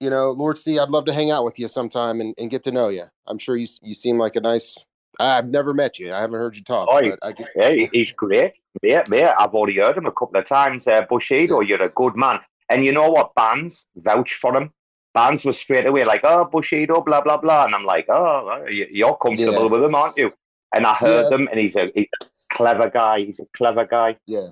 [0.00, 2.62] You know, Lord C, I'd love to hang out with you sometime and, and get
[2.64, 3.04] to know you.
[3.26, 4.84] I'm sure you you seem like a nice.
[5.18, 6.12] I've never met you.
[6.12, 8.52] I haven't heard you talk, Oh, but I get, Yeah, he's great.
[8.82, 10.86] Mate, mate, I've already heard him a couple of times.
[10.86, 12.38] Uh, Bushido, you're a good man.
[12.70, 13.34] And you know what?
[13.34, 14.72] Bands vouch for him.
[15.14, 17.64] Bands was straight away like, oh, Bushido, blah, blah, blah.
[17.64, 19.66] And I'm like, oh, you- you're comfortable Yeah.
[19.66, 20.32] with him, aren't you?
[20.74, 21.30] And I heard Yes.
[21.30, 23.20] them, and he's a, he's a clever guy.
[23.20, 24.16] He's a clever guy.
[24.26, 24.48] yeah.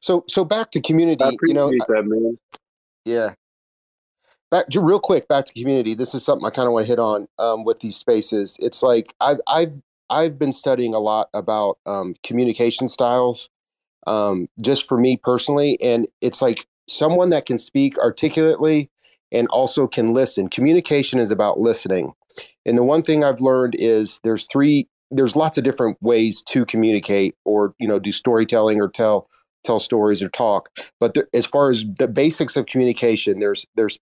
[0.00, 1.24] So so back to community.
[1.42, 2.36] You know, that.
[3.04, 3.34] Yeah.
[4.50, 5.94] Back real quick, back to community.
[5.94, 8.56] This is something I kind of want to hit on um, with these spaces.
[8.60, 9.74] It's like I've I've
[10.12, 13.48] I've been studying a lot about um, communication styles,
[14.06, 18.90] um, just for me personally, and it's like someone that can speak articulately
[19.32, 20.48] and also can listen.
[20.48, 22.12] Communication is about listening,
[22.66, 24.86] and the one thing I've learned is there's three.
[25.10, 29.28] There's lots of different ways to communicate, or you know, do storytelling or tell
[29.64, 33.96] tell stories or talk but there, as far as the basics of communication there's there's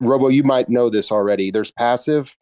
[0.00, 2.36] robo you might know this already there's passive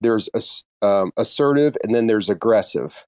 [0.00, 3.06] there's ass- um, assertive and then there's aggressive.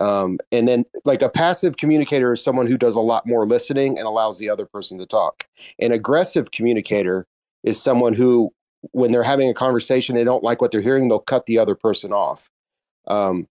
[0.00, 3.98] Um, and then like a passive communicator is someone who does a lot more listening
[3.98, 5.44] and allows the other person to talk.
[5.78, 7.26] An aggressive communicator
[7.62, 8.52] is someone who
[8.92, 11.74] when they're having a conversation they don't like what they're hearing they'll cut the other
[11.74, 12.48] person off.
[13.06, 13.46] Um,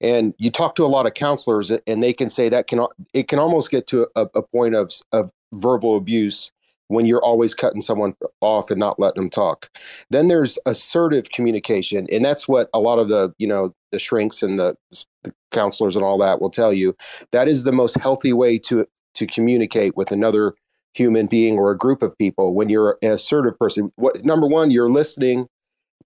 [0.00, 3.28] and you talk to a lot of counselors and they can say that can it
[3.28, 6.52] can almost get to a, a point of of verbal abuse
[6.90, 9.70] when you're always cutting someone off and not letting them talk.
[10.10, 14.42] Then there's assertive communication and that's what a lot of the you know the shrinks
[14.42, 14.76] and the,
[15.22, 16.94] the counselors and all that will tell you.
[17.32, 18.84] That is the most healthy way to
[19.14, 20.54] to communicate with another
[20.94, 23.92] human being or a group of people when you're an assertive person.
[23.96, 25.46] What number one you're listening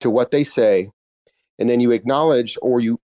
[0.00, 0.90] to what they say
[1.58, 3.00] and then you acknowledge or you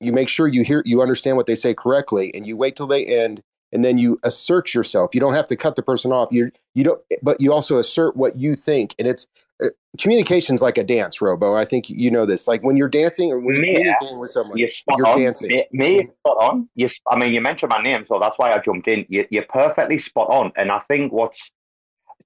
[0.00, 2.86] you make sure you hear you understand what they say correctly and you wait till
[2.86, 3.42] they end
[3.74, 6.84] and then you assert yourself you don't have to cut the person off you you
[6.84, 9.26] don't but you also assert what you think and it's
[9.62, 9.68] uh,
[10.00, 13.38] communication's like a dance robo i think you know this like when you're dancing or
[13.40, 13.94] when you're Yeah.
[14.18, 15.18] with someone You're spot you're on.
[15.20, 16.68] dancing Me, me spot on.
[16.74, 19.04] You, I mean, you mentioned my name, so that's why I jumped in.
[19.08, 20.52] You, you're perfectly spot on.
[20.56, 21.38] And I think what's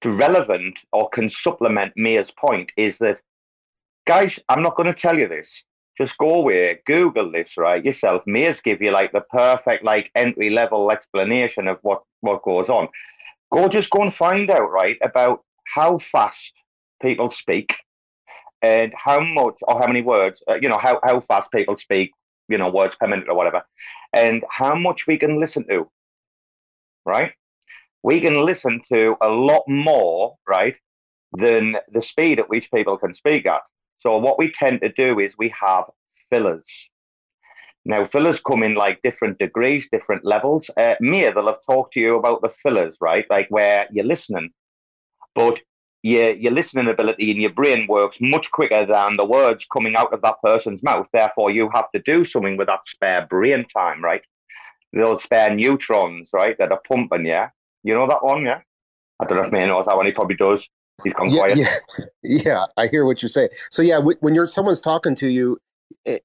[0.05, 3.19] relevant or can supplement Mayor's point is that,
[4.07, 5.49] guys, I'm not going to tell you this.
[6.01, 8.23] Just go away, Google this, right, yourself.
[8.27, 12.89] Mayor's give you like the perfect, like entry level explanation of what, what goes on.
[13.51, 15.45] Go just go and find out, right, about
[15.75, 16.53] how fast
[17.03, 17.71] people speak
[18.63, 22.11] and how much or how many words, uh, you know, how, how fast people speak,
[22.49, 23.63] you know, words per minute or whatever,
[24.13, 25.91] and how much we can listen to,
[27.05, 27.33] right?
[28.03, 30.77] We can listen to a lot more, right,
[31.33, 33.63] than the speed at which people can speak at.
[34.01, 35.85] So what we tend to do is we have
[36.31, 36.67] fillers.
[37.85, 40.71] Now, fillers come in like different degrees, different levels.
[40.77, 43.25] Uh, Mayor, they'll have talked to you about the fillers, right?
[43.31, 44.51] Like where you're listening,
[45.35, 45.59] but
[46.03, 50.13] your, your listening ability in your brain works much quicker than the words coming out
[50.13, 51.07] of that person's mouth.
[51.13, 54.23] Therefore, you have to do something with that spare brain time, right?
[54.93, 57.51] Those spare neutrons, right, that are pumping, yeah?
[57.83, 58.61] You know that one, yeah?
[59.21, 60.07] I don't know if Mayor knows that one.
[60.07, 60.67] He probably does.
[61.05, 61.59] He's gone yeah, quiet.
[61.59, 62.67] yeah, yeah.
[62.77, 63.51] I hear what you're saying.
[63.71, 65.59] So yeah, wh- when you're someone's talking to you,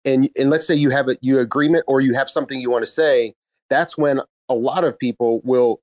[0.05, 2.85] and and let's say you have a you agreement or you have something you want
[2.85, 3.33] to say,
[3.69, 5.81] that's when a lot of people will.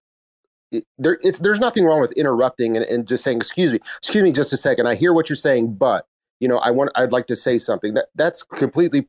[0.72, 4.22] It, there, it's there's nothing wrong with interrupting and, and just saying, "Excuse me, excuse
[4.22, 4.86] me, just a second.
[4.86, 6.06] I hear what you're saying, but."
[6.40, 7.94] you know, I want, I'd like to say something.
[7.94, 9.06] That that's completely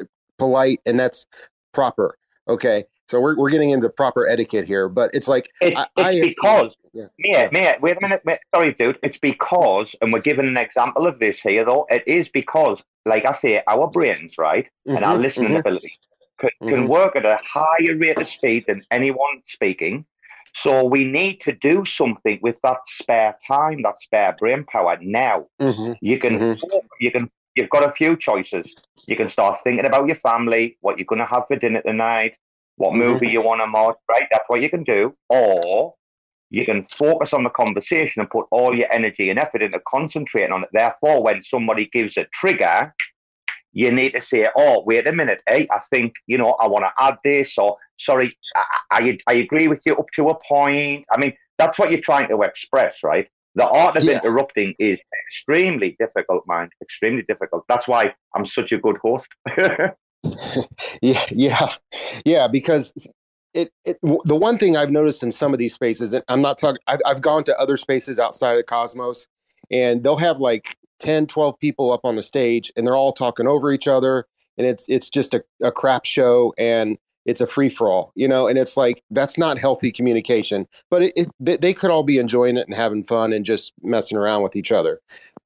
[0.00, 0.04] uh,
[0.38, 1.26] polite and that's
[1.72, 2.16] proper.
[2.48, 6.08] Okay, so we're we're getting into proper etiquette here, but it's like It, I, it's
[6.08, 7.06] I because, yeah.
[7.18, 8.38] mate, mate, wait a minute, mate.
[8.54, 8.98] Sorry, dude.
[9.02, 11.86] It's because, and we're giving an example of this here, though.
[11.90, 15.60] It is because, like I say, our brains, right, and our Mhm, listening mhm.
[15.60, 15.92] ability
[16.40, 16.88] can, can Mhm.
[16.88, 20.04] work at a higher rate of speed than anyone speaking.
[20.56, 25.46] So we need to do something with that spare time, that spare brain power now.
[25.60, 25.98] Mhm.
[26.00, 26.42] You can,
[27.00, 28.66] you can, you've got a few choices.
[29.06, 32.36] You can start thinking about your family, what you're going to have for dinner tonight,
[32.76, 34.26] what movie you want to watch, right?
[34.30, 35.14] That's what you can do.
[35.28, 35.94] Or
[36.50, 40.52] you can focus on the conversation and put all your energy and effort into concentrating
[40.52, 40.68] on it.
[40.72, 42.92] Therefore, when somebody gives a trigger,
[43.72, 46.84] you need to say, "Oh, wait a minute, hey, I think you know I want
[46.84, 51.06] to add this," or "Sorry, I, I I agree with you up to a point."
[51.12, 53.28] I mean, that's what you're trying to express, right?
[53.54, 54.18] The art of Yeah.
[54.18, 56.70] interrupting is extremely difficult, man.
[56.82, 57.64] Extremely difficult.
[57.68, 59.28] That's why I'm such a good host.
[61.02, 61.68] yeah yeah
[62.26, 62.92] yeah because
[63.54, 66.40] it, it w- the one thing i've noticed in some of these spaces and i'm
[66.40, 69.26] not talking I've, I've gone to other spaces outside of cosmos
[69.70, 73.46] and they'll have like 10 12 people up on the stage and they're all talking
[73.46, 74.26] over each other
[74.58, 78.58] and it's it's just a, a crap show and it's a free-for-all you know and
[78.58, 82.56] it's like that's not healthy communication but it, it they, they could all be enjoying
[82.56, 85.00] it and having fun and just messing around with each other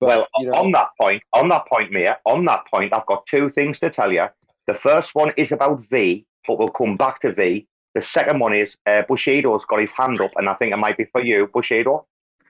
[0.04, 3.06] but well, you know on that point, on that point, Mayor, on that point, I've
[3.06, 4.26] got two things to tell you.
[4.66, 7.66] The first one is about Vee, but we'll come back to Vee.
[7.94, 10.96] The second one is uh, Bushido's got his hand up, and I think it might
[10.96, 12.06] be for you, Bushido.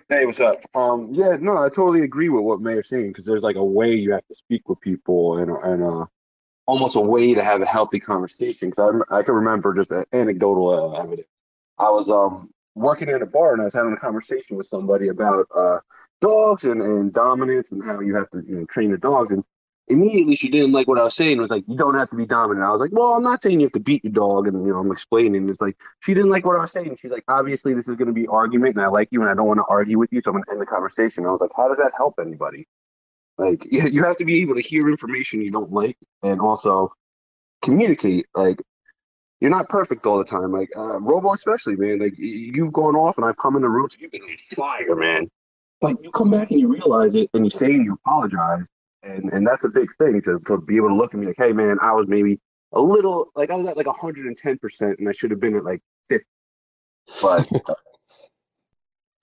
[0.09, 0.57] Hey, what's up?
[0.75, 3.95] Um, yeah, no, I totally agree with what Mayor's saying because there's like a way
[3.95, 6.07] you have to speak with people and and uh,
[6.67, 8.71] almost a way to have a healthy conversation.
[8.71, 11.29] Because I I can remember just anecdotal uh, evidence.
[11.79, 15.09] I was um working at a bar and I was having a conversation with somebody
[15.09, 15.79] about uh
[16.21, 19.45] dogs and, and dominance and how you have to you know train the dogs and
[19.89, 21.39] immediately she didn't like what I was saying.
[21.39, 22.65] It was like you don't have to be dominant.
[22.65, 24.73] I was like, well, I'm not saying you have to beat your dog, and you
[24.73, 25.49] know I'm explaining.
[25.49, 26.97] It's like she didn't like what I was saying.
[27.01, 29.35] She's like, obviously this is going to be argument, and I like you, and I
[29.35, 31.27] don't want to argue with you, so I'm going to end the conversation.
[31.27, 32.67] I was like, how does that help anybody?
[33.39, 36.93] Like you have to be able to hear information you don't like, and also
[37.63, 38.27] communicate.
[38.35, 38.61] Like
[39.41, 40.51] you're not perfect all the time.
[40.51, 41.99] Like uh, Robo, especially, man.
[41.99, 43.97] Like you've gone off, and I've come in the rooms.
[43.99, 45.29] You've been on fire, man.
[45.81, 48.63] But you come back and you realize it, and you say and you apologize,
[49.05, 51.37] and and that's a big thing to to be able to look at me like,
[51.39, 52.41] hey, man, I was maybe
[52.73, 55.65] a little like I was at like 110 percent, and I should have been at
[55.65, 56.27] like 50.
[57.23, 57.49] But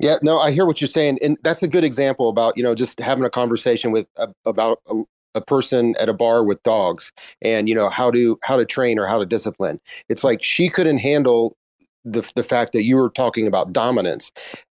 [0.01, 2.73] Yeah, no, I hear what you're saying, and that's a good example about you know
[2.73, 5.03] just having a conversation with a, about a,
[5.35, 7.11] a person at a bar with dogs,
[7.43, 9.79] and you know how to how to train or how to discipline.
[10.09, 11.55] It's like she couldn't handle
[12.03, 14.31] the the fact that you were talking about dominance,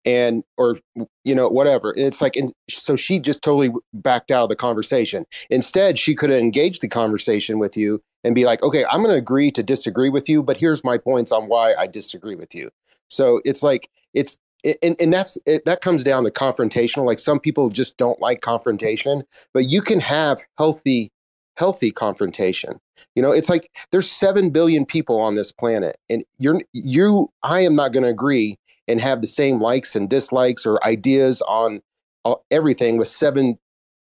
[0.05, 0.79] and or
[1.23, 1.93] you know whatever.
[1.95, 5.25] It's like, and so she just totally backed out of the conversation.
[5.49, 9.13] Instead, she could have engaged the conversation with you and be like, okay, I'm going
[9.13, 12.55] to agree to disagree with you, but here's my points on why I disagree with
[12.55, 12.69] you.
[13.09, 14.37] So it's like it's
[14.81, 18.41] and, and that's it, that comes down to confrontational like some people just don't like
[18.41, 19.23] confrontation
[19.53, 21.11] but you can have healthy
[21.55, 22.79] healthy confrontation
[23.15, 27.59] you know it's like there's 7 billion people on this planet and you're you i
[27.59, 28.57] am not going to agree
[28.87, 31.81] and have the same likes and dislikes or ideas on
[32.25, 33.57] uh, everything with 7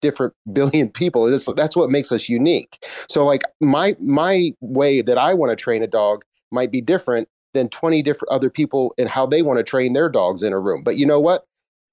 [0.01, 5.17] different billion people that's, that's what makes us unique so like my my way that
[5.17, 7.27] i want to train a dog might be different
[7.57, 10.59] than 20 different other people and how they want to train their dogs in a
[10.59, 10.83] room.
[10.83, 11.45] But you know what?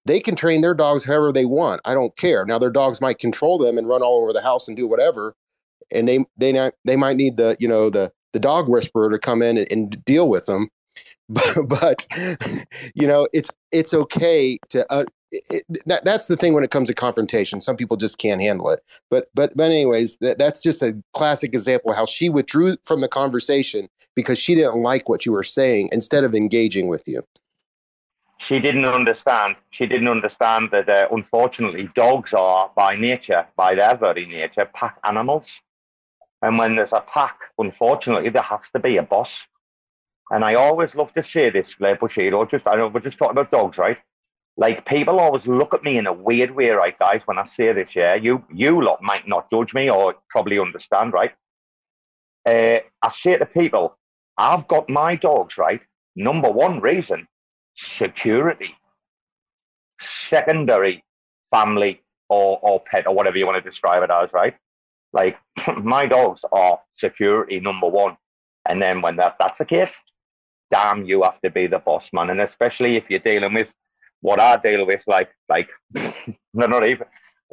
[0.06, 1.80] They can train their dogs however they want.
[1.84, 2.44] I don't care.
[2.44, 5.34] Now their dogs might control them and run all over the house and do whatever.
[5.92, 9.18] And they they not, they might need the you know the the dog whisperer to
[9.18, 10.68] come in and, and deal with them.
[11.30, 12.06] But, but
[12.94, 15.04] you know it's it's okay to uh,
[15.50, 17.60] it, that that's the thing when it comes to confrontation.
[17.60, 18.80] Some people just can't handle it.
[19.10, 23.08] But but but anyways, that, that's just a classic example how she withdrew from the
[23.08, 27.22] conversation because she didn't like what you were saying instead of engaging with you.
[28.38, 29.56] She didn't understand.
[29.70, 34.98] She didn't understand that uh, unfortunately dogs are by nature, by their very nature, pack
[35.04, 35.46] animals.
[36.42, 39.30] And when there's a pack, unfortunately, there has to be a boss.
[40.30, 43.32] And I always love to say this, Blair Bushido, just I know we're just talking
[43.38, 43.98] about dogs, right?
[44.56, 47.72] Like people always look at me in a weird way, right, guys, when I say
[47.72, 48.14] this, yeah.
[48.14, 51.32] You you lot might not judge me or probably understand, right?
[52.48, 53.96] Uh, I say to people,
[54.36, 55.80] I've got my dogs, right?
[56.14, 57.26] Number one reason,
[57.98, 58.74] security.
[60.28, 61.04] Secondary,
[61.50, 64.54] family or, or pet or whatever you want to describe it as, right?
[65.12, 65.36] Like
[65.82, 68.16] my dogs are security number one.
[68.68, 69.90] And then when that, that's the case,
[70.70, 72.30] damn, you have to be the boss man.
[72.30, 73.72] And especially if you're dealing with
[74.20, 77.06] what I deal with, like, like they're not even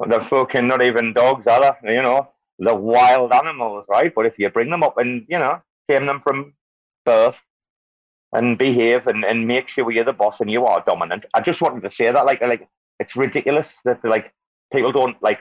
[0.08, 1.94] they're fucking not even dogs, are they?
[1.94, 2.28] You know,
[2.58, 4.12] they're wild animals, right?
[4.14, 6.54] But if you bring them up and you know, tame them from
[7.04, 7.36] birth
[8.32, 11.24] and behave and, and make sure you're the boss and you are dominant.
[11.34, 12.68] I just wanted to say that, like, like
[12.98, 14.32] it's ridiculous that like
[14.72, 15.40] people don't like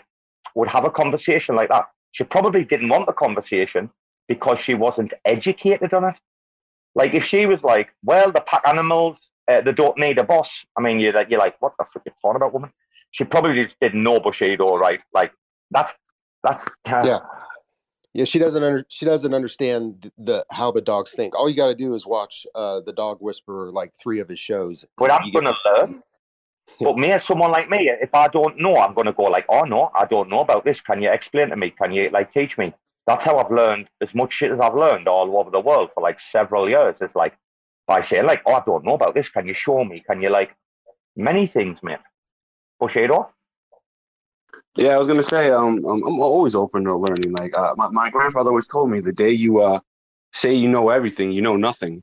[0.55, 1.85] would have a conversation like that.
[2.11, 3.89] She probably didn't want the conversation
[4.27, 6.15] because she wasn't educated on it.
[6.95, 9.17] Like if she was like, well, the pack animals,
[9.49, 10.49] uh, they don't need a boss.
[10.77, 12.71] I mean, you're like, you're like, what the fuck you talking about, woman?
[13.11, 14.99] She probably just didn't know Bushido, right?
[15.13, 15.31] Like
[15.71, 15.91] that's
[16.43, 17.19] that's uh, yeah.
[18.13, 21.33] Yeah, she doesn't under, she doesn't understand the, how the dogs think.
[21.33, 24.39] All you got to do is watch uh, the Dog Whisperer like three of his
[24.39, 24.85] shows.
[24.97, 26.03] But I'm gonna learn.
[26.79, 29.63] But me, as someone like me, if I don't know, I'm gonna go like, oh
[29.63, 30.81] no, I don't know about this.
[30.81, 31.71] Can you explain to me?
[31.71, 32.73] Can you like teach me?
[33.07, 36.01] That's how I've learned as much shit as I've learned all over the world for
[36.01, 36.95] like several years.
[37.01, 37.37] It's like
[37.87, 39.29] by saying like, oh, I don't know about this.
[39.29, 40.03] Can you show me?
[40.05, 40.55] Can you like
[41.15, 41.97] many things, mate?
[42.79, 43.31] Bushido.
[44.75, 47.33] Yeah, I was gonna say, um, I'm, I'm always open to learning.
[47.33, 49.79] Like, uh, my, my grandfather always told me, the day you uh
[50.33, 52.01] say you know everything, you know nothing,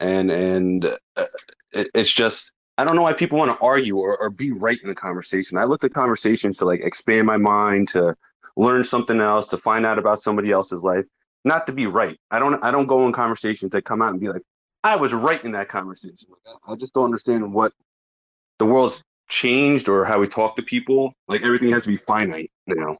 [0.00, 0.84] and and
[1.16, 1.26] uh,
[1.72, 4.78] it, it's just I don't know why people want to argue or, or be right
[4.82, 5.58] in the conversation.
[5.58, 8.16] I look at conversations to like expand my mind, to
[8.56, 11.04] learn something else, to find out about somebody else's life,
[11.44, 12.18] not to be right.
[12.30, 14.42] I don't I don't go in conversations to come out and be like,
[14.84, 16.28] I was right in that conversation.
[16.68, 17.72] I just don't understand what
[18.58, 21.12] the world's changed or how we talk to people.
[21.28, 22.96] Like everything has to be finite now.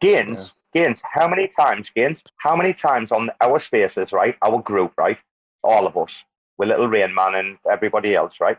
[0.00, 4.36] Gaines, Gaines, how many times, Gaines, how many times on our spaces, right?
[4.42, 5.18] Our group, right?
[5.64, 6.12] All of us,
[6.56, 8.58] with Little Rain Man and everybody else, right?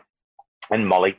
[0.70, 1.18] And Molly.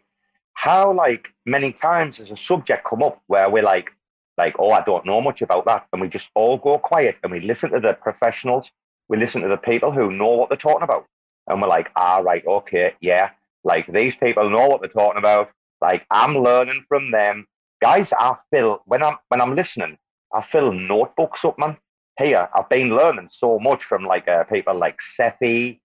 [0.53, 3.89] How like many times has a subject come up where we're like,
[4.37, 7.31] like, oh, I don't know much about that, and we just all go quiet and
[7.31, 8.69] we listen to the professionals,
[9.07, 11.05] we listen to the people who know what they're talking about,
[11.47, 13.31] and we're like, ah, right, okay, yeah,
[13.63, 15.49] like these people know what they're talking about.
[15.81, 17.45] Like I'm learning from them,
[17.81, 18.07] guys.
[18.13, 19.97] I fill when I'm when I'm listening,
[20.33, 21.77] I fill notebooks up, man.
[22.19, 25.81] Here, I've been learning so much from like uh, people like Cephii,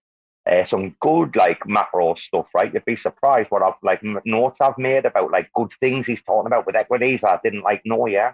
[0.49, 2.73] uh, some good like macro stuff, right?
[2.73, 6.47] You'd be surprised what I've like notes I've made about like good things he's talking
[6.47, 8.07] about with equities I didn't like know.
[8.07, 8.33] Yeah,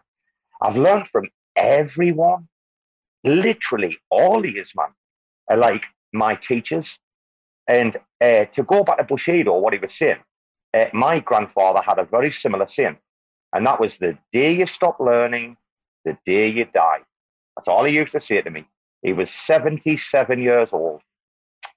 [0.61, 2.47] I've learned from everyone,
[3.23, 4.89] literally all of yous, man.
[5.49, 5.83] Are like
[6.13, 6.87] my teachers,
[7.67, 10.17] and uh, to go back to Bushido, what he was saying,
[10.73, 12.97] uh, my grandfather had a very similar saying,
[13.53, 15.57] and that was the day you stop learning,
[16.05, 16.99] the day you die.
[17.55, 18.65] That's all he used to say to me.
[19.03, 21.01] He was 77 years old.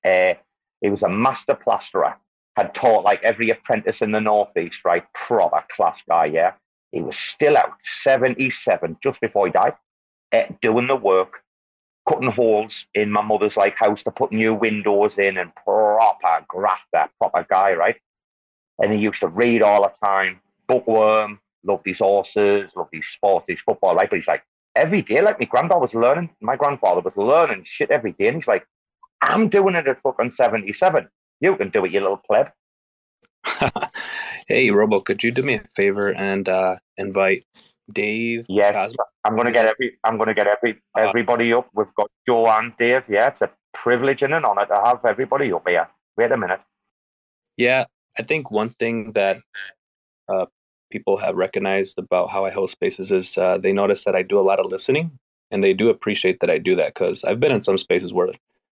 [0.05, 0.35] Uh,
[0.81, 2.15] he was a master plasterer,
[2.57, 5.05] had taught like every apprentice in the Northeast, right?
[5.27, 6.53] Proper class guy, yeah.
[6.93, 7.73] He was still out,
[8.05, 9.75] 77, just before he died,
[10.33, 11.43] uh, doing the work,
[12.09, 17.11] cutting holes in my mother's like house to put new windows in and proper grafter,
[17.19, 17.97] proper guy, right?
[18.79, 23.47] And he used to read all the time, bookworm, loved his horses, loved his sports,
[23.49, 24.09] his football, right?
[24.09, 27.91] But he's like, every day, like my granddad was learning, my grandfather was learning shit
[27.91, 28.29] every day.
[28.29, 28.67] And he's like,
[29.23, 31.09] I'm doing it at fucking 77.
[31.41, 32.51] You can do it, you little pleb.
[34.49, 37.45] Hey, Robo, could you do me a favor and uh, invite
[37.93, 38.47] Dave?
[38.49, 38.93] Yes?
[39.25, 41.69] I'm gonna get every I'm gonna get every Uh, everybody up.
[41.75, 43.05] We've got Joe and Dave.
[43.09, 45.89] Yeah, it's a privilege and an honor to have everybody up here.
[46.17, 46.61] Wait a minute.
[47.57, 47.85] Yeah,
[48.19, 49.39] I think one thing that
[50.29, 50.47] uh,
[50.91, 54.39] people have recognized about how I host spaces is uh, they notice that I do
[54.39, 55.19] a lot of listening,
[55.51, 58.29] and they do appreciate that I do that because I've been in some spaces where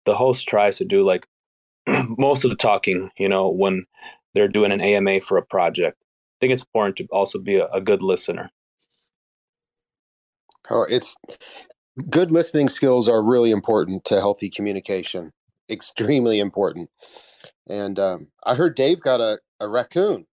[0.05, 1.27] the host tries to do like
[2.17, 3.85] most of the talking, you know, when
[4.33, 5.97] they're doing an AMA for a project.
[5.99, 8.51] I think it's important to also be a, a good listener.
[10.69, 11.15] Oh, it's
[12.09, 15.31] good listening skills are really important to healthy communication.
[15.69, 16.89] Extremely important.
[17.67, 20.25] And um, I heard Dave got a, a raccoon.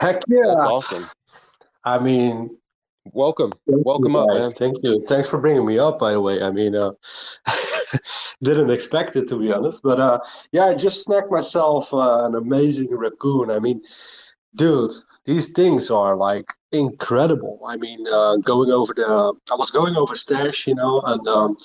[0.00, 0.42] Heck yeah.
[0.44, 1.06] That's awesome.
[1.84, 2.56] I mean,
[3.12, 3.52] welcome.
[3.66, 4.40] Welcome up, guys.
[4.40, 4.50] man.
[4.50, 5.04] Thank you.
[5.06, 6.42] Thanks for bringing me up, by the way.
[6.42, 6.92] I mean, uh,
[8.42, 10.18] didn't expect it to be honest, but uh,
[10.52, 13.50] yeah, I just snagged myself uh, an amazing raccoon.
[13.50, 13.82] I mean,
[14.54, 14.90] dude,
[15.26, 17.60] these things are like incredible.
[17.66, 21.56] I mean, uh, going over the, I was going over Stashh, you know, and um,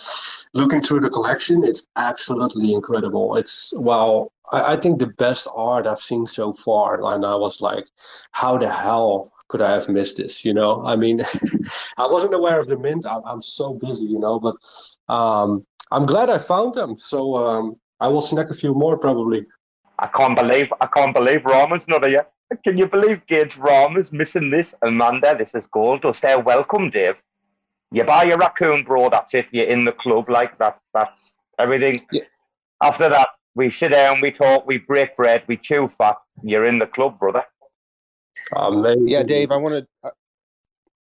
[0.53, 1.63] looking through the collection.
[1.63, 3.35] It's absolutely incredible.
[3.35, 4.31] It's wow.
[4.51, 7.87] I, I think the best art I've seen so far, and I was like,
[8.31, 10.43] how the hell could I have missed this?
[10.43, 11.21] You know, I mean,
[11.97, 13.05] I wasn't aware of the mint.
[13.05, 14.55] I'm, I'm so busy, you know, but
[15.13, 16.97] um, I'm glad I found them.
[16.97, 19.45] So um, I will snack a few more probably.
[19.99, 22.25] I can't believe I can't believe Rama's not here.
[22.63, 24.73] Can you believe Gates Rama's missing this?
[24.81, 26.21] Amanda, this is gold dust.
[26.21, 27.15] There, welcome, Dave.
[27.91, 29.09] You buy your raccoon, bro.
[29.09, 29.47] That's it.
[29.51, 30.29] You're in the club.
[30.29, 30.79] Like that.
[30.93, 31.17] that's
[31.59, 32.05] everything.
[32.81, 36.15] After that, we sit down, we talk, we break bread, we chew fat.
[36.43, 37.43] You're in the club, brother.
[38.55, 39.07] Amazing.
[39.07, 39.87] Yeah, Dave, I wanted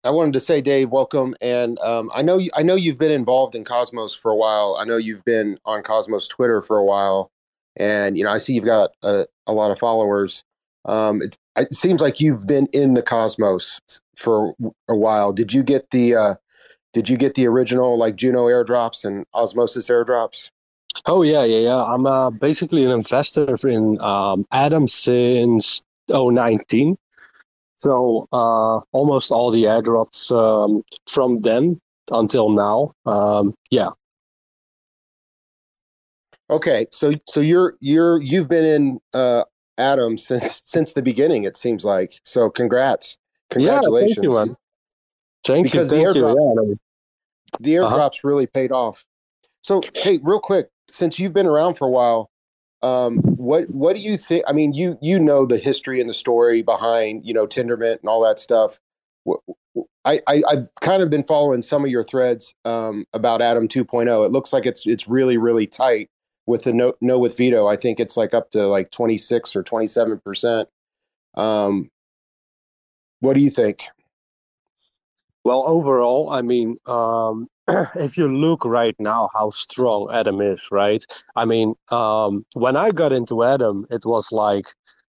[0.03, 1.35] I wanted to say, Dave, welcome.
[1.41, 4.77] And um, I know you, I know you've been involved in Cosmos for a while.
[4.79, 7.31] I know you've been on Cosmos Twitter for a while,
[7.77, 10.43] and you know I see you've got a, a lot of followers.
[10.85, 13.81] Um, it, it seems like you've been in the Cosmos
[14.17, 14.55] for
[14.89, 15.33] a while.
[15.33, 16.35] Did you get the uh,
[16.93, 20.51] Did you get the original like Juno airdrops and Osmosis airdrops?
[21.07, 21.85] Oh yeah, yeah, yeah.
[21.85, 26.97] I'm uh, basically an investor in um, Atom since 019.
[27.79, 31.81] So uh, almost all the airdrops um, from then
[32.11, 32.93] until now.
[33.07, 33.91] Um, yeah.
[36.51, 39.45] Okay, so so you're you're you've been in uh,
[39.81, 41.45] Atom since since the beginning.
[41.45, 42.51] It seems like so.
[42.51, 43.17] Congrats,
[43.51, 44.19] congratulations.
[44.19, 44.57] Yeah, thank you, man.
[45.45, 46.23] Thank because you, the thank you.
[46.29, 46.75] Yeah,
[47.61, 47.99] the Uh-huh.
[47.99, 49.05] airdrops really paid off.
[49.63, 52.31] So, hey, real quick, since you've been around for a while,
[52.83, 54.45] um, what what do you think?
[54.49, 58.09] I mean, you you know the history and the story behind you know Tendermint and
[58.09, 58.79] all that stuff.
[60.05, 64.27] I, I I've kind of been following some of your threads um, about Atom 2.0.
[64.27, 66.09] It looks like it's it's really really tight
[66.51, 67.69] with the no no with veto.
[67.69, 70.69] I think it's like up to like 26 or 27 percent.
[71.35, 71.91] Um,
[73.21, 73.85] what do you think?
[75.45, 77.49] Well, overall, I mean, um,
[77.95, 81.05] if you look right now how strong Atom is, right?
[81.37, 84.67] I mean, um, when I got into Atom, it was like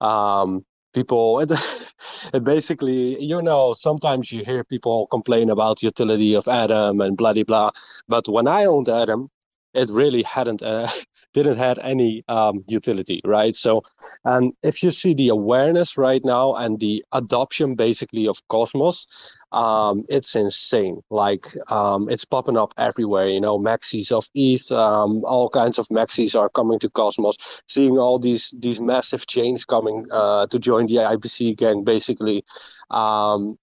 [0.02, 1.40] um, people.
[1.40, 1.52] It,
[2.34, 7.34] it basically, you know, sometimes you hear people complain about utility of Atom and blah
[7.34, 7.72] blah blah.
[8.08, 9.30] But when I owned Atom,
[9.74, 10.62] it really hadn't.
[10.62, 10.90] Uh,
[11.34, 13.56] didn't had any um, utility, right?
[13.56, 13.84] So,
[14.26, 19.08] and if you see the awareness right now and the adoption basically of Cosmos,
[19.52, 21.02] um, it's insane.
[21.10, 23.28] Like um, it's popping up everywhere.
[23.28, 27.38] You know, maxis of ETH, um, all kinds of maxis are coming to Cosmos.
[27.68, 32.44] Seeing all these these massive chains coming uh, to join the IBC gang, basically.
[32.90, 33.58] Um,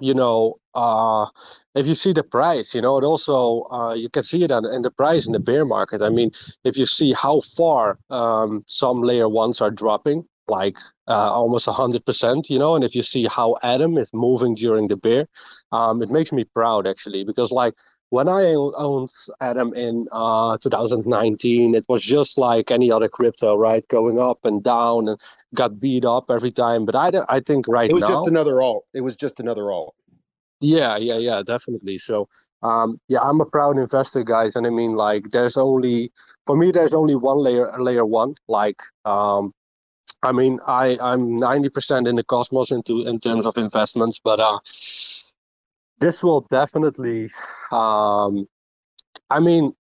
[0.00, 1.26] you know, uh,
[1.74, 4.64] if you see the price, you know, it also uh, you can see it on,
[4.66, 6.02] in the price in the bear market.
[6.02, 6.30] I mean,
[6.64, 10.76] if you see how far um, some layer ones are dropping, like
[11.08, 14.88] uh, almost hundred percent, you know, and if you see how Atom is moving during
[14.88, 15.26] the bear,
[15.72, 17.74] um, it makes me proud actually because like
[18.14, 19.10] when I owned
[19.40, 24.62] Atom in uh, 2019, it was just like any other crypto, right, going up and
[24.62, 25.18] down and
[25.52, 26.84] got beat up every time.
[26.84, 27.96] But I, I think right now.
[27.96, 28.84] It was now, just another alt.
[28.94, 29.96] It was just another alt.
[30.60, 31.98] yeah, yeah, yeah, definitely.
[31.98, 32.28] So,
[32.62, 36.12] um, yeah, I'm a proud investor, guys, and I mean, like, there's only
[36.46, 38.36] for me, there's only one layer, layer one.
[38.46, 39.52] Like, um,
[40.22, 44.60] I mean, I I'm 90% in the cosmos into in terms of investments, but uh,
[45.98, 47.30] this will definitely,
[47.72, 48.46] um,
[49.30, 49.74] I mean,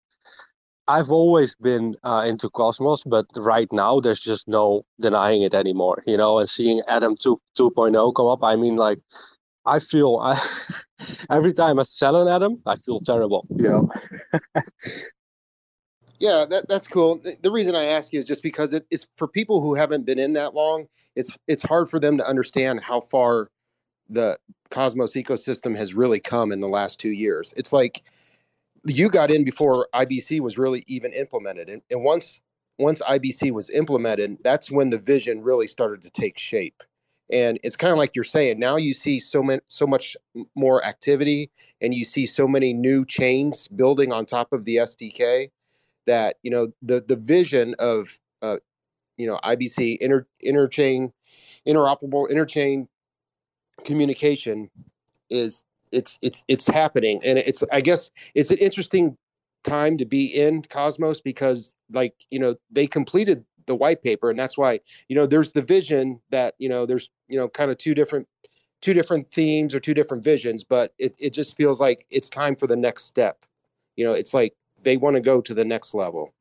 [0.89, 6.03] I've always been uh, into Cosmos, but right now there's just no denying it anymore,
[6.07, 6.39] you know.
[6.39, 8.99] And seeing Atom 2 2.0 come up, I mean, like,
[9.66, 10.41] I feel I,
[11.31, 13.91] every time I sell an Atom, I feel terrible, you know.
[16.19, 17.19] Yeah, that that's cool.
[17.41, 20.19] The, reason I ask you is just because it, it's for people who haven't been
[20.19, 20.87] in that long.
[21.16, 23.49] It's it's hard for them to understand how far
[24.11, 24.39] the
[24.70, 27.55] Cosmos ecosystem has really come in the last two years.
[27.57, 28.03] It's like
[28.87, 32.43] you got in before IBC was really even implemented, and, and once
[32.78, 36.82] once IBC was implemented, that's when the vision really started to take shape.
[37.31, 40.16] And it's kind of like you're saying now you see so many so much
[40.55, 41.51] more activity,
[41.81, 45.51] and you see so many new chains building on top of the SDK
[46.07, 48.57] that you know the the vision of uh,
[49.16, 51.12] you know IBC inter interchain
[51.69, 52.89] interoperable interchain
[53.85, 54.70] communication
[55.28, 57.20] is it's it's it's happening.
[57.24, 59.16] And it's I guess it's an interesting
[59.65, 61.20] time to be in Cosmos?
[61.20, 65.52] Because like you know they completed the white paper and that's why you know there's
[65.52, 68.27] the vision that you know there's you know kind of two different
[68.81, 72.57] two different themes or two different visions but it, it just feels like it's time
[72.57, 73.44] for the next step.
[73.97, 76.32] You know it's like they want to go to the next level.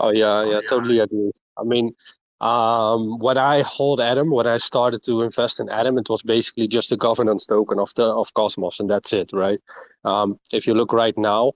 [0.00, 1.30] Oh yeah, oh, yeah, totally agree.
[1.58, 1.94] I mean,
[2.40, 6.68] um, when I hold Atom, when I started to invest in Atom, it was basically
[6.68, 9.60] just a governance token of the of Cosmos, and that's it, right?
[10.04, 11.52] Um, if you look right now,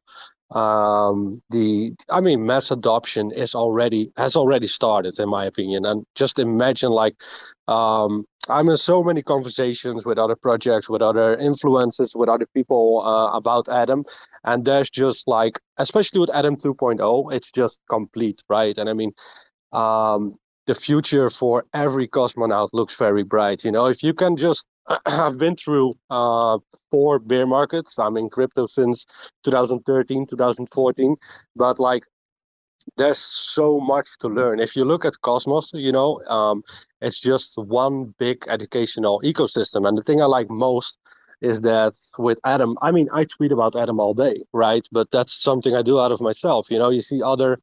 [0.52, 5.84] um, the I mean, mass adoption is already has already started, in my opinion.
[5.84, 7.16] And just imagine, like,
[7.66, 13.02] um, I'm in so many conversations with other projects, with other influences, with other people
[13.04, 14.04] uh, about Atom,
[14.44, 18.76] and there's just like, especially with Atom 2.0, it's just complete, right?
[18.78, 19.12] And I mean,
[19.72, 20.34] um,
[20.68, 23.64] the future for every cosmonaut looks very bright.
[23.64, 24.66] You know, if you can just,
[25.06, 26.58] I've been through uh,
[26.90, 27.98] four bear markets.
[27.98, 29.06] I'm in crypto since
[29.44, 31.16] 2013, 2014,
[31.56, 32.04] but like
[32.96, 34.60] there's so much to learn.
[34.60, 36.62] If you look at Cosmos, you know, um,
[37.00, 39.88] it's just one big educational ecosystem.
[39.88, 40.98] And the thing I like most
[41.40, 44.86] is that with Atom, I mean, I tweet about Atom all day, right?
[44.92, 46.70] But that's something I do out of myself.
[46.70, 47.58] You know, you see other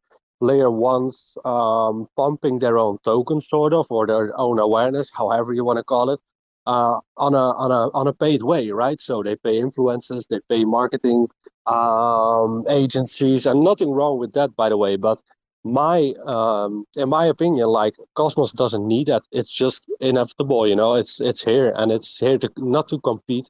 [0.46, 5.64] layer ones um, pumping their own token, sort of, or their own awareness, however you
[5.66, 6.20] want to call it,
[6.68, 9.00] uh, on a on a on a paid way, right?
[9.02, 11.28] So they pay influencers, they pay marketing
[11.68, 14.96] um, agencies, and nothing wrong with that, by the way.
[14.96, 15.20] But
[15.64, 19.24] my um, in my opinion, like Cosmos doesn't need that.
[19.32, 20.96] It's just inevitable, you know.
[20.96, 23.50] It's it's here, and it's here to not to compete.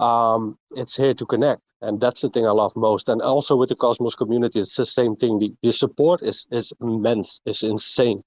[0.00, 3.08] Um, it's here to connect, and that's the thing I love most.
[3.08, 5.38] And also with the Cosmos community, it's the same thing.
[5.38, 8.22] The, the support is is immense, it's insane,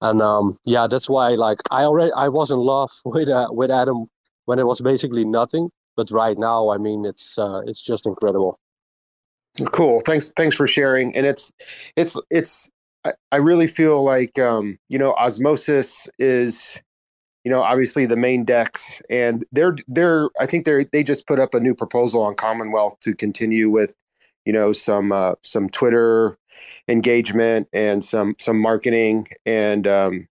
[0.00, 3.70] and um, yeah, that's why like I already I was in love with uh, with
[3.70, 4.06] Atom
[4.46, 8.58] when it was basically nothing, but right now, I mean, it's uh, it's just incredible.
[9.72, 10.00] Cool.
[10.00, 10.30] Thanks.
[10.36, 11.14] Thanks for sharing.
[11.16, 11.52] And it's,
[11.96, 12.70] it's, it's.
[13.04, 16.80] I, I really feel like um, you know, osmosis is,
[17.44, 20.28] you know, obviously the main DEX, and they're they're.
[20.40, 23.96] I think they're they just put up a new proposal on Commonwealth to continue with,
[24.44, 26.38] you know, some uh, some Twitter
[26.88, 30.28] engagement and some some marketing, and um,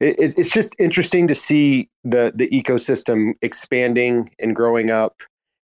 [0.00, 5.22] it, it's just interesting to see the the ecosystem expanding and growing up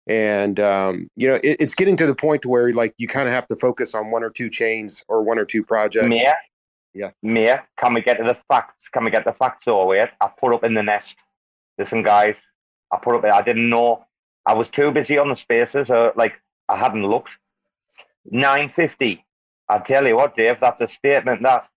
[0.08, 3.34] and um, you know it, it's getting to the point where like you kind of
[3.34, 6.34] have to focus on one or two chains or one or two projects Mayor,
[6.94, 8.84] yeah Mayor, can we get to the facts?
[8.94, 10.12] Can we get the facts over it?
[10.22, 11.16] I put up in the nest.
[11.78, 12.36] Listen, guys,
[12.92, 13.34] I put up there.
[13.34, 14.06] I didn't know.
[14.46, 15.90] I was too busy on the spaces.
[15.90, 16.34] Uh, like
[16.70, 17.32] I hadn't looked.
[18.26, 19.24] Nine fifty.
[19.70, 21.44] I tell you what, Dave, that's a statement.
[21.44, 21.68] That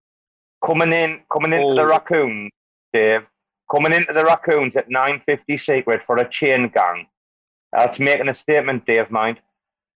[0.64, 1.88] coming in, coming into the Oh.
[1.88, 2.50] raccoon,
[2.92, 3.22] Dave,
[3.70, 7.06] coming into the raccoons at nine fifty secret for a chain gang.
[7.72, 9.10] That's making a statement, Dave.
[9.10, 9.38] Mind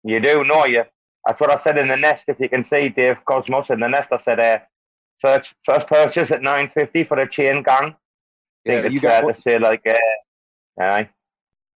[0.05, 0.85] you do know you.
[1.27, 2.25] That's what I said in the nest.
[2.29, 4.59] If you can see Dave Cosmos in the nest, I said, uh,
[5.23, 7.94] first first purchase at nine fifty for a chain gang.
[8.66, 11.09] I think Yeah, you got one, to say like, uh, aye.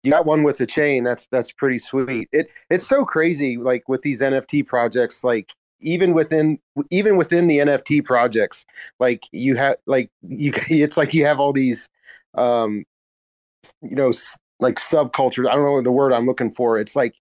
[0.04, 3.88] you got one with the chain that's that's pretty sweet it it's so crazy like
[3.88, 5.50] with these nft projects like
[5.82, 6.60] even within
[6.90, 8.66] even within the nft projects
[9.00, 11.90] like you have like you it's like you have all these
[12.36, 12.84] um
[13.82, 14.12] you know
[14.60, 15.48] like subcultures.
[15.48, 17.16] i don't know the word i'm looking for it's like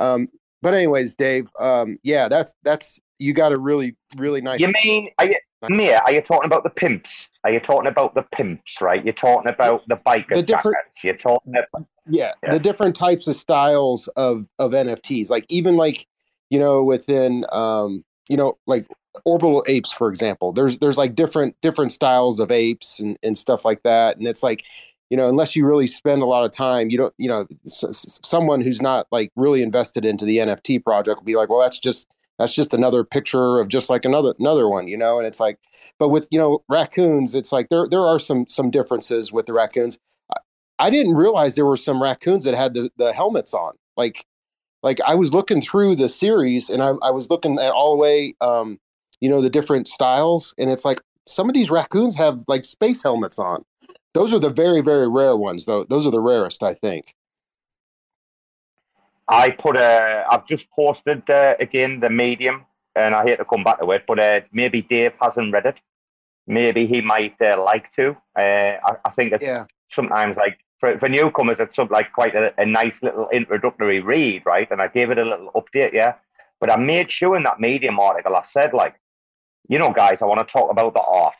[0.00, 0.26] um
[0.62, 5.10] but anyways dave um yeah that's that's you got a really really nice You mean,
[5.18, 5.36] are you,
[5.68, 7.10] Mayor, are you talking about the pimps?
[7.44, 9.02] Are you talking about the pimps, right?
[9.04, 11.04] You're talking about the biker The different- jackets.
[11.04, 12.50] You're talking about, yeah, Yeah.
[12.52, 16.06] the different types of styles of of nfts like even like
[16.50, 18.86] you know within um you know like
[19.24, 23.64] orbital apes for example there's there's like different different styles of apes and, and stuff
[23.64, 24.64] like that and it's like
[25.10, 27.82] you know unless you really spend a lot of time you don't you know s-
[27.82, 31.60] s- someone who's not like really invested into the nft project will be like well
[31.60, 32.06] that's just
[32.38, 35.58] that's just another picture of just like another another one you know and it's like
[35.98, 39.52] but with you know raccoons it's like there there are some some differences with the
[39.52, 39.98] raccoons.
[40.34, 40.40] I-
[40.78, 43.74] i didn't realize there were some raccoons that had the, the helmets on.
[43.96, 44.24] Like
[44.82, 48.02] like i was looking through the series and i, I was looking at all the
[48.02, 48.78] way um
[49.20, 53.02] you know the different styles and it's like some of these raccoons have like space
[53.02, 53.64] helmets on.
[54.14, 55.84] Those are the very very rare ones though.
[55.84, 57.14] Those are the rarest i think
[59.28, 63.64] I put a, I've just posted uh, again the medium, and I hate to come
[63.64, 65.76] back to it, but uh, maybe Dave hasn't read it.
[66.46, 68.16] Maybe he might uh, like to.
[68.38, 72.12] Uh, I, I think it's yeah sometimes like for, for newcomers, it's sort of like
[72.12, 74.70] quite a, a nice little introductory read, right?
[74.70, 76.14] And I gave it a little update, yeah.
[76.60, 78.94] But I made sure in that Medium article, I said like,
[79.68, 81.34] you know, guys, I want to talk about the art,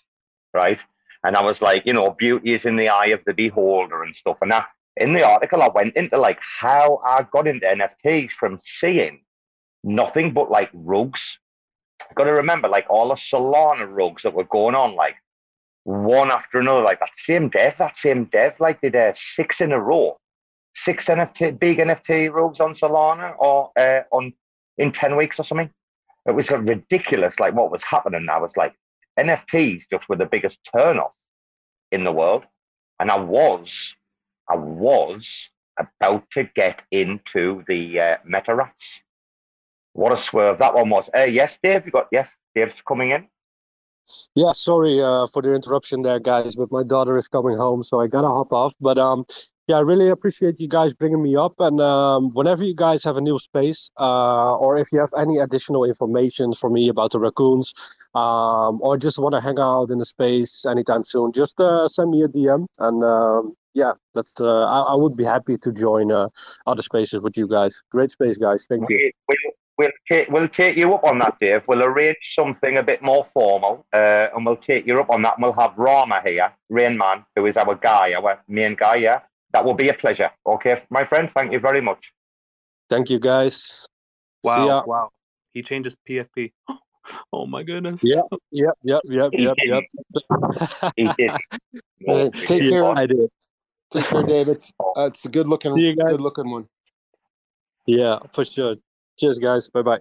[0.53, 0.79] right?
[1.23, 4.15] And I was like, you know, beauty is in the eye of the beholder and
[4.15, 4.39] stuff.
[4.43, 8.59] And that in the article, I went into like how I got into NFTs from
[8.81, 9.21] seeing
[9.85, 11.21] nothing but like rugs.
[12.15, 15.17] Got to remember, like all the Solana rugs that were going on, like
[15.85, 19.73] one after another, like that same dev, that same dev, like did uh, six in
[19.73, 20.19] a row,
[20.85, 24.33] six NFT, big NFT rugs on Solana or uh, on
[24.79, 25.71] in ten weeks or something.
[26.27, 28.27] It was uh, ridiculous, like what was happening.
[28.31, 28.75] I was like,
[29.19, 31.13] NFTs just were the biggest turnoff
[31.93, 32.45] in the world,
[32.99, 33.71] and I was,
[34.49, 35.27] I was
[35.79, 38.85] about to get into the uh, meta rats.
[39.93, 41.09] What a swerve that one was.
[41.17, 43.29] Uh, yes, Dave, you got yes, Dave's coming in.
[44.35, 48.01] Yeah, sorry uh, for the interruption there, guys, but my daughter is coming home, so
[48.01, 48.73] I gotta hop off.
[48.81, 49.27] But um,
[49.67, 51.55] yeah, I really appreciate you guys bringing me up.
[51.59, 55.39] And um, whenever you guys have a new space, uh, or if you have any
[55.39, 57.75] additional information for me about the raccoons,
[58.15, 62.11] um, or just want to hang out in the space anytime soon, just uh, send
[62.11, 62.67] me a DM.
[62.79, 66.29] And um, yeah, that's uh, I, I would be happy to join uh,
[66.67, 67.83] other spaces with you guys.
[67.91, 68.65] Great space, guys.
[68.69, 68.97] Thank you.
[68.97, 69.37] We, we,
[69.77, 71.61] we'll take we'll take you up on that, Dave.
[71.69, 75.35] We'll arrange something a bit more formal, uh, and we'll take you up on that.
[75.37, 78.97] And we'll have Rama here, Rain Man, who is our guy, our main guy.
[78.97, 79.21] Yeah,
[79.53, 80.31] that will be a pleasure.
[80.47, 81.31] Okay, my friend.
[81.37, 82.03] Thank you very much.
[82.89, 83.57] Thank you, guys.
[83.57, 83.87] See
[84.45, 84.83] Wow, ya.
[84.87, 85.11] wow.
[85.53, 86.53] He changes PFP.
[87.33, 88.01] Oh my goodness.
[88.03, 89.69] Yep, yep, yep, yep, He yep, did.
[89.71, 89.85] yep.
[90.97, 91.31] He did.
[91.31, 92.85] Uh, take Yeah, care.
[92.85, 93.31] I did.
[93.93, 94.49] Take care, Dave.
[94.49, 96.11] It's uh, it's a good looking, See you guys.
[96.11, 96.69] good looking one.
[97.87, 98.77] Yeah, for sure.
[99.19, 99.69] Cheers, guys.
[99.69, 100.01] Bye bye.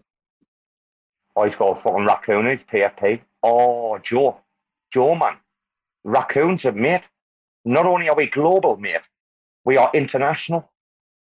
[1.35, 3.21] Oh, he's got a fucking raccoon in his PFP.
[3.43, 4.37] Oh, Joe.
[4.93, 5.35] Joe, man.
[6.03, 7.01] Raccoons are, mate.
[7.65, 9.01] Not only are we global, mate,
[9.65, 10.71] we are international.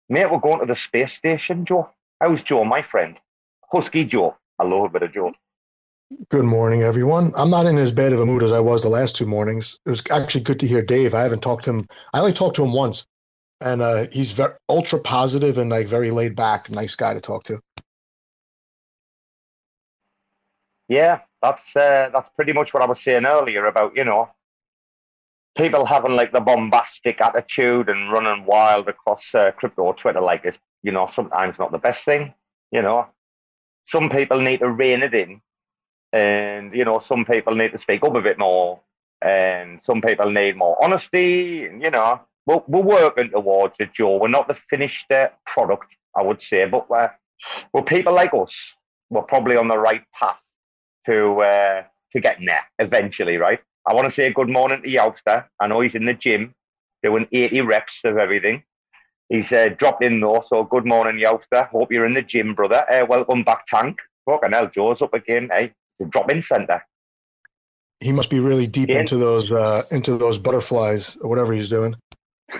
[0.10, 1.90] Mate, we're going to the space station, Joe.
[2.22, 3.18] How's Joe, my friend?
[3.72, 4.36] Husky Joe.
[4.60, 5.34] I love a bit of Joe.
[6.30, 7.32] Good morning, everyone.
[7.38, 9.80] I'm not in as bad of a mood as I was the last two mornings.
[9.86, 11.14] It was actually good to hear Dave.
[11.16, 11.86] I haven't talked to him.
[12.14, 13.06] I only talked to him once,
[13.62, 17.46] and uh, he's very ultra positive and like very laid back, nice guy to talk
[17.46, 17.60] to.
[20.90, 24.30] Yeah, that's uh, that's pretty much what I was saying earlier about you know
[25.58, 30.42] people having like the bombastic attitude and running wild across uh, crypto or Twitter like
[30.44, 32.34] it's you know sometimes not the best thing.
[32.72, 33.08] You know,
[33.88, 35.42] some people need to rein it in,
[36.14, 38.80] and you know some people need to speak up a bit more,
[39.22, 41.66] and some people need more honesty.
[41.66, 44.18] And you know, we're, we're working towards it, Joe.
[44.18, 47.12] We're not the finished uh, product, I would say, but we're,
[47.74, 48.54] we're people like us.
[49.10, 50.40] We're probably on the right path
[51.08, 51.84] to uh,
[52.14, 53.60] to getting there eventually, right?
[53.86, 55.50] I want to say good morning to Youngster.
[55.60, 56.54] I know he's in the gym
[57.02, 58.64] doing 80 reps of everything.
[59.30, 61.64] He's uh, dropped in though, so good morning, Youngster.
[61.64, 62.86] Hope you're in the gym, brother.
[62.90, 63.98] Uh, welcome back, Tank.
[64.26, 65.50] Fucking hell, Joe's up again.
[65.52, 66.82] Hey, the drop-in centre.
[68.00, 69.00] He must be really deep Yeah.
[69.00, 71.96] into those uh, into those butterflies or whatever he's doing.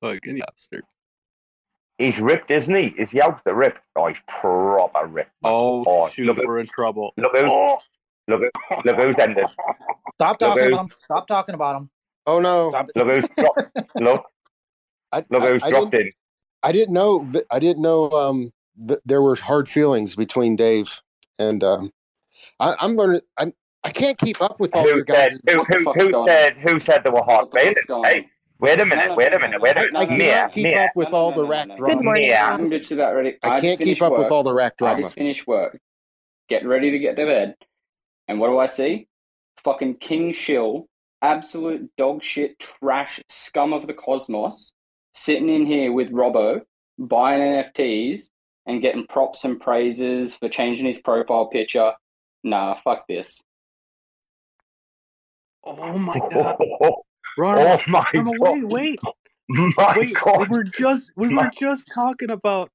[0.00, 0.82] Fucking youngster.
[1.98, 2.86] He's ripped, isn't he?
[2.98, 3.80] Is Youngster ripped?
[3.94, 5.32] Oh, he's proper ripped.
[5.44, 7.12] Oh, Oh, shoot, look at- we're in trouble.
[7.18, 7.42] Look who's,
[8.28, 9.44] look, who- look who's ended.
[10.14, 10.92] Stop talking about him.
[10.96, 11.90] Stop talking about him.
[12.26, 12.70] Oh no!
[12.70, 13.62] Stop look who's dropped.
[13.96, 14.24] Look,
[15.12, 16.12] I, look I, who's I dropped didn't, in.
[16.62, 17.24] I didn't know.
[17.30, 21.00] That, I didn't know um, that there were hard feelings between Dave
[21.38, 21.62] and.
[21.64, 21.92] Um,
[22.58, 23.20] I, I'm learning.
[23.38, 23.52] I'm.
[23.82, 25.38] I can't keep up with all Who your said?
[25.46, 25.54] guys.
[25.54, 26.56] Who, who, who said?
[26.58, 27.78] Who said there were hard feelings?
[28.04, 28.26] Hey,
[28.60, 29.16] wait a minute.
[29.16, 29.60] Wait a minute.
[29.60, 30.18] Wait a I, I minute.
[30.18, 30.84] Mayor, cannot keep Mayor.
[30.84, 32.02] up with all the rack drama.
[32.02, 32.34] Mayor.
[32.34, 33.36] I haven't get to that ready.
[33.42, 35.78] I can't keep finished up with all the rack I just finished work,
[36.48, 37.54] getting ready to get to bed,
[38.28, 39.08] and what do I see?
[39.64, 40.86] Fucking King Shill,
[41.22, 44.72] absolute dog shit, trash, scum of the cosmos,
[45.12, 46.62] sitting in here with Robbo,
[46.98, 48.29] buying NFTs
[48.66, 51.92] and getting props and praises for changing his profile picture.
[52.44, 53.40] Nah, fuck this.
[55.64, 56.56] Oh my oh, god.
[56.60, 57.02] Oh, oh.
[57.38, 58.62] oh my Rama, God.
[58.62, 59.00] wait, wait.
[59.48, 60.48] My wait, God.
[60.48, 62.70] we were just we My- were just talking about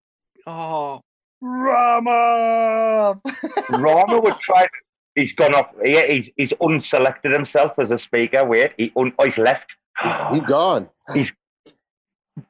[0.46, 1.02] oh
[1.42, 3.20] Rama.
[3.70, 4.66] Rama would try.
[5.16, 5.68] He's gone off.
[5.84, 8.44] He, he's he's unselected himself as a speaker.
[8.46, 9.72] Wait, he un, oh, he's left.
[10.32, 10.90] He's gone.
[11.14, 11.28] He's,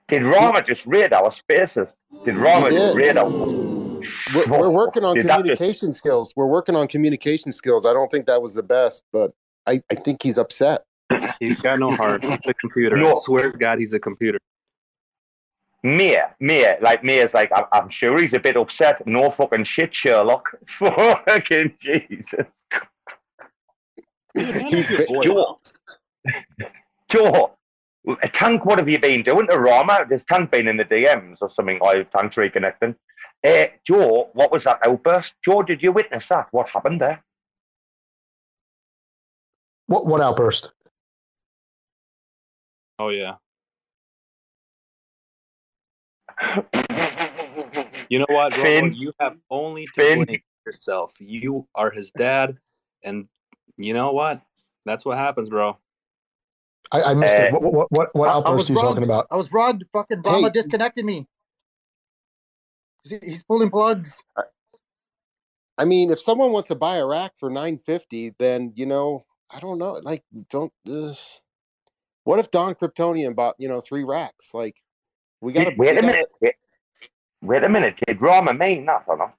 [0.08, 1.88] did Rama just read our spaces?
[2.26, 3.02] Did Rama He just did.
[3.02, 3.30] raid our?
[3.30, 6.34] We're, we're working on Did that just- communication skills.
[6.36, 7.86] We're working on communication skills.
[7.86, 9.32] I don't think that was the best, but
[9.66, 10.84] I, I think he's upset.
[11.40, 12.24] He's got no heart.
[12.24, 12.98] He's a computer.
[12.98, 13.18] No.
[13.18, 14.38] I swear to God, he's a computer.
[15.84, 19.06] Mayor, Mayor, like Mayor's like, I'm, I'm sure he's a bit upset.
[19.06, 20.44] No fucking shit, Sherlock.
[20.80, 22.46] Fucking Jesus.
[24.34, 25.58] He's a Joe,
[27.12, 27.52] Joe,
[28.34, 30.06] Tank, what have you been doing to Rama?
[30.10, 31.80] Has Tank been in the DMs or something?
[31.82, 32.96] Oh, Tank's reconnecting.
[33.46, 35.34] Uh, Joe, what was that outburst?
[35.44, 36.48] Joe, did you witness that?
[36.52, 37.24] What happened there?
[39.88, 40.72] What what outburst?
[42.98, 43.36] Oh yeah.
[48.10, 48.64] You know what, Robo?
[48.64, 48.94] Finn.
[48.94, 50.26] You have only to Finn.
[50.26, 51.14] blame yourself.
[51.20, 52.58] You are his dad,
[53.04, 53.28] and
[53.78, 54.42] you know what?
[54.86, 55.78] That's what happens, bro.
[56.92, 57.52] I, I missed Uh, it.
[57.54, 59.28] What what what, what I- I outburst was are you broad- talking about?
[59.32, 59.84] I was broad.
[59.92, 60.50] Fucking Rama Hey.
[60.52, 61.28] disconnected me.
[63.04, 64.22] He's pulling plugs.
[65.78, 69.26] I mean, if someone wants to buy a rack for nine fifty, then you know,
[69.52, 69.94] I don't know.
[69.94, 70.72] Like, don't.
[70.90, 71.14] Uh,
[72.24, 74.52] what if Don Kryptonian bought you know three racks?
[74.54, 74.76] Like,
[75.42, 76.28] we got to Did- wait a minute.
[76.42, 76.56] Wait,
[77.42, 77.96] wait a minute.
[78.08, 79.36] Did Rama mean that or not?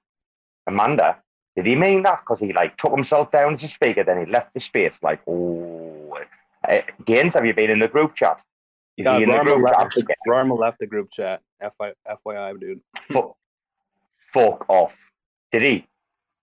[0.67, 1.17] Amanda,
[1.55, 2.19] did he mean that?
[2.21, 4.93] Because he like took himself down as a speaker, then he left the space.
[5.01, 5.86] Like, oh,
[6.67, 8.39] uh, Gaines, have you been in the group chat?
[8.97, 10.03] Is God, he in the group left, chat?
[10.27, 11.41] Rama left the group chat.
[11.61, 12.81] FY, FYI, dude.
[13.13, 13.35] Fuck,
[14.33, 14.91] fuck off.
[15.51, 15.87] Did he?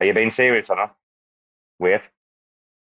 [0.00, 0.94] Are you being serious or not?
[1.78, 2.00] Wait.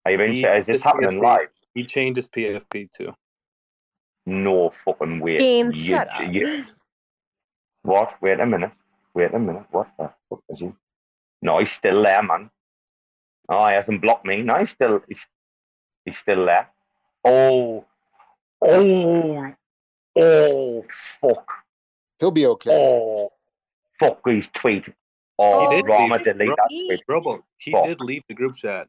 [0.05, 0.61] Are you being He- serious?
[0.68, 1.47] Is this happening PFP live?
[1.73, 3.14] He changed his PFP too.
[4.26, 5.38] No fucking way.
[5.39, 6.31] James, You- shut up.
[6.34, 6.65] you-
[7.84, 8.22] what?
[8.22, 8.72] Wait a minute.
[9.14, 9.65] Wait a minute.
[9.72, 10.72] What the fuck is he?
[11.41, 12.49] No, he's still there, man.
[13.49, 14.41] Oh, he hasn't blocked me.
[14.41, 15.18] No, he's still he's,
[16.05, 16.69] he's still there.
[17.26, 17.86] Oh,
[18.62, 19.54] oh,
[20.18, 20.86] oh,
[21.22, 21.48] fuck.
[22.20, 22.72] He'll be okay.
[22.72, 23.32] Oh,
[24.00, 24.84] fuck his tweet.
[25.40, 27.04] Oh, He did Rama leave- delete Ro- that tweet.
[27.08, 27.86] Robo, he Fuck.
[27.86, 28.88] did leave the group chat.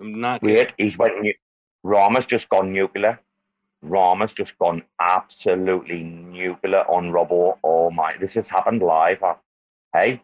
[0.00, 0.56] I'm not kidding.
[0.56, 1.20] Wait, he's went.
[1.22, 1.34] Nu-
[1.82, 3.20] Rama's just gone nuclear.
[3.82, 7.58] Rama's just gone absolutely nuclear on Robo.
[7.64, 9.18] Oh my, this has happened live.
[9.20, 9.34] Huh?
[9.92, 10.22] Hey,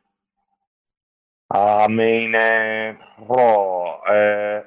[1.51, 2.95] I mean, uh,
[3.29, 4.63] oh, uh,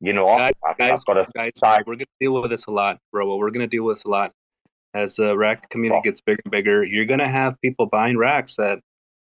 [0.00, 1.84] you know, Guys, I've, guys, I've got to guys, side.
[1.86, 3.36] we're gonna deal with this a lot, Robo.
[3.36, 4.32] We're gonna deal with this a lot
[4.94, 6.84] as the rack community gets bigger and bigger.
[6.84, 8.80] You're gonna have people buying racks that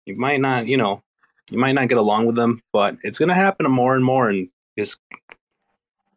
[0.06, 1.02] you might not, you know,
[1.50, 4.28] you might not get along with them, but it's gonna happen more and more.
[4.28, 4.48] And
[4.78, 4.98] just,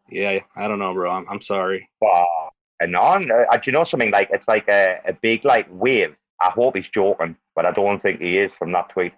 [0.10, 1.12] yeah, I don't know, bro.
[1.12, 1.90] I'm, I'm sorry.
[2.00, 2.52] Wow.
[2.80, 6.16] And on, uh, do you know something like it's like a, a big like wave.
[6.42, 9.14] I hope he's joking, but I don't think he is from that tweet.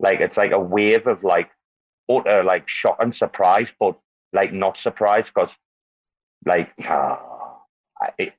[0.00, 1.50] Like it's like a wave of like
[2.10, 3.96] utter like shock and surprise, but
[4.32, 5.50] like not surprised because
[6.46, 7.16] like uh,
[8.18, 8.32] it,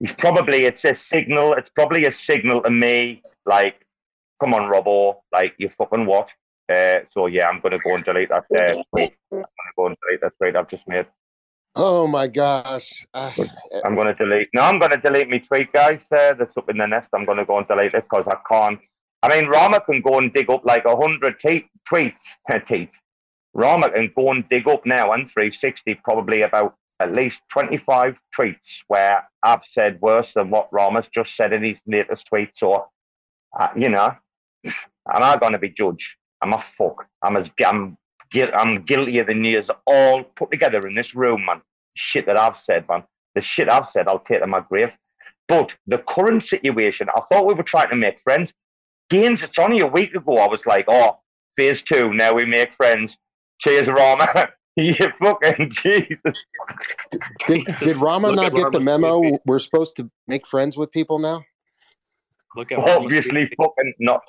[0.00, 1.54] he's probably it's a signal.
[1.54, 3.76] It's probably a signal to me like,
[4.40, 6.28] come on, Robbo, like you fucking what?
[6.72, 9.14] Uh, so yeah, I'm gonna go and delete that uh, tweet.
[9.32, 11.06] I'm gonna go and delete that tweet I've just made.
[11.74, 13.06] Oh my gosh.
[13.14, 13.34] Ah,
[13.84, 14.48] I'm going to delete.
[14.52, 16.02] No, I'm going to delete my tweet, guys.
[16.14, 17.08] Uh, that's up in the nest.
[17.14, 18.78] I'm going to go and delete it because I can't.
[19.22, 22.12] I mean, Rama can go and dig up like a hundred te- tweets.
[22.50, 22.90] tweets.
[23.54, 28.56] Rama can go and dig up now on 360 probably about at least 25 tweets
[28.88, 32.52] where I've said worse than what Rama's just said in his latest tweets.
[32.56, 32.86] So,
[33.58, 34.14] uh, you know,
[34.64, 36.06] I'm not going to be judged.
[36.40, 37.06] I'm a fuck.
[37.22, 37.96] I'm as I'm,
[38.34, 39.44] I'm guiltier than
[39.86, 41.60] all put together in this room, man.
[41.94, 43.04] Shit that I've said, man.
[43.34, 44.90] The shit I've said, I'll take to my grave.
[45.48, 48.52] But the current situation, I thought we were trying to make friends.
[49.10, 50.38] Games, it's only a week ago.
[50.38, 51.18] I was like, oh,
[51.58, 53.16] phase two, now we make friends.
[53.64, 54.48] Cheers, Rama.
[54.76, 56.44] you fucking Jesus.
[57.46, 59.38] Did, did Rama Look not at get the Rama's memo?
[59.46, 61.44] We're supposed to make friends with people now?
[62.56, 64.20] Look at Rama's Obviously, fucking not.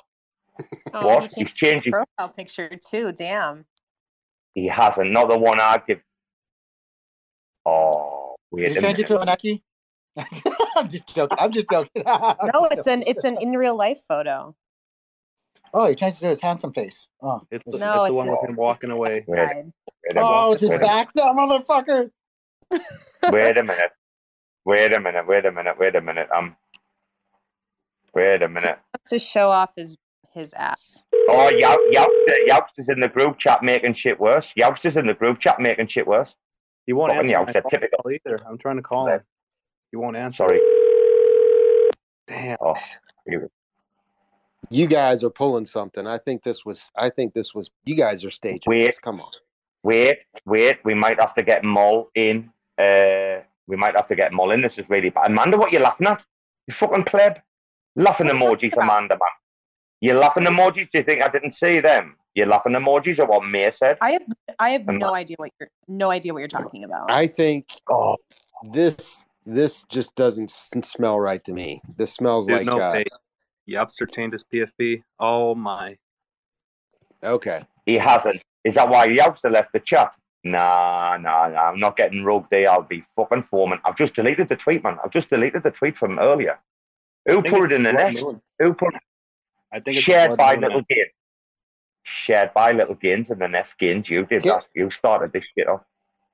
[0.92, 1.32] Oh, what?
[1.32, 1.92] he He's changed his changing.
[1.92, 3.12] profile picture too.
[3.12, 3.64] Damn.
[4.54, 5.10] He hasn't.
[5.10, 6.00] Not the one I give.
[7.66, 9.62] Oh, wait Did a you change it to an Eki?
[10.76, 11.38] I'm just joking.
[11.40, 12.02] I'm just joking.
[12.06, 14.54] No, it's an it's an in real life photo.
[15.74, 17.08] Oh, he changed it to his handsome face.
[17.22, 19.24] Oh, It's, this- No, it's the it's one with him walking away.
[19.28, 19.72] Wait, Side.
[20.04, 22.10] wait oh, it's his back, that motherfucker.
[23.30, 23.92] Wait a minute.
[24.64, 25.26] Wait a minute.
[25.28, 25.76] Wait a minute.
[25.78, 26.28] Wait a minute.
[26.36, 26.56] Um.
[28.14, 28.78] Wait a minute.
[28.94, 29.96] Wants to show off his
[30.32, 31.04] his ass.
[31.28, 32.08] Oh, Yow, Youst,
[32.48, 34.46] Youst is in the group chat making shit worse.
[34.60, 36.30] Youst is in the group chat making shit worse.
[36.86, 37.98] He won't Fucking answer my Youst, typical.
[38.02, 38.40] call either.
[38.48, 39.20] I'm trying to call him.
[39.90, 40.36] He won't answer.
[40.48, 40.60] Sorry.
[42.28, 42.58] Damn.
[42.60, 42.74] Oh,
[44.74, 46.06] you- You guys are pulling something.
[46.06, 46.90] I think this was.
[46.96, 47.70] I think this was.
[47.84, 48.86] You guys are staging Wait.
[48.86, 48.98] this.
[48.98, 49.30] Come on.
[49.82, 50.78] wait, wait.
[50.84, 52.50] We might have to get Mull in.
[52.78, 54.60] Uh, we might have to get Mull in.
[54.62, 55.26] This is really bad.
[55.30, 56.22] Amanda, what you laughing at?
[56.66, 57.34] You fucking pleb.
[57.96, 59.28] Laughing emojis, Amanda, man.
[60.00, 60.88] You laughing emojis?
[60.92, 62.16] Do you think I didn't see them?
[62.34, 63.96] You laughing emojis or what May said?
[64.00, 64.22] I have
[64.58, 67.10] I have Am no idea what you're no idea what you're talking about.
[67.10, 68.16] I think Oh,
[68.72, 69.24] this.
[69.46, 71.82] This just doesn't smell right to me.
[71.98, 72.66] This smells Dude, like.
[72.66, 73.04] no uh, way.
[73.68, 75.02] Yopster changed his PFP.
[75.18, 75.96] Oh my.
[77.22, 77.62] okay.
[77.86, 78.42] he hasn't.
[78.64, 80.12] Is that why Youst left the chat?
[80.42, 81.70] Nah, nah, nah.
[81.70, 82.70] I'm not getting rogue there.
[82.70, 83.78] I'll be fucking foreman.
[83.84, 84.98] I've just deleted the tweet, man.
[85.02, 86.58] I've just deleted the tweet from earlier.
[87.26, 88.22] Who put it in the Blood nest?
[88.24, 88.42] Moon.
[88.58, 88.94] Who put
[89.72, 90.86] I think it's shared by Moon, little man.
[90.90, 91.08] gains?
[92.26, 94.08] Shared by little gains in the nest gains.
[94.10, 94.56] You did Yeah.
[94.56, 94.66] that.
[94.74, 95.80] You started this shit off.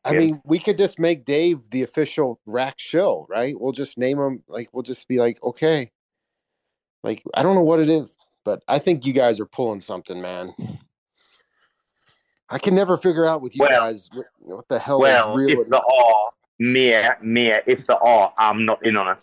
[0.04, 0.18] I Yeah.
[0.18, 3.54] mean, we could just make Dave the official rack show, right?
[3.58, 4.42] We'll just name him.
[4.48, 5.90] Like, we'll just be like, okay.
[7.02, 10.20] Like, I don't know what it is, but I think you guys are pulling something,
[10.20, 10.54] man.
[12.50, 15.46] I can never figure out with you Well- guys what, what the hell Well, is
[15.46, 15.60] real.
[15.62, 16.24] if there are,
[16.58, 19.18] Mayor, Mayor, if there are, I'm not in on it.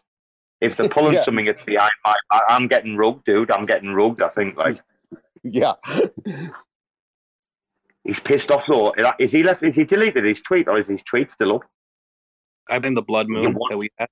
[0.60, 1.24] If they're pulling Yeah.
[1.26, 2.16] something, it's behind my.
[2.32, 3.52] I, I'm getting rugged, dude.
[3.52, 4.24] I'm getting rugged.
[4.24, 4.80] I think like
[5.44, 5.74] yeah.
[8.04, 8.92] he's pissed off though.
[9.20, 9.62] Is he left?
[9.62, 11.62] Is he deleted his tweet or is his tweet still up?
[12.70, 14.08] I blame the Blood Moon want- that we had.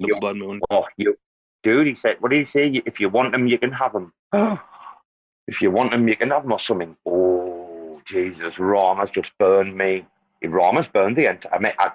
[0.00, 0.60] The Blood Moon.
[0.70, 1.16] Oh, you,
[1.64, 1.86] dude.
[1.86, 2.82] He said, "What did he say?
[2.86, 4.12] If you want them, you can have them.
[5.48, 8.58] if you want them, you can have them or something." Oh, Jesus!
[8.58, 10.06] Rama's just burned me.
[10.44, 11.54] Rama's burned the entire.
[11.54, 11.92] I mean, I,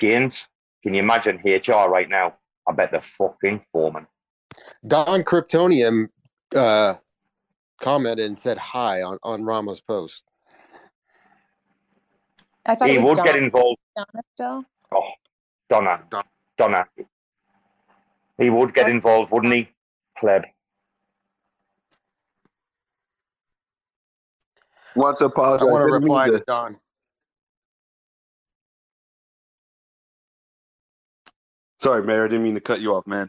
[0.00, 0.36] Gaines.
[0.82, 2.34] Can you imagine HR right now?
[2.68, 4.06] I bet they're fucking foreman.
[4.86, 6.08] Don Kryptonium
[6.54, 6.94] uh,
[7.80, 10.24] commented and said hi on, on Rama's post.
[12.66, 13.78] I thought He it was would Donna, get involved.
[13.96, 14.64] Donna still.
[14.94, 15.08] Oh,
[15.68, 16.02] Donna,
[16.56, 16.86] Donna.
[18.38, 19.68] He would get involved, wouldn't he?
[20.18, 20.44] Pleb.
[24.96, 25.66] Want to apologize?
[25.66, 26.76] I want to reply to Don.
[31.78, 32.24] Sorry, Mayor.
[32.24, 33.28] I didn't mean to cut you off, man.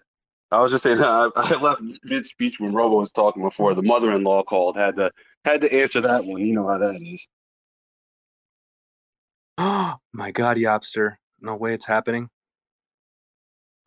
[0.51, 3.73] I was just saying I, I left mid speech when Robo was talking before.
[3.73, 4.77] The mother-in-law called.
[4.77, 5.11] Had to
[5.43, 6.41] had to answer that one.
[6.41, 7.27] You know how that is.
[9.57, 11.15] Oh my God, Yobster!
[11.41, 12.29] No way, it's happening.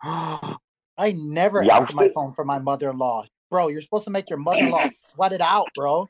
[0.98, 1.76] I never Yeah.
[1.76, 3.68] answer my phone for my mother-in-law, bro.
[3.68, 6.08] You're supposed to make your mother-in-law sweat it out, bro.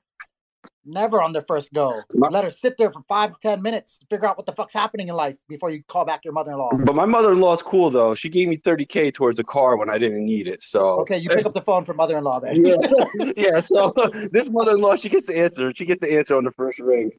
[0.86, 2.02] Never on the first go.
[2.14, 4.72] Let her sit there for five to ten minutes, to figure out what the fuck's
[4.72, 6.78] happening in life before you call back your mother-in-law.
[6.78, 8.14] But my mother-in-law's cool though.
[8.14, 10.62] She gave me 30k towards a car when I didn't need it.
[10.62, 12.64] So Okay, you pick up the phone for mother-in-law then.
[12.64, 13.60] yeah, yeah.
[13.60, 13.92] So
[14.32, 15.72] this mother-in-law, she gets the answer.
[15.74, 17.12] She gets the answer on the first ring.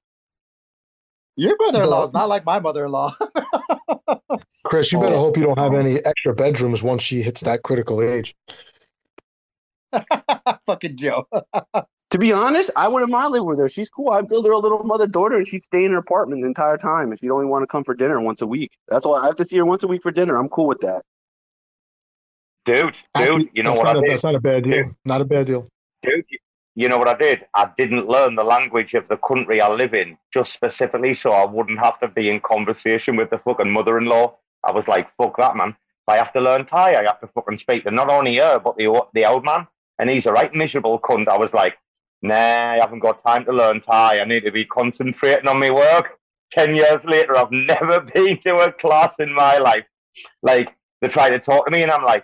[1.39, 3.15] Your mother-in-law is not like my mother-in-law.
[4.65, 5.19] Chris, you better oh.
[5.19, 8.35] hope you don't have any extra bedrooms once she hits that critical age.
[10.65, 11.27] Fucking Joe.
[12.11, 13.69] To be honest, I wouldn't mind living with her.
[13.69, 14.09] She's cool.
[14.09, 16.75] I build her a little mother daughter, and she'd stay in her apartment the entire
[16.75, 17.13] time.
[17.13, 19.35] If you only want to come for dinner once a week, that's why I have
[19.35, 20.35] to see her once a week for dinner.
[20.35, 21.03] I'm cool with that.
[22.65, 24.09] Dude, dude, you know that's what not I a.
[24.09, 24.89] That's not a bad deal.
[25.05, 25.67] Not a bad deal.
[26.01, 26.39] Dude, you
[26.87, 27.45] know what I did?
[27.55, 31.45] I didn't learn the language of the country I live in, just specifically so I
[31.45, 34.37] wouldn't have to be in conversation with the fucking mother-in-law.
[34.63, 35.75] I was like, fuck that, man.
[36.07, 38.77] I have to learn Thai, I have to fucking speak to not only her, but
[38.77, 39.67] the, the old man.
[39.99, 41.27] And he's a right miserable cunt.
[41.27, 41.77] I was like,
[42.21, 42.35] nah,
[42.73, 44.19] I haven't got time to learn Thai.
[44.19, 46.17] I need to be concentrating on my work.
[46.51, 49.85] Ten years later, I've never been to a class in my life.
[50.41, 50.69] Like,
[51.01, 52.23] they try to talk to me, and I'm like,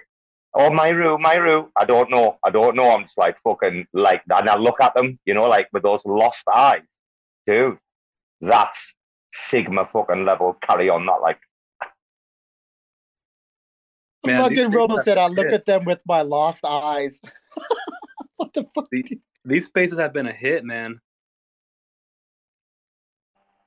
[0.55, 1.69] oh, Myru, Myru.
[1.75, 2.37] I don't know.
[2.43, 2.91] I don't know.
[2.91, 6.01] I'm just like fucking like, and I look at them, you know, like with those
[6.05, 6.81] lost eyes.
[7.45, 7.77] Dude,
[8.41, 8.77] that's
[9.49, 11.39] Sigma fucking level carry on, that, like,
[14.25, 15.53] Man, Fucking spaces Robo have said, I look hit.
[15.53, 17.19] at them with my lost eyes.
[18.37, 18.89] What the- fuck
[19.45, 20.99] These spaces have been a hit, man.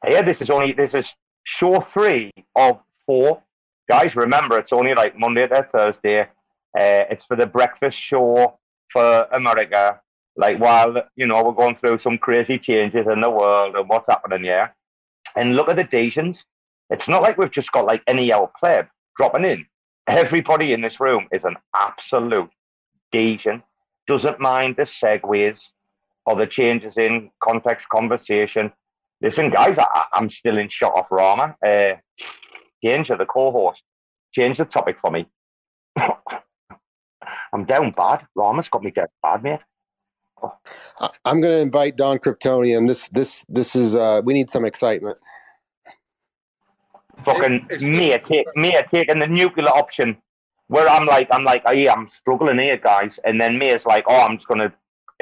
[0.06, 1.06] Yeah, this is only this is
[1.44, 3.43] show three of four.
[3.89, 6.28] Guys, remember it's only like Monday to Thursday.
[6.77, 8.59] Uh, it's for the breakfast show
[8.93, 10.01] for America.
[10.36, 14.09] Like while you know we're going through some crazy changes in the world and what's
[14.09, 14.74] happening here.
[15.36, 16.39] And look at the Dejans.
[16.90, 18.86] It's not like we've just got like any old pleb
[19.16, 19.66] dropping in.
[20.07, 22.51] Everybody in this room is an absolute
[23.12, 23.62] Dejan.
[24.07, 25.61] Doesn't mind the segues
[26.24, 28.73] or the changes in context conversation.
[29.20, 31.57] Listen, guys, I, I'm still in shot of Rama.
[31.65, 31.97] Uh,
[32.82, 33.82] the co-host,
[34.32, 35.27] change the topic for me.
[37.53, 38.27] I'm down bad.
[38.35, 39.61] Rama's got me down bad, mate.
[41.01, 42.87] I- I'm going to invite Don Kryptonian.
[42.87, 45.19] This this this is uh we need some excitement.
[47.25, 50.16] Fucking me, take me taking the nuclear option,
[50.69, 54.05] where I'm like, I'm like, hey, I'm struggling here, guys, and then me is like,
[54.09, 54.73] oh, I'm just gonna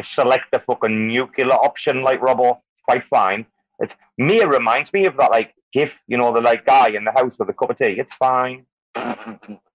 [0.04, 3.46] select the fucking nuclear option, like Robo, quite fine.
[3.78, 7.12] It's Mia reminds me of that like gif, you know, the like guy in the
[7.12, 7.96] house with a cup of tea.
[7.98, 8.66] It's fine.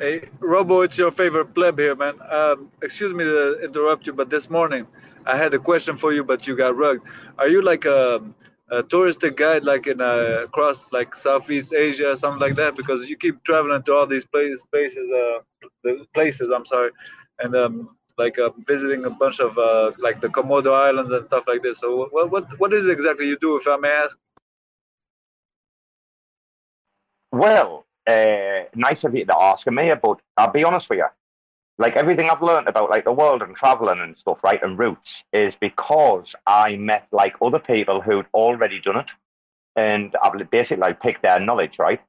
[0.00, 2.14] Hey, Robo, it's your favorite pleb here, man.
[2.30, 4.86] Um, excuse me to interrupt you, but this morning
[5.26, 7.02] I had a question for you, but you got rugged.
[7.36, 8.22] Are you like a,
[8.70, 12.76] a touristic guide, like in uh, across like Southeast Asia, something like that?
[12.76, 16.50] Because you keep traveling to all these places, places, uh, places.
[16.50, 16.92] I'm sorry,
[17.40, 21.48] and um, like uh, visiting a bunch of uh, like the Komodo Islands and stuff
[21.48, 21.78] like this.
[21.80, 24.16] So, what what what is exactly you do, if I may ask?
[27.32, 31.06] Well, uh, nice of you to ask me, but I'll be honest with you.
[31.78, 35.08] Like everything I've learned about like the world and traveling and stuff, right, and routes,
[35.32, 39.06] is because I met like other people who'd already done it,
[39.76, 42.00] and I've basically like picked their knowledge, right.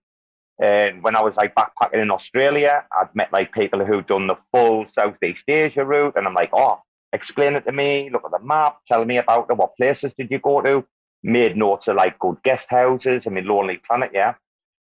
[0.59, 4.37] And when I was like backpacking in Australia, I'd met like people who'd done the
[4.51, 6.81] full Southeast Asia route, and I'm like, oh,
[7.13, 8.09] explain it to me.
[8.11, 8.77] Look at the map.
[8.87, 9.57] Tell me about it.
[9.57, 10.83] What places did you go to?
[11.21, 13.23] Made notes of like good guest houses.
[13.27, 14.33] I mean, Lonely Planet, yeah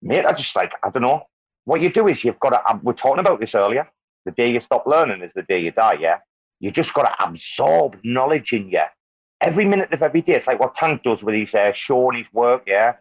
[0.03, 1.23] mate, I just like, I don't know.
[1.65, 3.89] What you do is you've got to, we're talking about this earlier.
[4.25, 6.17] The day you stop learning is the day you die, yeah?
[6.59, 8.83] You just got to absorb knowledge in you.
[9.41, 10.35] Every minute of every day.
[10.35, 12.93] It's like what Tank does with his uh, show and his work, yeah?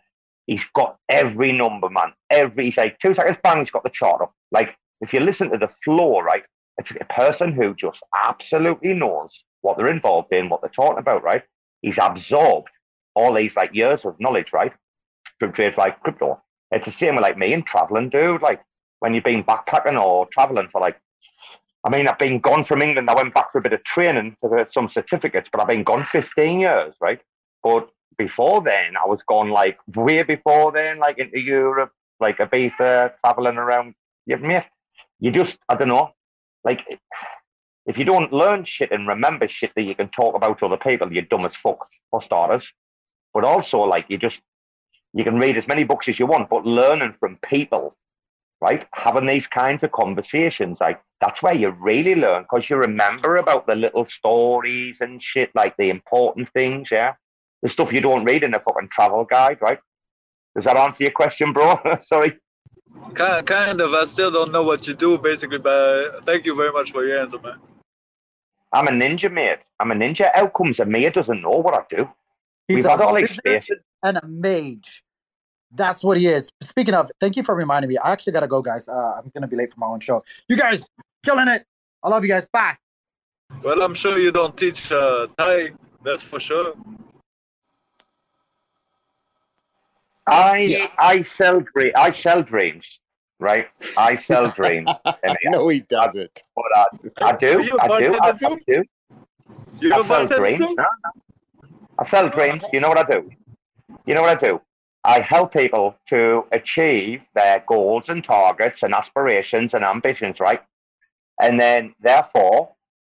[0.46, 2.12] He's got every number, man.
[2.30, 4.34] Every, he's like, two seconds, bang, he's got the chart up.
[4.50, 6.42] Like, if you listen to the flow, right,
[6.78, 9.30] it's a person who just absolutely knows
[9.60, 11.42] what they're involved in, what they're talking about, right?
[11.82, 12.70] He's absorbed
[13.14, 14.72] all these like years of knowledge, right?
[15.38, 16.40] From trades like crypto.
[16.72, 18.42] It's the same with like me and traveling, dude.
[18.42, 18.60] Like
[19.00, 20.98] when you've been backpacking or traveling for like,
[21.84, 23.10] I mean, I've been gone from England.
[23.10, 26.06] I went back for a bit of training get some certificates, but I've been gone
[26.10, 27.20] 15 years, right?
[27.62, 33.12] But before then, I was gone like way before then, like into Europe, like Ibiza,
[33.24, 33.94] traveling around.
[34.26, 34.38] You,
[35.20, 36.12] you just, I don't know,
[36.64, 36.80] like
[37.86, 40.76] if you don't learn shit and remember shit that you can talk about to other
[40.76, 42.64] people, you're dumb as fuck for starters.
[43.34, 44.40] but also like you just
[45.14, 47.96] you can read as many books as you want, but learning from people,
[48.60, 48.86] right?
[48.94, 53.66] Having these kinds of conversations, like that's where you really learn because you remember about
[53.66, 57.14] the little stories and shit, like the important things, yeah.
[57.62, 59.78] The stuff you don't read in a fucking travel guide, right?
[60.56, 61.78] Does that answer your question, bro?
[62.04, 62.36] Sorry.
[63.14, 63.94] Kind, of.
[63.94, 67.04] I still don't know what you do, basically, but uh, thank you very much for
[67.04, 67.58] your answer, man.
[68.72, 69.58] I'm a ninja, mate.
[69.78, 70.30] I'm a ninja.
[70.34, 72.08] How comes a mate doesn't know what I do?
[72.68, 73.78] He's We've a had all these wizard spaces.
[74.02, 75.02] and a mage.
[75.74, 76.50] That's what he is.
[76.62, 77.96] Speaking of, thank you for reminding me.
[77.98, 78.88] I actually gotta go, guys.
[78.88, 80.22] Uh, I'm gonna be late for my own show.
[80.48, 80.86] You guys
[81.24, 81.64] killing it.
[82.02, 82.46] I love you guys.
[82.52, 82.76] Bye.
[83.62, 85.72] Well, I'm sure you don't teach uh, Thai,
[86.04, 86.74] that's for sure.
[90.26, 91.92] I I sell dream.
[91.96, 92.84] I sell dreams,
[93.40, 93.66] right?
[93.98, 94.90] I sell dreams.
[95.22, 96.42] And no, he doesn't.
[96.54, 96.86] But I,
[97.32, 97.62] I do.
[97.62, 98.18] you a I do.
[98.20, 98.84] I, I do.
[99.80, 100.58] You I a sell dreams.
[100.60, 100.74] too?
[100.76, 101.10] No, no.
[101.98, 102.62] I sell oh, dreams.
[102.72, 103.30] You know what I do?
[104.06, 104.60] You know what I do?
[105.04, 110.62] I help people to achieve their goals and targets and aspirations and ambitions, right?
[111.40, 112.74] And then, therefore,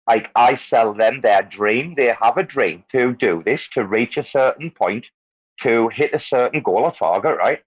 [0.07, 1.95] like I sell them their dream.
[1.95, 5.05] They have a dream to do this, to reach a certain point,
[5.61, 7.61] to hit a certain goal or target, right?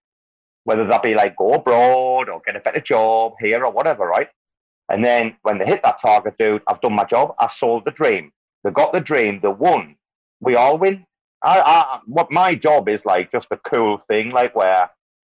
[0.65, 4.29] Whether that be like go abroad or get a better job here or whatever, right?
[4.89, 7.35] And then when they hit that target, dude, I've done my job.
[7.39, 8.33] I sold the dream.
[8.65, 9.41] They got the dream.
[9.43, 9.97] They won.
[10.41, 11.07] We all win.
[11.43, 14.91] I, I, what my job is like just a cool thing, like where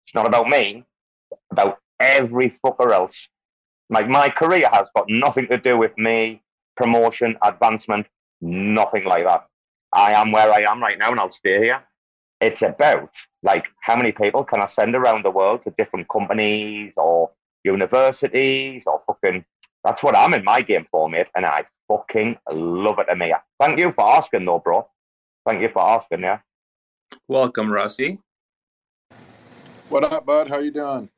[0.06, 0.84] it's not about me,
[1.52, 3.15] about every fucker else.
[3.90, 6.41] Like my career has got nothing to do with me,
[6.76, 8.07] promotion, advancement,
[8.41, 9.45] nothing like that.
[9.94, 11.84] I am where I am right now, and I'll stay here.
[12.40, 13.11] It's about
[13.44, 17.32] like how many people can I send around the world to different companies or
[17.64, 19.45] universities or fucking.
[19.84, 23.42] That's what I'm in my game for, mate, and I fucking love it, Amir.
[23.60, 24.88] Thank you for asking, though, bro.
[25.46, 26.40] Thank you for asking, yeah.
[27.28, 28.20] Welcome, Rusty.
[29.90, 30.50] What up, bud?
[30.50, 31.10] How you doing?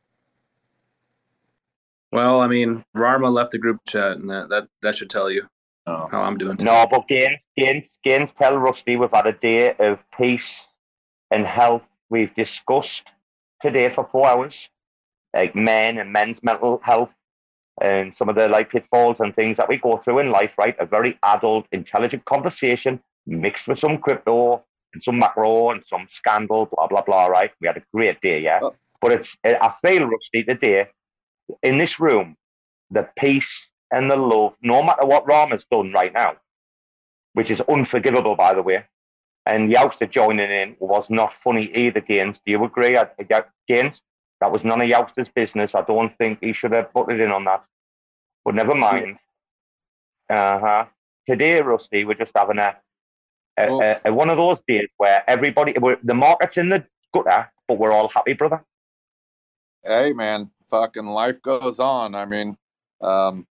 [2.12, 5.48] Well, I mean, Rama left the group chat, and that that, that should tell you
[5.88, 6.08] oh.
[6.12, 6.58] how I'm doing.
[6.62, 10.42] No, but Gaines, Gaines, Gaines, tell Rusty we've had a day of peace
[11.32, 11.84] and health.
[12.10, 13.04] We've discussed
[13.62, 14.56] today for four hours,
[15.34, 17.10] like men and men's mental health
[17.82, 20.76] and some of the like pitfalls and things that we go through in life, right?
[20.80, 24.64] A very adult, intelligent conversation mixed with some crypto
[24.94, 27.52] and some macro and some scandal, blah, blah, blah, right?
[27.60, 28.60] We had a great day, yeah?
[28.62, 28.76] Oh.
[29.02, 30.88] But it's, I feel, Rusty, today,
[31.62, 32.38] in this room,
[32.92, 33.50] the peace
[33.92, 36.36] and the love, no matter what Rama's done right now,
[37.34, 38.86] which is unforgivable, by the way,
[39.46, 42.40] and Youngster joining in was not funny either, Gaines.
[42.46, 42.96] Do you agree?
[42.96, 44.00] Uh, I, I- Gaines,
[44.44, 45.72] that was none of Youngster's business.
[45.74, 47.64] I don't think he should have put it in on that.
[48.44, 49.16] But never mind.
[50.30, 50.86] Uh huh.
[51.26, 52.76] Today, Rusty, we're just having a,
[53.58, 56.84] a, a, a one of those days where everybody, the market's in the
[57.14, 58.62] gutter, but we're all happy, brother.
[59.82, 62.14] Hey, man, fucking life goes on.
[62.14, 62.58] I mean,
[63.00, 63.48] um,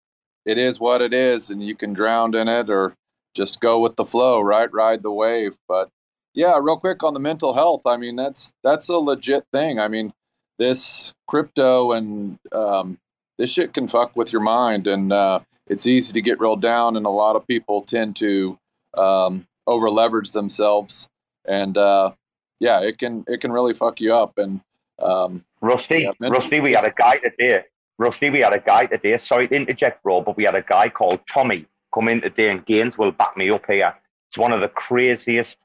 [0.48, 2.96] it is what it is, and you can drown in it or
[3.36, 4.74] just go with the flow, right?
[4.74, 5.56] Ride the wave.
[5.68, 5.92] But
[6.34, 7.84] yeah, real quick on the mental health.
[7.86, 9.78] I mean, that's that's a legit thing.
[9.78, 10.14] I mean,
[10.60, 13.00] this crypto and um,
[13.40, 16.98] this shit can fuck with your mind, and uh, it's easy to get real down.
[16.98, 18.60] And a lot of people tend to
[18.96, 21.08] um, over leverage themselves,
[21.48, 22.12] and uh,
[22.60, 24.38] yeah, it can it can really fuck you up.
[24.38, 24.62] And
[25.00, 27.64] um, Rusty, yeah, Rusty, we had a guy today.
[27.98, 29.20] Rusty, we had a guy today.
[29.26, 32.66] Sorry to interject, bro, but we had a guy called Tommy come in today, and
[32.66, 33.94] Gaines will back me up here.
[34.30, 35.56] It's one of the craziest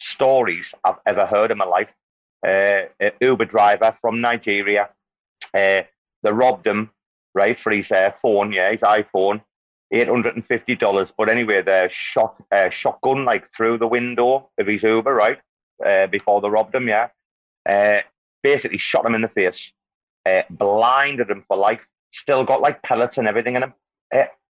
[0.00, 1.88] stories I've ever heard in my life.
[2.46, 4.88] Uh, Uber driver from Nigeria.
[5.54, 5.82] Uh,
[6.22, 6.90] they robbed him,
[7.34, 9.42] right, for his uh, phone, yeah, his iPhone,
[9.92, 11.08] eight hundred and fifty dollars.
[11.16, 15.38] But anyway, they shot uh, shotgun like through the window of his Uber, right,
[16.10, 17.08] before they robbed him, yeah.
[17.68, 18.00] Uh,
[18.42, 19.60] basically shot him in the face,
[20.28, 21.80] uh, blinded him for life.
[22.12, 23.74] Still got like pellets and everything in him.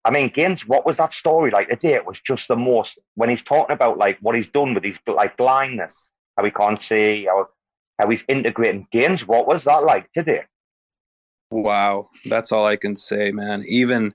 [0.05, 1.95] I mean, Gaines, what was that story like today?
[1.95, 4.97] It was just the most when he's talking about like what he's done with his
[5.07, 5.93] like blindness,
[6.37, 7.49] how he can't see, how
[7.99, 8.87] how he's integrating.
[8.93, 10.43] Gaines, what was that like today?
[11.51, 13.65] Wow, that's all I can say, man.
[13.67, 14.15] Even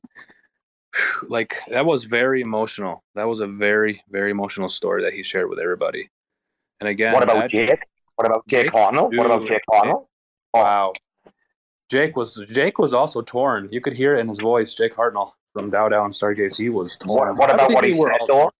[1.27, 3.03] like that was very emotional.
[3.15, 6.09] That was a very very emotional story that he shared with everybody.
[6.79, 7.79] And again, what about that- Jake?
[8.15, 8.73] What about Jake, Jake?
[8.73, 9.15] Hartnell?
[9.17, 10.05] What about Dude, Jake Hartnell?
[10.53, 10.61] Oh.
[10.61, 10.93] Wow.
[11.89, 13.67] Jake was Jake was also torn.
[13.71, 14.73] You could hear it in his voice.
[14.75, 17.35] Jake Hartnell from DAO DAO and Stargaze, he was torn.
[17.35, 18.51] what I about what we he were said, torn.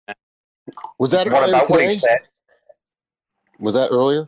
[1.00, 2.00] Was that What earlier about what he today?
[2.00, 2.18] said?
[3.60, 4.28] Was that earlier?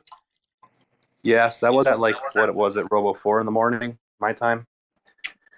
[1.26, 4.32] Yes, that was at like what it was at Robo four in the morning, my
[4.32, 4.68] time.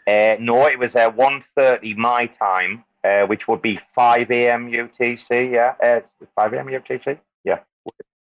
[0.08, 4.72] Uh, no, it was uh, 1.30 my time, uh, which would be 5 a.m.
[4.72, 5.74] UTC, yeah?
[5.84, 6.00] Uh,
[6.38, 6.68] 5 a.m.
[6.68, 7.20] UTC?
[7.44, 7.60] Yeah.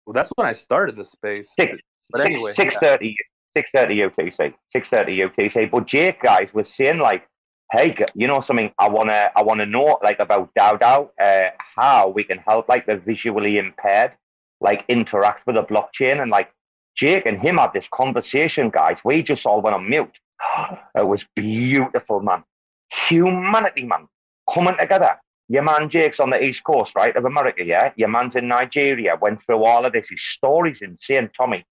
[0.04, 1.54] Well, that's when I started the space.
[1.58, 1.76] Six,
[2.10, 3.08] but anyway, six thirty.
[3.08, 3.14] Yeah.
[3.14, 3.16] thirty,
[3.56, 5.70] six thirty UTC, six thirty UTC.
[5.70, 7.26] But Jake, guys, was saying like,
[7.72, 8.70] hey, you know something?
[8.78, 12.86] I wanna, I wanna know like about DAO DAO, uh, how we can help like
[12.86, 14.12] the visually impaired,
[14.60, 16.50] like interact with the blockchain, and like
[16.96, 18.96] Jake and him had this conversation, guys.
[19.04, 20.16] We just all went on mute.
[20.96, 22.42] It was beautiful, man.
[23.08, 24.08] Humanity, man,
[24.52, 25.18] coming together.
[25.48, 27.92] Your man Jake's on the east coast, right, of America, yeah?
[27.96, 30.06] Your man's in Nigeria, went through all of this.
[30.08, 31.64] His story's insane, Tommy.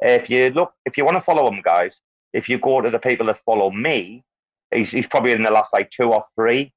[0.00, 1.94] If you look, if you want to follow him, guys,
[2.34, 4.24] if you go to the people that follow me,
[4.74, 6.72] he's, he's probably in the last like two or three,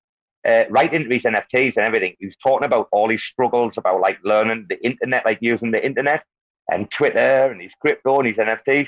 [0.47, 2.15] uh, right into his NFTs and everything.
[2.19, 6.23] He's talking about all his struggles about like learning the internet, like using the internet
[6.69, 8.87] and Twitter and his crypto and his NFTs.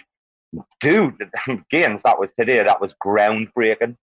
[0.80, 1.30] Dude,
[1.72, 2.64] Gaines, that was today.
[2.64, 3.96] That was groundbreaking,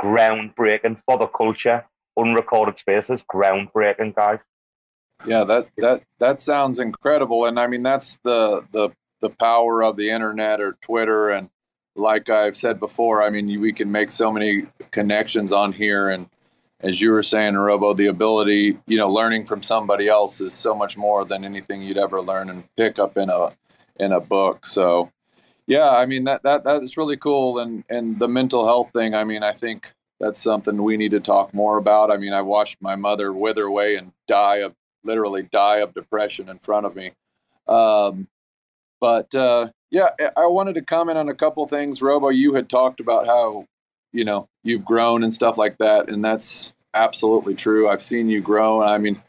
[0.00, 1.84] groundbreaking for the culture.
[2.18, 4.38] Unrecorded spaces, groundbreaking, guys.
[5.24, 8.90] Yeah, that that that sounds incredible, and I mean that's the the
[9.20, 11.48] the power of the internet or Twitter, and
[11.94, 16.28] like I've said before, I mean we can make so many connections on here, and
[16.82, 20.74] as you were saying, Robo, the ability, you know, learning from somebody else is so
[20.74, 23.50] much more than anything you'd ever learn and pick up in a
[24.00, 24.66] in a book.
[24.66, 25.10] So,
[25.66, 29.14] yeah, I mean that that that's really cool, and and the mental health thing.
[29.14, 32.10] I mean, I think that's something we need to talk more about.
[32.10, 36.48] I mean, I watched my mother wither away and die of literally die of depression
[36.48, 37.12] in front of me.
[37.68, 38.28] Um,
[39.00, 42.02] but uh, yeah, I- wanted to comment on a couple things.
[42.02, 43.66] Robo, you had talked about how
[44.12, 47.88] you know you've grown and stuff like that, and that's absolutely true.
[47.88, 48.82] I've seen you grow.
[48.82, 49.20] I mean,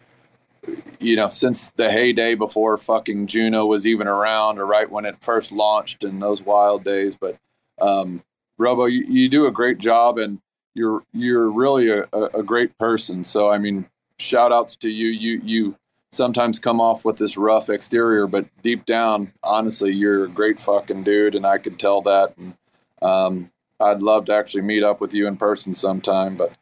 [1.00, 5.16] you know, since the heyday before fucking Juno was even around, or right when it
[5.22, 7.16] first launched in those wild days.
[7.16, 7.38] But
[7.80, 8.24] um,
[8.58, 10.40] Robo, you, you do a great job, and
[10.74, 12.04] you're you're really a,
[12.34, 13.24] a great person.
[13.24, 13.86] So I mean,
[14.20, 15.08] shout outs to you.
[15.08, 15.76] You you
[16.12, 21.04] sometimes come off with this rough exterior, but deep down, honestly, you're a great fucking
[21.04, 22.34] dude, and I could tell that.
[22.38, 22.54] And
[23.02, 23.50] um,
[23.84, 26.38] I'd love to actually meet up with you in person sometime.
[26.38, 26.54] But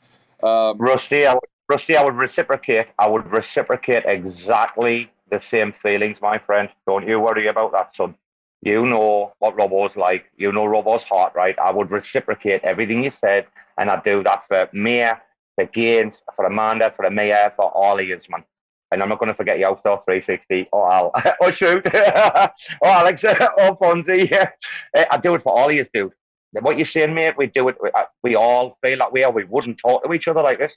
[0.45, 2.87] um, Rusty, I would, Rusty, I would reciprocate.
[2.97, 6.69] I would reciprocate exactly the same feelings, my friend.
[6.87, 8.15] Don't you worry about that, son.
[8.63, 10.25] You know what Robo's like.
[10.37, 11.57] You know Robo's heart, right?
[11.57, 15.21] I would reciprocate everything you said, and I'd do that for Mia,
[15.55, 18.43] for Gaines, for Amanda, for Amaya, for all of you, man.
[18.91, 23.23] And I'm not going to forget you, Outdoor 360, or Al, or Shoot, or Alex,
[23.23, 24.31] or Fonzie.
[24.33, 26.11] Uh, I do it for all of you, dude.
[26.53, 27.77] What you're saying, mate, we do it.
[27.81, 30.73] We, uh, all feel that way, we wouldn't talk to each other like this.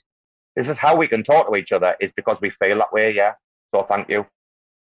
[0.55, 3.13] This is how we can talk to each other, is because we feel that way,
[3.13, 3.33] yeah.
[3.73, 4.25] So thank you.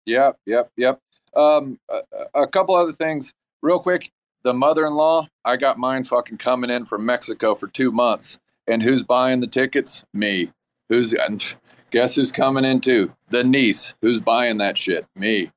[0.06, 1.00] Yep, yep, yep.
[1.36, 2.02] Um, a,
[2.36, 4.12] a couple other things, real quick.
[4.44, 9.04] The mother-in-law, I got mine fucking coming in from Mexico for two months, and who's
[9.04, 10.06] buying the tickets?
[10.14, 10.52] Me.
[10.90, 11.14] Who's
[11.92, 13.12] guess who's coming in too?
[13.30, 13.94] The niece.
[14.02, 15.06] Who's buying that shit?
[15.16, 15.52] Me.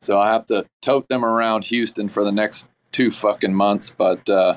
[0.00, 4.28] So I have to tote them around Houston for the next two fucking months, but
[4.28, 4.56] uh,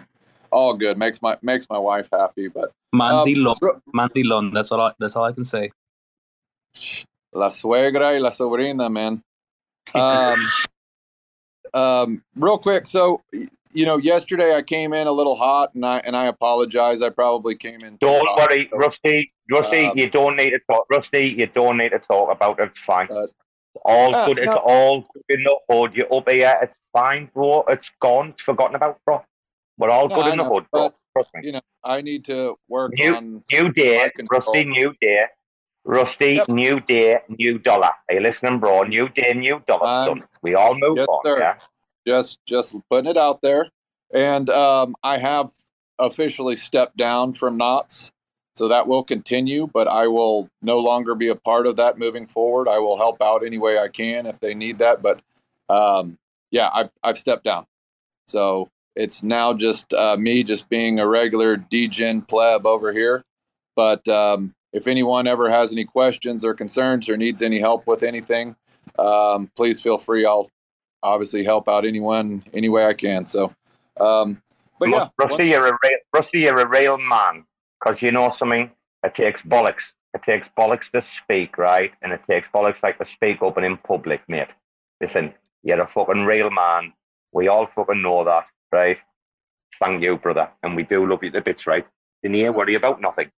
[0.52, 0.98] all good.
[0.98, 2.48] Makes my makes my wife happy.
[2.48, 3.58] But Mandilon,
[3.96, 4.54] Mandilon.
[4.54, 4.82] That's all.
[4.82, 5.72] I, that's all I can say.
[7.34, 9.24] La suegra y la sobrina, man.
[9.96, 10.52] Um,
[11.74, 13.22] um, real quick, so
[13.74, 17.02] you know, yesterday I came in a little hot, and I and I apologize.
[17.02, 17.98] I probably came in.
[17.98, 18.50] Don't hot.
[18.50, 19.34] worry, Rusty.
[19.52, 20.86] Rusty, Um, you don't need to talk.
[20.90, 22.70] Rusty, you don't need to talk about it.
[22.70, 23.08] It's fine.
[23.84, 24.40] All Ah, good.
[24.40, 25.94] It's all good in the hood.
[25.96, 26.58] You're up here.
[26.62, 27.64] It's fine, bro.
[27.68, 28.30] It's gone.
[28.30, 29.24] It's forgotten about, bro.
[29.78, 30.94] We're all No, good I in the hood, bro.
[31.14, 31.42] Trust me.
[31.46, 34.12] You know, I need to work New, on new day.
[34.32, 35.22] Rusty, new day.
[35.86, 37.90] Rusty, new day, new dollar.
[38.08, 38.84] Are you listening, bro?
[38.84, 40.08] New day, new dollar.
[40.08, 40.24] son.
[40.42, 41.40] We all move Yes, on, sir.
[41.40, 41.56] yeah?
[42.08, 43.70] Just just putting it out there.
[44.14, 45.52] And um, I have
[46.00, 48.12] officially stepped down from Knots.
[48.56, 52.28] So that will continue, but I will no longer be a part of that moving
[52.28, 52.68] forward.
[52.68, 55.02] I will help out any way I can if they need that.
[55.02, 55.22] But
[55.70, 56.18] um,
[56.52, 57.66] yeah, I've, I've stepped down.
[58.28, 63.24] So it's now just uh, me just being a regular DGen pleb over here.
[63.76, 68.04] But um, if anyone ever has any questions or concerns or needs any help with
[68.04, 68.56] anything,
[69.00, 70.26] um, please feel free.
[70.26, 70.50] I'll
[71.02, 73.26] obviously help out anyone any way I can.
[73.26, 73.54] So,
[74.00, 74.42] um,
[74.80, 77.46] but yeah, Rusty, you're a real, Rusty, you're a real man.
[77.84, 78.72] Because you know something?
[79.04, 79.84] It takes bollocks.
[80.14, 81.92] It takes bollocks to speak, right?
[82.02, 84.48] And it takes bollocks like to speak open in public, mate.
[85.02, 85.34] Listen,
[85.64, 86.94] you're a fucking real man.
[87.34, 88.98] We all fucking know that, right?
[89.84, 90.50] Thank you, brother.
[90.62, 91.86] And we do love you to bits, right?
[92.22, 93.32] In here, worry about nothing.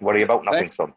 [0.00, 0.92] Worry about nothing, Thank- son.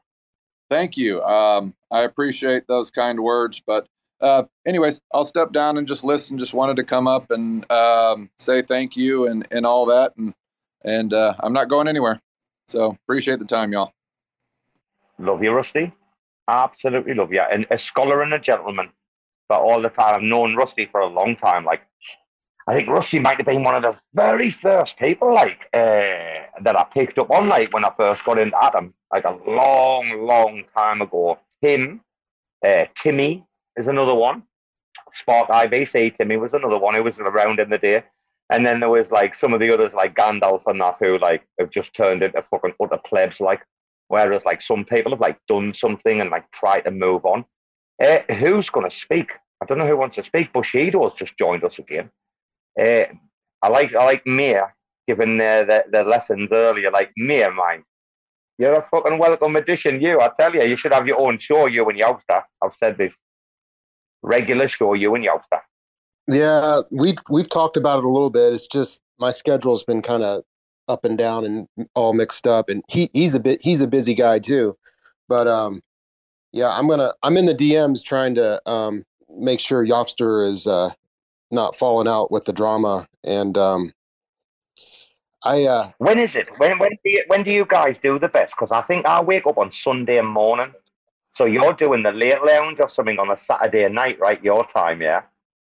[0.69, 1.21] Thank you.
[1.23, 3.61] Um, I appreciate those kind words.
[3.65, 3.87] But,
[4.21, 6.37] uh, anyways, I'll step down and just listen.
[6.37, 10.15] Just wanted to come up and um, say thank you and, and all that.
[10.17, 10.33] And
[10.85, 12.21] and uh, I'm not going anywhere.
[12.67, 13.91] So appreciate the time, y'all.
[15.19, 15.93] Love you, Rusty.
[16.49, 17.41] Absolutely love you.
[17.41, 18.89] And a scholar and a gentleman.
[19.49, 21.65] but all the time I've known Rusty for a long time.
[21.65, 21.81] Like,
[22.67, 26.75] I think Rusty might have been one of the very first people like uh, that
[26.77, 30.63] I picked up on like when I first got into Atom, like a long, long
[30.75, 31.39] time ago.
[31.61, 32.01] Him,
[32.65, 33.45] uh, Timmy
[33.75, 34.43] is another one.
[35.21, 38.03] Spark IBC Timmy was another one who was around in the day.
[38.51, 41.43] And then there was like some of the others like Gandalf and that who like
[41.59, 43.61] have just turned into fucking utter plebs like
[44.09, 47.45] whereas like some people have like done something and like tried to move on.
[48.03, 49.31] Uh, who's gonna speak?
[49.61, 50.51] I don't know who wants to speak.
[50.53, 52.09] Bushido's just joined us again.
[52.79, 53.05] Uh,
[53.61, 54.73] I like I like Mia
[55.07, 56.91] giving uh, the, the lessons earlier.
[56.91, 57.83] Like Mia, mine.
[58.57, 59.99] You're a fucking welcome addition.
[59.99, 61.65] You, I tell you, you should have your own show.
[61.67, 62.43] You and Youngster.
[62.63, 63.13] I've said this.
[64.21, 64.93] Regular show.
[64.93, 65.61] You and Youngster.
[66.27, 68.53] Yeah, we've we've talked about it a little bit.
[68.53, 70.43] It's just my schedule's been kind of
[70.87, 74.13] up and down and all mixed up, and he he's a bit he's a busy
[74.15, 74.77] guy too.
[75.27, 75.81] But um,
[76.53, 80.91] yeah, I'm gonna I'm in the DMs trying to um make sure Yopster is uh
[81.51, 83.93] not falling out with the drama, and um,
[85.43, 86.47] I uh When is it?
[86.57, 88.53] When when do you, when do you guys do the best?
[88.57, 90.73] Because I think I wake up on Sunday morning.
[91.35, 94.41] So you're doing the late lounge or something on a Saturday night, right?
[94.43, 95.23] Your time, yeah.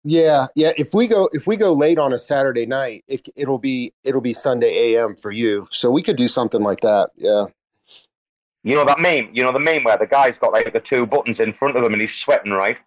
[0.04, 0.72] Yeah, yeah.
[0.78, 4.22] If we go if we go late on a Saturday night, it, it'll be it'll
[4.22, 5.16] be Sunday a.m.
[5.16, 5.68] for you.
[5.72, 7.10] So we could do something like that.
[7.18, 7.46] Yeah.
[8.64, 9.30] You know that meme.
[9.34, 11.84] You know the meme where the guy's got like the two buttons in front of
[11.84, 12.78] him and he's sweating, right?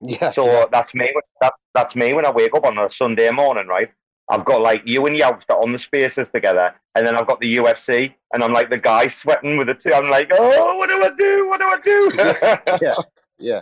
[0.00, 0.32] Yeah.
[0.32, 1.10] So uh, that's me.
[1.12, 3.90] when- That, that's me when I wake up on a Sunday morning, right?
[4.30, 7.56] I've got like you and Youngster on the spaces together, and then I've got the
[7.56, 9.92] UFC, and I'm like the guy sweating with the two.
[9.94, 11.48] I'm like, oh, what do I do?
[11.48, 12.78] What do I do?
[12.86, 12.94] yeah,
[13.38, 13.60] yeah,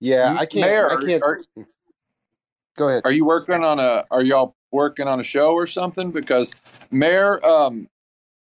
[0.00, 0.34] yeah.
[0.36, 0.66] I can't.
[0.66, 1.22] Mayor, I can't.
[1.22, 1.42] are-
[2.78, 3.02] go ahead.
[3.04, 4.04] Are you working on a?
[4.10, 6.10] Are y'all working on a show or something?
[6.10, 6.54] Because
[6.90, 7.88] Mayor um,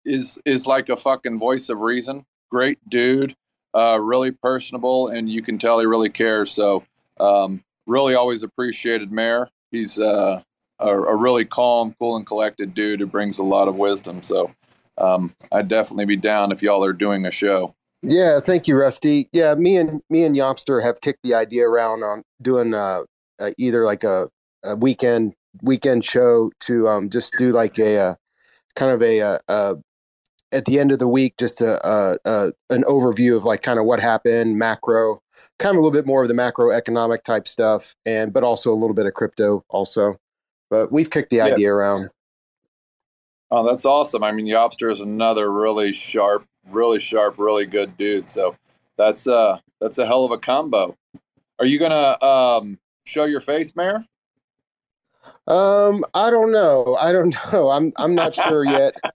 [0.03, 2.25] is is like a fucking voice of reason.
[2.51, 3.35] Great dude,
[3.73, 6.51] uh, really personable, and you can tell he really cares.
[6.51, 6.83] So,
[7.19, 9.49] um, really, always appreciated Mayor.
[9.71, 10.41] He's uh,
[10.79, 14.21] a, a really calm, cool, and collected dude who brings a lot of wisdom.
[14.21, 14.51] So,
[14.97, 17.73] um, I'd definitely be down if y'all are doing a show.
[18.03, 19.29] Yeah, thank you, Rusty.
[19.31, 23.03] Yeah, me and me and Yomster have kicked the idea around on doing uh,
[23.39, 24.29] uh either like a,
[24.63, 28.15] a weekend weekend show to um just do like a uh,
[28.75, 29.75] kind of a uh, uh
[30.51, 32.19] at the end of the week just a,
[32.69, 35.19] an overview of like kind of what happened macro
[35.57, 38.75] kind of a little bit more of the macroeconomic type stuff and but also a
[38.75, 40.15] little bit of crypto also
[40.69, 41.45] but we've kicked the Yeah.
[41.45, 42.09] idea around
[43.55, 44.23] Oh, that's awesome.
[44.23, 48.27] I mean, Yopster is another really sharp, really sharp, really good dude.
[48.27, 48.55] So
[48.97, 50.97] that's uh that's a hell of a combo.
[51.59, 54.05] Are you gonna um show your face, Mayor?
[55.47, 58.95] um i don't know i don't know i'm i'm not sure yet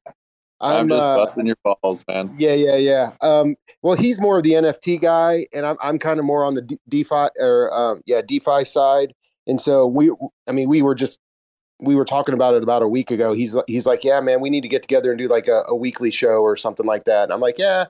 [0.60, 2.33] I'm, just uh, busting your balls, man.
[2.36, 3.12] Yeah, yeah, yeah.
[3.20, 6.55] Um, well, he's more of the NFT guy, and I'm I'm kind of more on
[6.55, 9.15] the D- DeFi or um, yeah DeFi side.
[9.47, 10.10] And so we,
[10.49, 11.20] I mean, we were just
[11.78, 13.34] we were talking about it about a week ago.
[13.34, 15.76] He's he's like, yeah, man, we need to get together and do like a, a
[15.76, 17.23] weekly show or something like that.
[17.23, 17.84] And I'm like, yeah,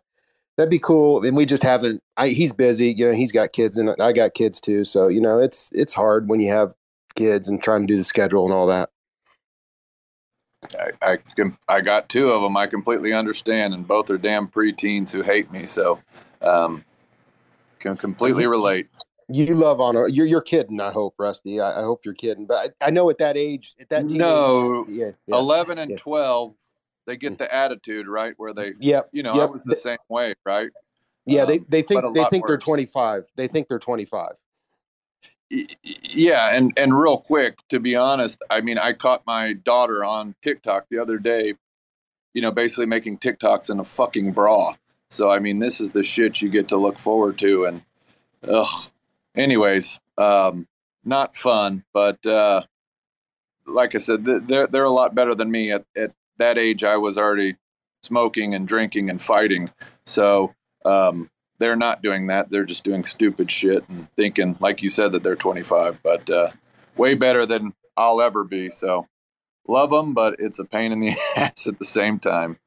[0.58, 1.24] that'd be cool.
[1.24, 2.02] And we just haven't.
[2.18, 3.12] I, he's busy, you know.
[3.12, 4.84] He's got kids, and I got kids too.
[4.84, 6.74] So you know, it's it's hard when you have
[7.14, 8.90] kids and trying to do the schedule and all that.
[10.78, 12.56] I, I can I got two of them.
[12.56, 15.64] I completely understand, and both are damn preteens who hate me.
[15.64, 16.00] So,
[16.42, 16.84] um,
[17.78, 18.88] can completely relate.
[19.30, 20.80] You love on you're you're kidding.
[20.80, 21.60] I hope, Rusty.
[21.60, 22.46] I, I hope you're kidding.
[22.46, 25.36] But I, I know at that age, at that teenage, No, yeah, yeah.
[25.36, 25.98] eleven and yeah.
[25.98, 26.54] twelve,
[27.08, 28.74] they get the attitude right where they.
[28.78, 30.68] Yep, You know, I was the same way, right?
[31.24, 33.24] Yeah, they, Um, they think they think they're 25.
[33.34, 34.32] They think they're 25.
[35.50, 40.34] Yeah, and and real quick, to be honest, I mean, I caught my daughter on
[40.42, 41.54] TikTok the other day.
[42.34, 44.74] You know, basically making TikToks in a fucking bra.
[45.10, 47.82] So I mean, this is the shit you get to look forward to, and
[48.46, 48.90] ugh.
[49.34, 50.66] Anyways, um,
[51.04, 52.62] not fun, but uh,
[53.66, 55.72] like I said, they're they're a lot better than me.
[55.72, 57.56] At at that age, I was already
[58.02, 59.70] smoking and drinking and fighting.
[60.06, 62.50] So um, they're not doing that.
[62.50, 66.50] They're just doing stupid shit and thinking, like you said, that they're 25, but uh,
[66.96, 68.70] way better than I'll ever be.
[68.70, 69.06] So
[69.66, 72.58] love them, but it's a pain in the ass at the same time.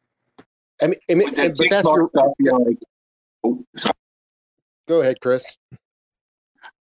[0.82, 3.64] I mean, I mean that but that's TikTok your, stuff, you're
[4.88, 5.46] go ahead, Chris.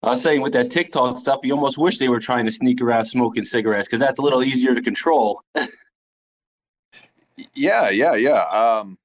[0.03, 2.81] I was saying with that TikTok stuff, you almost wish they were trying to sneak
[2.81, 5.43] around smoking cigarettes because that's a little easier to control.
[7.55, 8.43] Yeah, yeah, yeah.
[8.45, 8.99] Um,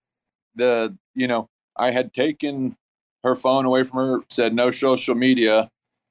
[0.55, 2.75] the you know, I had taken
[3.23, 5.69] her phone away from her, said no social media,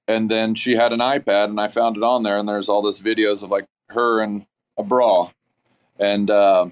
[0.09, 2.83] and then she had an iPad, and I found it on there, and there's all
[2.83, 4.47] this videos of like her in
[4.77, 5.31] a bra,
[5.99, 6.67] and uh,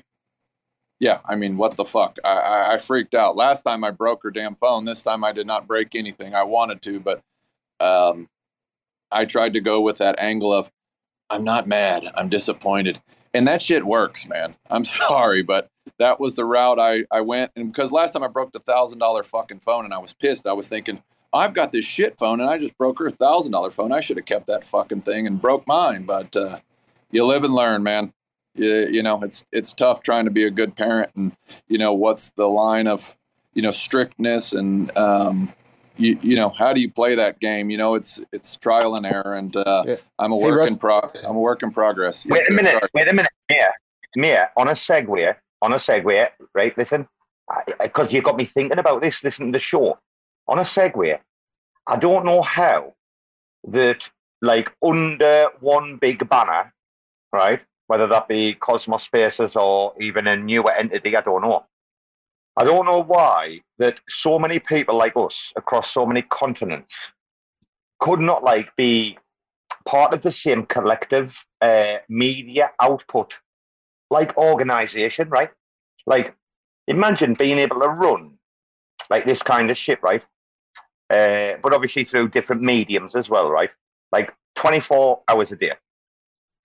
[1.02, 2.18] yeah, I mean, what the fuck?
[2.24, 3.34] I, I, I freaked out.
[3.34, 4.84] Last time I broke her damn phone.
[4.84, 6.32] This time I did not break anything.
[6.32, 7.20] I wanted to, but
[7.80, 8.28] um,
[9.10, 10.70] I tried to go with that angle of,
[11.28, 13.00] I'm not mad, I'm disappointed.
[13.34, 14.54] And that shit works, man.
[14.70, 17.52] I'm sorry, but that was the route I, I went.
[17.56, 20.46] And because last time I broke the thousand dollar fucking phone and I was pissed,
[20.46, 21.02] I was thinking,
[21.32, 23.92] I've got this shit phone and I just broke her thousand dollar phone.
[23.92, 26.04] I should have kept that fucking thing and broke mine.
[26.04, 26.58] But uh,
[27.10, 28.12] you live and learn, man.
[28.54, 31.34] You, you know, it's it's tough trying to be a good parent, and
[31.68, 33.16] you know what's the line of
[33.54, 35.54] you know strictness and um,
[35.96, 37.70] you, you know how do you play that game?
[37.70, 39.96] You know, it's it's trial and error, and uh, Yeah.
[40.18, 40.98] I'm a Hey, work Russ- in pro.
[41.26, 42.24] I'm a work in progress.
[42.26, 42.70] Yes, Wait a minute.
[42.72, 42.88] Sorry.
[42.94, 43.32] Wait a minute.
[43.48, 43.68] Mia,
[44.16, 46.76] Mia, on a segue, on a segue, right?
[46.78, 47.06] Listen,
[47.80, 49.16] because you got me thinking about this.
[49.22, 49.98] Listen to the show.
[50.48, 51.18] On a segue,
[51.86, 52.94] I don't know how
[53.68, 53.98] that,
[54.40, 56.72] like, under one big banner,
[57.32, 57.60] right?
[57.86, 61.64] Whether that be Cosmos Spaces or even a newer entity, I don't know.
[62.56, 66.92] I don't know why that so many people like us across so many continents
[68.00, 69.16] could not like be
[69.86, 73.32] part of the same collective uh, media output,
[74.10, 75.50] like organization, right?
[76.06, 76.34] Like,
[76.88, 78.32] imagine being able to run
[79.08, 80.22] like this kind of shit, right?
[81.10, 83.70] Uh, but obviously through different mediums as well, right?
[84.10, 85.72] Like 24 hours a day,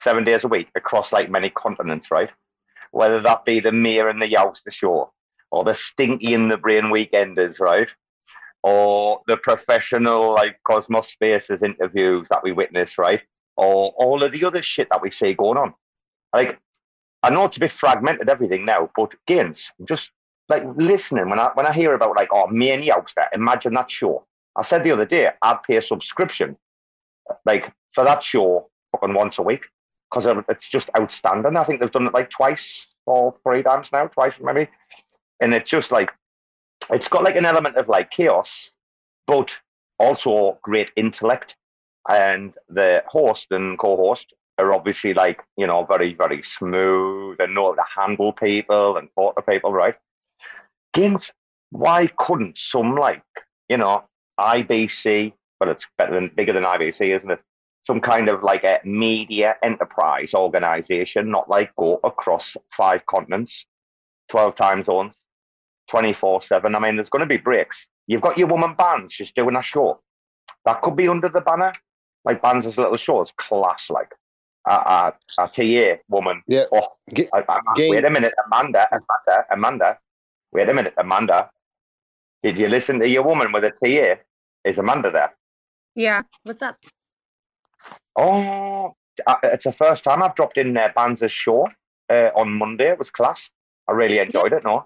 [0.03, 2.30] seven days a week across like many continents, right?
[2.91, 5.11] Whether that be the Mir and the Youse the show,
[5.51, 7.88] or the Stinky in the Brain Weekenders, right?
[8.64, 13.22] Or the professional like Cosmos Spaces interviews that we witness, right?
[13.56, 15.74] Or all of the other shit that we see going on.
[16.34, 16.59] Like,
[17.24, 20.09] I know it's a bit fragmented everything now, but Gaines, just
[20.50, 23.92] like listening when I when I hear about like oh me and Youngster, imagine that
[23.92, 24.26] show.
[24.56, 26.58] I said the other day I'd pay a subscription
[27.45, 29.61] like for that show fucking once a week
[30.09, 31.58] because it's just outstanding.
[31.58, 32.66] I think they've done it like twice
[33.06, 34.69] or three times now, twice maybe,
[35.40, 36.09] and it's just like
[36.90, 38.49] it's got like an element of like chaos,
[39.25, 39.49] but
[39.99, 41.56] also great intellect.
[42.09, 47.69] And the host and co-host are obviously like you know very very smooth and know
[47.69, 49.95] how to handle people and talk to people, right?
[50.93, 51.32] Gaines,
[51.72, 53.24] why couldn't some like
[53.69, 54.06] you know
[54.40, 55.33] IBC?
[55.59, 57.41] Well, it's better than bigger than IBC, isn't it?
[57.85, 63.53] Some kind of like a media enterprise organization, not like go across five continents,
[64.30, 65.14] twelve time zones,
[65.90, 66.75] twenty four seven.
[66.75, 67.77] I mean, there's going to be breaks.
[68.07, 70.01] You've got your woman bands just doing a show.
[70.66, 71.74] That could be under the banner,
[72.25, 74.11] like bands as little shows, class like.
[74.69, 76.43] A, a, a TA woman.
[76.45, 76.66] Yeah.
[76.74, 76.88] Oh,
[77.33, 79.98] I, I, wait a minute, Amanda, Amanda, Amanda.
[80.51, 81.49] Wait a minute, Amanda.
[82.43, 84.22] Did you listen to your woman with a TA?
[84.66, 85.33] Is Amanda there?
[85.95, 86.24] Yeah.
[86.43, 86.77] What's up?
[88.17, 91.69] Oh, uh, it's the first time I've dropped in uh, Bands' show
[92.09, 92.90] uh, on Monday.
[92.90, 93.40] It was class.
[93.88, 94.64] I really enjoyed it.
[94.64, 94.85] No,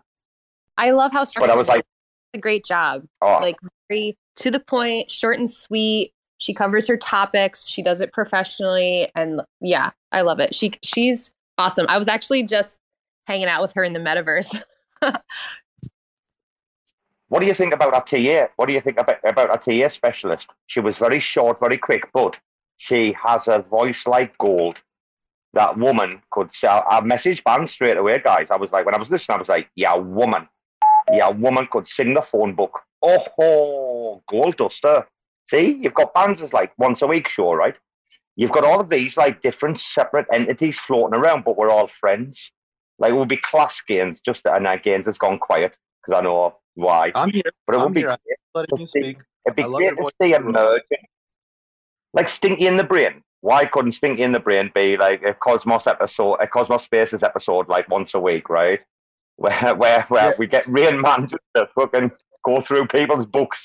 [0.78, 1.86] I love how but I was like,
[2.34, 3.04] a great job.
[3.22, 3.40] Oh.
[3.42, 3.58] Like
[3.90, 6.14] very to the point, short and sweet.
[6.38, 7.68] She covers her topics.
[7.68, 10.56] She does it professionally, and yeah, I love it.
[10.56, 11.86] She she's awesome.
[11.90, 12.80] I was actually just
[13.28, 14.62] hanging out with her in the metaverse.
[17.30, 18.48] what do you think about a TA?
[18.56, 20.48] What do you think about, about a TA specialist?
[20.68, 22.36] She was very short, very quick, but
[22.78, 24.78] she has a voice like gold.
[25.54, 26.84] That woman could sell.
[26.90, 28.48] I messaged Band straight away, guys.
[28.50, 30.48] I was like, when I was listening, I was like, yeah, woman.
[31.14, 32.80] Yeah, a woman could sing the phone book.
[33.02, 35.08] Oh, ho, gold duster.
[35.50, 37.76] See, you've got bands as like once a week sure, right?
[38.38, 42.40] You've got all of these like different separate entities floating around, but we're all friends.
[43.00, 45.74] Like it would be class Gaines, just and uh, Gaines has gone quiet
[46.06, 47.12] because I know why.
[47.16, 47.42] I'm here.
[47.68, 48.18] But it I'm would be great
[48.54, 49.18] letting to you see- speak.
[49.46, 51.06] It'd be great to see emerging.
[52.14, 53.24] Like Stinky in the Brain.
[53.42, 57.68] Why couldn't Stinky in the Brain be like a Cosmos episode, a Cosmos Spaces episode,
[57.68, 58.80] like once a week, right?
[59.42, 62.12] Where where where we get Rain Man just to fucking
[62.46, 63.58] go through people's books.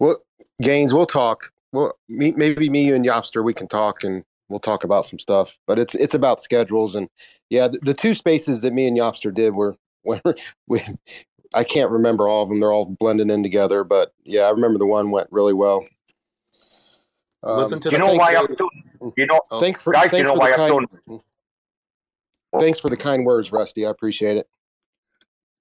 [0.00, 0.16] Well,
[0.60, 1.52] Gaines, we'll talk.
[1.70, 5.20] Well, me, maybe me, you, and Yopster, we can talk and we'll talk about some
[5.20, 5.56] stuff.
[5.68, 7.08] But it's it's about schedules and
[7.48, 10.20] yeah, the, the two spaces that me and Yopster did were were
[10.66, 10.80] we,
[11.54, 12.58] I can't remember all of them.
[12.58, 13.84] They're all blending in together.
[13.84, 15.86] But yeah, I remember the one went really well.
[17.44, 19.12] Um, Listen to you the know why thanks- I've done?
[19.16, 20.10] You know, Thanks for guys.
[20.10, 21.20] thanks you know for why I've kind, done?
[22.58, 23.86] Thanks for the kind words, Rusty.
[23.86, 24.46] I appreciate it.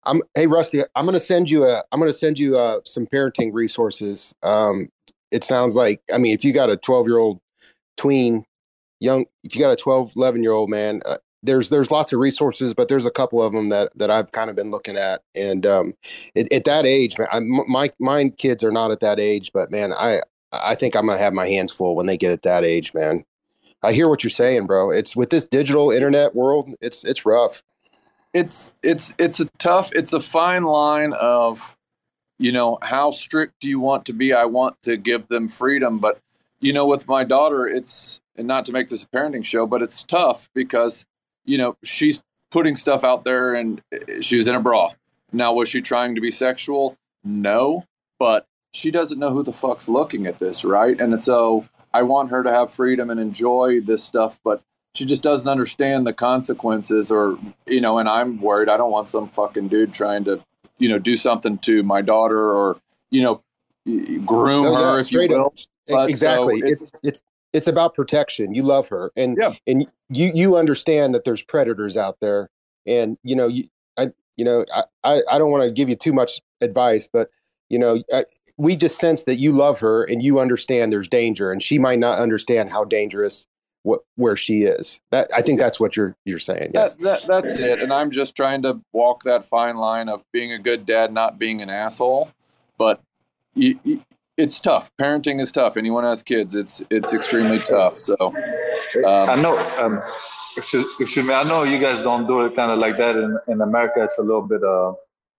[0.08, 3.54] I'm hey Rusty, I'm gonna send you a I'm gonna send you uh some parenting
[3.54, 4.34] resources.
[4.42, 4.90] Um
[5.32, 7.42] it sounds like I mean if you got a 12 year old
[7.98, 8.46] tween
[9.02, 12.20] young if you got a 12 11 year old man uh, there's there's lots of
[12.20, 15.22] resources but there's a couple of them that that I've kind of been looking at
[15.36, 15.94] and um
[16.36, 19.72] at, at that age man I, my my kids are not at that age but
[19.72, 20.22] man I
[20.54, 23.26] I think I'm gonna have my hands full when they get at that age man
[23.84, 27.64] I hear what you're saying bro it's with this digital internet world it's it's rough
[28.34, 31.76] it's it's it's a tough it's a fine line of
[32.40, 36.00] you know how strict do you want to be i want to give them freedom
[36.00, 36.20] but
[36.60, 39.82] you know, with my daughter, it's and not to make this a parenting show, but
[39.82, 41.06] it's tough because
[41.46, 44.92] you know she's putting stuff out there, and eh, she was in a bra.
[45.32, 46.98] Now, was she trying to be sexual?
[47.24, 47.86] No,
[48.20, 51.00] but she doesn't know who the fuck's looking at this, right?
[51.00, 51.66] And so
[51.98, 54.62] I want her to have freedom and enjoy this stuff, but
[54.96, 59.08] she just doesn't understand the consequences or you know and i'm worried i don't want
[59.08, 60.44] some fucking dude trying to
[60.80, 62.80] you know do something to my daughter or
[63.12, 63.44] you know
[64.26, 65.54] groom No, yeah, her if you will.
[65.88, 66.62] But, so exactly.
[66.66, 67.22] it's, it's it's
[67.54, 68.54] it's about protection.
[68.54, 72.50] You love her, and and you you understand that there's predators out there,
[72.86, 73.66] and you know you
[73.98, 77.30] I you know I I, I don't want to give you too much advice, but
[77.70, 78.26] you know I,
[78.58, 82.00] we just sense that you love her and you understand there's danger, and she might
[82.00, 83.46] not understand how dangerous
[83.84, 85.00] what where she is.
[85.12, 86.72] That I think that's what you're you're saying.
[86.74, 86.90] Yeah.
[86.90, 90.52] that, that that's it and i'm just trying to walk that fine line of being
[90.52, 92.30] a good dad not being an asshole
[92.78, 93.02] but
[93.54, 94.04] you, you,
[94.36, 98.16] it's tough parenting is tough anyone has kids it's it's extremely tough so
[99.06, 99.58] um, I know.
[99.80, 100.02] Um,
[100.56, 101.34] excuse, excuse me.
[101.34, 104.04] I know you guys don't do it kind of like that in, in America.
[104.04, 104.94] It's a little bit uh,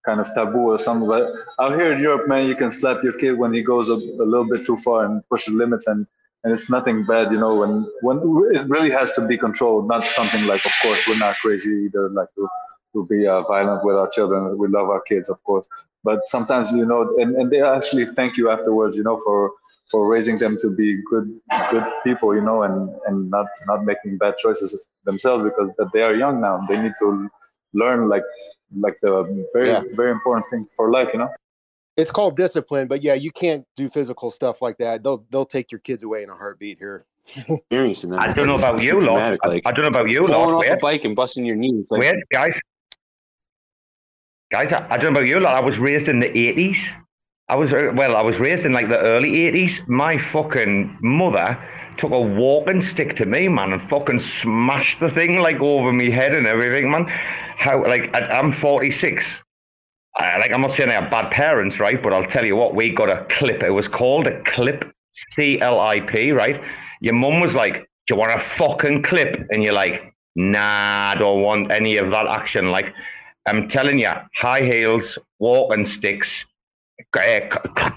[0.09, 1.09] kind of taboo or something.
[1.15, 1.25] But
[1.63, 4.27] out here in Europe, man, you can slap your kid when he goes a, a
[4.33, 6.07] little bit too far and pushes limits, and
[6.45, 7.55] and it's nothing bad, you know.
[7.63, 7.73] When
[8.07, 8.17] when
[8.57, 12.05] it really has to be controlled, not something like, of course, we're not crazy either,
[12.21, 12.49] like to
[12.95, 14.57] to be uh, violent with our children.
[14.63, 15.67] We love our kids, of course,
[16.09, 19.39] but sometimes, you know, and, and they actually thank you afterwards, you know, for
[19.91, 21.27] for raising them to be good
[21.73, 24.71] good people, you know, and and not not making bad choices
[25.09, 26.55] themselves because they are young now.
[26.69, 27.09] They need to
[27.83, 28.27] learn like
[28.77, 29.83] like the very Yeah.
[29.95, 31.31] very important things for life, you know.
[31.97, 35.03] It's called discipline, but yeah, you can't do physical stuff like that.
[35.03, 37.05] They'll they'll take your kids away in a heartbeat here.
[37.71, 39.37] I don't know about you, lot.
[39.45, 40.67] I, I don't know about you, Falling lot.
[40.67, 41.87] off a bike and busting your knees.
[41.91, 42.59] Like, wait, guys.
[44.51, 45.55] Guys, I, I don't know about you, lot.
[45.55, 46.79] I was raised in the 80s.
[47.51, 49.87] I was, uh, well, I was raised in like the early 80s.
[49.89, 51.59] My fucking mother
[51.99, 56.11] took a walking stick to me, man, and fucking smashed the thing like over me
[56.11, 57.07] head and everything, man.
[57.09, 59.43] How, like, I, I'm 46.
[60.19, 62.03] Uh, like, I'm not saying I have bad parents, right?
[62.03, 63.63] But I'll tell you what, we got a clip.
[63.63, 64.91] It was called a clip,
[65.33, 66.61] C L I P, right?
[67.01, 67.75] Your mum was like,
[68.07, 69.37] Do you want a fucking clip?
[69.51, 72.71] And you're like, Nah, I don't want any of that action.
[72.71, 72.95] Like,
[73.47, 76.45] I'm telling you, high heels, walking sticks,
[77.17, 77.41] uh,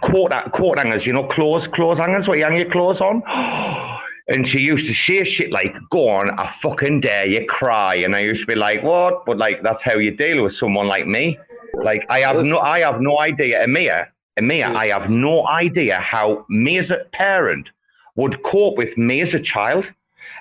[0.02, 3.24] coat, coat hangers, you know, clothes, clothes hangers, what you hang your clothes on.
[4.28, 7.96] And she used to say shit like, go on, I fucking dare you cry.
[7.96, 9.26] And I used to be like, what?
[9.26, 11.38] But like, that's how you deal with someone like me.
[11.74, 16.46] Like, I have no, I have no idea, Amir, Amir, I have no idea how
[16.48, 17.72] me as a parent
[18.16, 19.92] would cope with me as a child.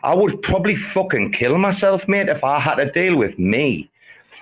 [0.05, 3.91] I would probably fucking kill myself, mate, if I had to deal with me.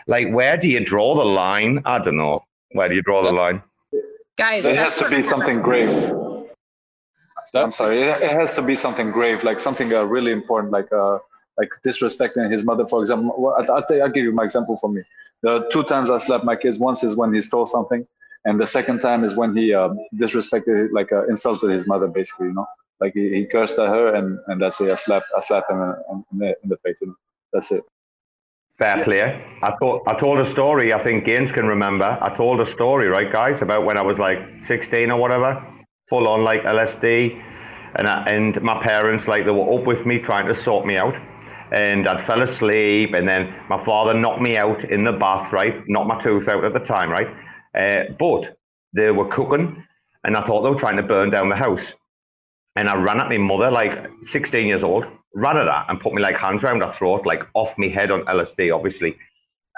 [0.06, 1.80] Like, where do you draw the line?
[1.86, 2.40] I don't know.
[2.72, 3.62] Where do you draw the line?
[4.38, 5.90] Guys, it has to be something grave.
[7.54, 8.02] I'm sorry.
[8.02, 11.18] It, it has to be something grave, like something uh, really important, like uh,
[11.56, 13.52] like disrespecting his mother, for example.
[13.58, 15.02] I'll, I'll, tell you, I'll give you my example for me.
[15.42, 16.78] The two times I slapped my kids.
[16.78, 18.06] Once is when he stole something,
[18.44, 22.46] and the second time is when he uh, disrespected, like uh, insulted his mother, basically.
[22.48, 22.66] You know,
[23.00, 24.90] like he, he cursed at her, and, and that's it.
[24.90, 26.98] I slapped I slapped him in, in, the, in the face.
[27.00, 27.14] You know?
[27.52, 27.82] That's it.
[28.78, 29.44] Fair play.
[29.60, 30.92] I told I told a story.
[30.92, 32.16] I think Gaines can remember.
[32.22, 35.66] I told a story, right, guys, about when I was like 16 or whatever,
[36.08, 37.42] full on like LSD,
[37.96, 40.96] and I, and my parents like they were up with me trying to sort me
[40.96, 41.14] out,
[41.72, 45.82] and I'd fell asleep, and then my father knocked me out in the bath, right,
[45.88, 47.28] knocked my tooth out at the time, right,
[47.74, 48.56] uh, but
[48.92, 49.84] they were cooking,
[50.22, 51.94] and I thought they were trying to burn down the house,
[52.76, 56.14] and I ran at my mother, like 16 years old, ran at that and put
[56.14, 59.16] me like hands around her throat, like off me head on LSD, obviously.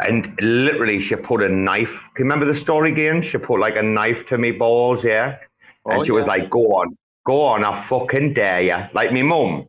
[0.06, 2.02] And literally, she put a knife.
[2.14, 3.26] Can you remember the story, Gaines?
[3.26, 5.36] She put like a knife to me balls, yeah.
[5.86, 6.96] And Oh, she was like, "Go on,
[7.26, 9.66] go on, I fucking dare you." Like me mum,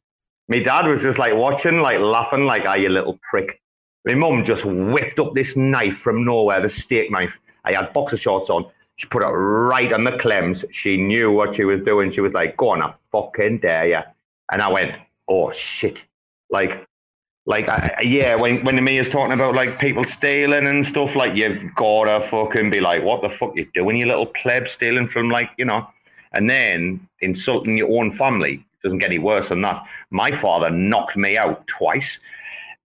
[0.48, 3.60] my dad was just like watching, like laughing, like, "Ah, you little prick."
[4.06, 7.38] My mum just whipped up this knife from nowhere, the steak knife.
[7.66, 8.66] I had boxer shorts on.
[8.96, 10.64] She put it right on the clems.
[10.72, 12.12] She knew what she was doing.
[12.12, 14.00] She was like, "Go on, I fucking dare you."
[14.52, 14.96] And I went,
[15.32, 16.04] "Oh shit!"
[16.50, 16.86] Like,
[17.46, 21.36] like I, yeah, when when me is talking about like people stealing and stuff, like
[21.36, 25.30] you've gotta fucking be like, "What the fuck you doing, you little pleb, stealing from
[25.30, 25.88] like you know?"
[26.34, 29.84] And then insulting your own family doesn't get any worse than that.
[30.10, 32.18] My father knocked me out twice.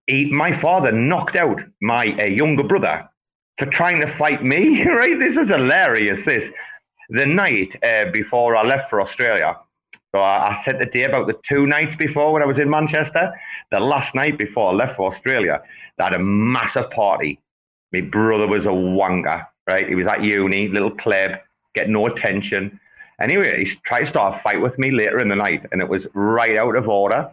[0.06, 3.08] He, my father knocked out my uh, younger brother
[3.58, 4.84] for trying to fight me.
[5.00, 5.18] Right?
[5.18, 6.24] This is hilarious.
[6.24, 6.50] This
[7.08, 9.56] the night uh, before I left for Australia.
[10.16, 12.70] So I, I said the day about the two nights before when I was in
[12.70, 13.38] Manchester.
[13.70, 15.60] The last night before I left for Australia,
[15.98, 17.38] they had a massive party.
[17.92, 19.86] My brother was a wanga, right?
[19.86, 21.38] He was at uni, little pleb,
[21.74, 22.80] get no attention.
[23.20, 25.88] Anyway, he tried to start a fight with me later in the night, and it
[25.90, 27.30] was right out of order.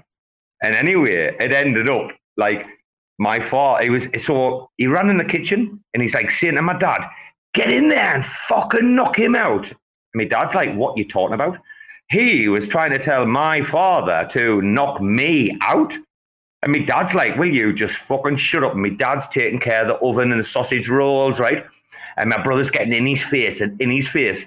[0.62, 2.66] And anyway, it ended up like
[3.18, 3.86] my father.
[3.86, 7.08] He was so he ran in the kitchen, and he's like saying to my dad,
[7.54, 11.36] "Get in there and fucking knock him out." And my dad's like, "What you talking
[11.36, 11.58] about?"
[12.10, 15.94] He was trying to tell my father to knock me out.
[16.62, 18.74] And my dad's like, Will you just fucking shut up?
[18.74, 21.66] And my dad's taking care of the oven and the sausage rolls, right?
[22.18, 24.46] And my brother's getting in his face and in his face.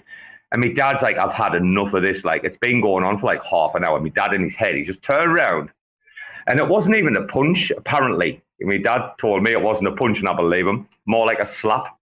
[0.53, 2.25] And my dad's like, I've had enough of this.
[2.25, 4.01] Like, it's been going on for like half an hour.
[4.01, 5.71] My dad in his head, he just turned around.
[6.47, 8.41] And it wasn't even a punch, apparently.
[8.61, 10.89] My dad told me it wasn't a punch, and I believe him.
[11.05, 11.99] More like a slap.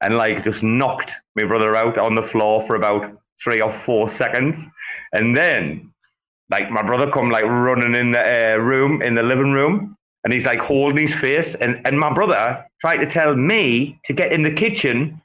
[0.00, 3.12] And like just knocked my brother out on the floor for about
[3.42, 4.64] three or four seconds.
[5.12, 5.92] And then,
[6.50, 9.96] like, my brother come like running in the uh, room, in the living room.
[10.24, 11.54] And he's like holding his face.
[11.60, 15.20] And, and my brother tried to tell me to get in the kitchen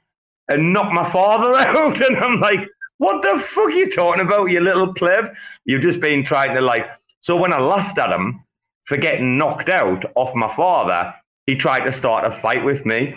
[0.48, 2.00] and knock my father out.
[2.00, 5.34] And I'm like, what the fuck are you talking about, you little pleb?
[5.64, 6.86] You've just been trying to like.
[7.20, 8.42] So when I laughed at him
[8.84, 11.12] for getting knocked out off my father,
[11.46, 13.14] he tried to start a fight with me.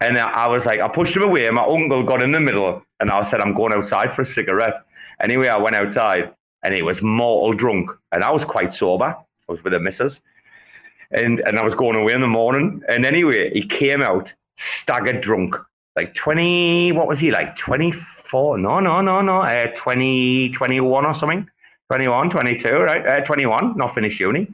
[0.00, 1.48] And I was like, I pushed him away.
[1.50, 4.82] My uncle got in the middle, and I said, I'm going outside for a cigarette.
[5.22, 9.16] Anyway, I went outside, and he was mortal drunk, and I was quite sober.
[9.48, 10.20] I was with a missus,
[11.10, 12.82] and and I was going away in the morning.
[12.88, 15.56] And anyway, he came out staggered drunk,
[15.96, 17.56] like 20, what was he like?
[17.56, 18.58] 24?
[18.58, 21.48] No, no, no, no, uh, 20, 21 or something.
[21.88, 23.06] 21, 22, right?
[23.06, 24.46] Uh, 21, not finished uni.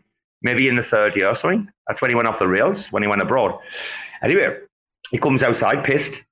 [0.43, 1.69] Maybe in the third year or something.
[1.87, 3.59] That's when he went off the rails, when he went abroad.
[4.23, 4.59] Anyway,
[5.11, 6.23] he comes outside pissed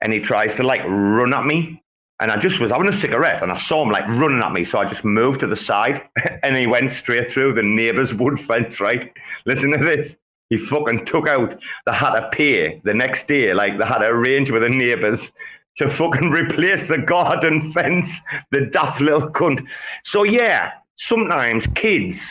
[0.00, 1.82] and he tries to like run at me.
[2.20, 4.64] And I just was having a cigarette and I saw him like running at me.
[4.64, 6.02] So I just moved to the side
[6.42, 9.12] and he went straight through the neighbour's wood fence, right?
[9.46, 10.16] Listen to this.
[10.50, 14.08] He fucking took out, the had to pay the next day, like they had to
[14.08, 15.32] arrange with the neighbours
[15.76, 18.20] to fucking replace the garden fence,
[18.50, 19.66] the daft little cunt.
[20.04, 22.24] So yeah, sometimes kids,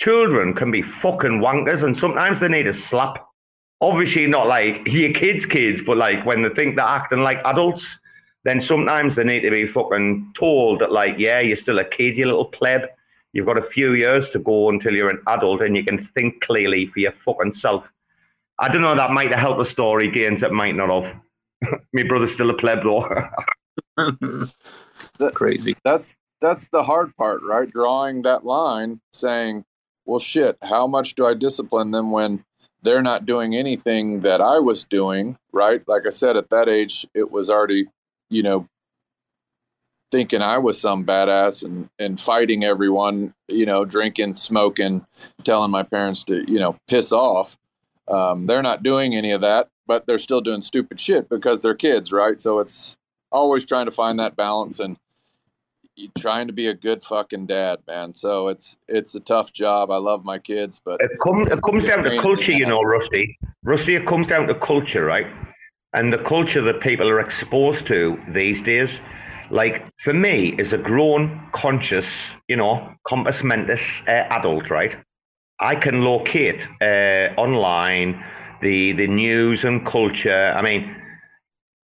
[0.00, 3.26] children can be fucking wankers and sometimes they need a slap.
[3.80, 7.98] Obviously not like your kids' kids, but like when they think they're acting like adults,
[8.48, 12.16] then sometimes they need to be fucking told that like, yeah, you're still a kid,
[12.16, 12.82] you little pleb.
[13.34, 16.40] You've got a few years to go until you're an adult and you can think
[16.40, 17.86] clearly for your fucking self.
[18.58, 21.20] I don't know, that might have helped the story, Gaines, it might not have.
[21.92, 23.06] My brother's still a pleb though.
[25.18, 25.76] That- Crazy.
[25.84, 27.70] That's that's the hard part, right?
[27.70, 29.64] Drawing that line, saying,
[30.06, 32.44] "Well, shit, how much do I discipline them when
[32.82, 35.86] they're not doing anything that I was doing?" Right?
[35.88, 37.86] Like I said, at that age, it was already,
[38.30, 38.66] you know,
[40.10, 45.06] thinking I was some badass and and fighting everyone, you know, drinking, smoking,
[45.44, 47.56] telling my parents to, you know, piss off.
[48.08, 51.74] Um, they're not doing any of that, but they're still doing stupid shit because they're
[51.74, 52.40] kids, right?
[52.40, 52.96] So it's
[53.30, 54.96] always trying to find that balance and
[56.18, 58.14] trying to be a good fucking dad, man.
[58.14, 59.90] So it's it's a tough job.
[59.90, 63.38] I love my kids, but It comes it comes down to culture, you know, Rusty.
[63.64, 65.26] Rusty, it comes down to culture, right?
[65.94, 69.00] And the culture that people are exposed to these days.
[69.50, 72.06] Like for me, as a grown, conscious,
[72.48, 74.94] you know, compos mentis uh, adult, right?
[75.60, 78.22] I can locate uh, online
[78.60, 80.52] the the news and culture.
[80.54, 80.94] I mean,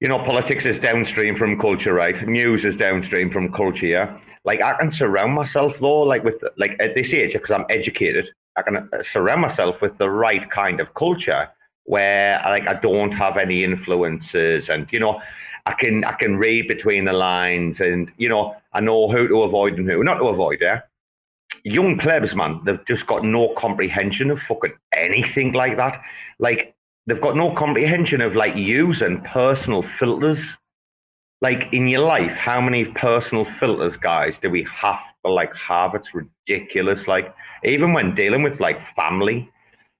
[0.00, 2.28] you know, politics is downstream from culture, right?
[2.28, 3.86] News is downstream from culture.
[3.86, 4.18] Yeah?
[4.44, 8.26] Like I can surround myself though, like with like at this age, because I'm educated,
[8.56, 11.48] I can uh, surround myself with the right kind of culture
[11.84, 15.20] where like I don't have any influences, and you know,
[15.66, 19.42] I can I can read between the lines, and you know, I know who to
[19.42, 20.58] avoid and who not to avoid.
[20.60, 20.80] Yeah,
[21.64, 26.00] young plebs, man, they've just got no comprehension of fucking anything like that.
[26.38, 26.74] Like
[27.06, 30.40] they've got no comprehension of like using personal filters.
[31.40, 35.94] Like in your life, how many personal filters, guys, do we have to like have?
[35.94, 37.06] It's ridiculous.
[37.06, 39.50] Like even when dealing with like family,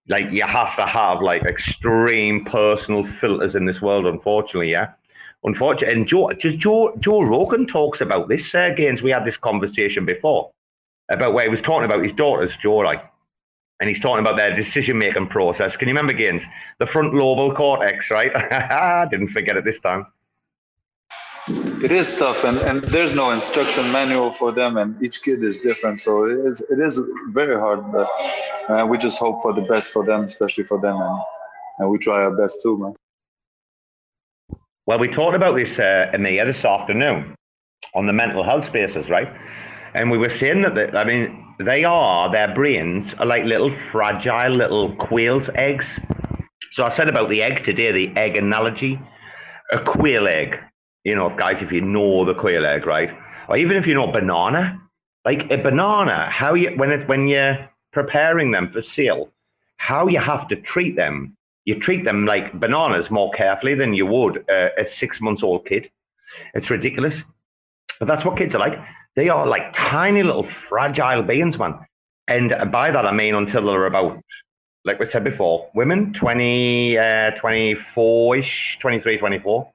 [0.09, 4.07] like you have to have like extreme personal filters in this world.
[4.07, 4.93] Unfortunately, yeah.
[5.45, 8.55] Unfortunately, and Joe, just Joe, Joe Rogan talks about this.
[8.55, 10.51] Uh, Gaines, we had this conversation before
[11.11, 13.05] about where he was talking about his daughters, Joe, like,
[13.81, 15.77] and he's talking about their decision making process.
[15.77, 16.43] Can you remember, Gaines?
[16.79, 18.35] The front lobal cortex, right?
[18.35, 20.07] I didn't forget it this time.
[21.83, 25.59] It is tough, and, and there's no instruction manual for them, and each kid is
[25.59, 26.01] different.
[26.01, 28.09] So it is, it is very hard, but
[28.71, 31.19] uh, we just hope for the best for them, especially for them, and,
[31.79, 32.95] and we try our best too, man.
[34.87, 37.35] Well, we talked about this, uh, Amia, this afternoon
[37.95, 39.33] on the mental health spaces, right?
[39.95, 43.71] And we were saying that, the, I mean, they are, their brains are like little
[43.71, 45.99] fragile little quail's eggs.
[46.73, 49.01] So I said about the egg today, the egg analogy,
[49.73, 50.59] a quail egg.
[51.05, 53.11] You know, guys, if you know the quail egg, right?
[53.49, 54.81] or even if you know banana,
[55.25, 59.31] like a banana, how you when it when you're preparing them for sale,
[59.77, 61.37] how you have to treat them.
[61.65, 65.65] You treat them like bananas more carefully than you would uh, a six months old
[65.65, 65.91] kid.
[66.53, 67.23] It's ridiculous,
[67.99, 68.79] but that's what kids are like.
[69.17, 71.79] They are like tiny little fragile beings, man.
[72.29, 74.21] And by that I mean until they're about,
[74.85, 79.73] like we said before, women 20, uh, 24 ish, 23, 24.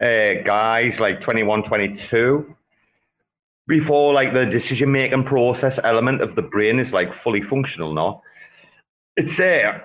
[0.00, 2.56] Uh, guys like 21, 22
[3.70, 8.20] before like the decision making process element of the brain is like fully functional now
[9.16, 9.78] it's uh,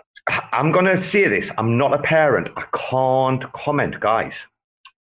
[0.54, 2.50] i'm gonna say this i'm not a parent.
[2.58, 4.36] I can't comment guys.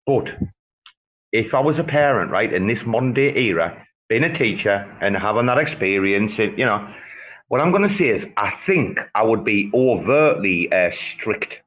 [0.05, 0.37] But
[1.31, 3.67] if i was a parent right in this modern day era
[4.07, 6.87] being a teacher and having that experience you know
[7.47, 11.61] what i'm gonna say is i think i would be overtly uh, strict.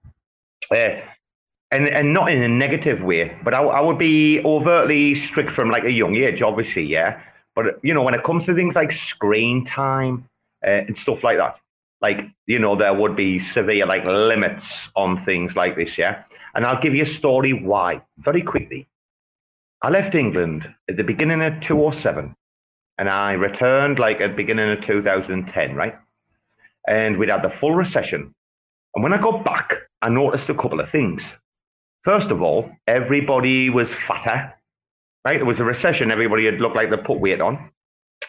[0.70, 1.00] Uh,
[1.70, 5.70] and and not in a negative way, but I, I would be overtly strict from
[5.70, 7.20] like a young age, obviously, yeah.
[7.55, 10.28] But you know, when it comes to things like screen time
[10.66, 11.58] uh, and stuff like that,
[12.00, 16.24] like you know, there would be severe like limits on things like this, yeah.
[16.55, 18.88] And I'll give you a story why very quickly.
[19.82, 22.34] I left England at the beginning of 2007
[22.98, 25.97] and I returned like at the beginning of 2010, right?
[26.88, 28.34] And we'd had the full recession.
[28.94, 31.22] And when I got back, I noticed a couple of things.
[32.02, 34.54] First of all, everybody was fatter,
[35.26, 35.38] right?
[35.38, 36.12] There was a recession.
[36.12, 37.70] Everybody had looked like they put weight on.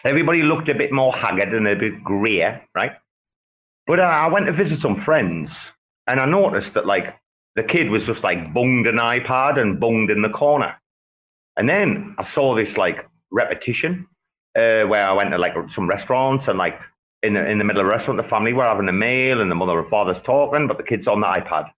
[0.04, 2.92] Everybody looked a bit more haggard and a bit grey, right?
[3.86, 5.56] But uh, I went to visit some friends
[6.06, 7.18] and I noticed that like
[7.56, 10.74] the kid was just like bunged an iPad and bunged in the corner.
[11.56, 14.06] And then I saw this like repetition
[14.56, 16.78] uh, where I went to like some restaurants and like
[17.22, 19.50] in the, in the middle of the restaurant, the family were having a meal and
[19.50, 21.70] the mother and father's talking, but the kid's on the iPad.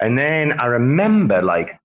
[0.00, 1.78] And then I remember like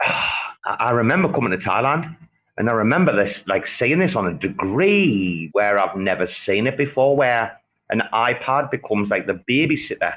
[0.00, 2.16] I remember coming to Thailand
[2.58, 6.76] and I remember this like seeing this on a degree where I've never seen it
[6.76, 10.14] before, where an iPad becomes like the babysitter.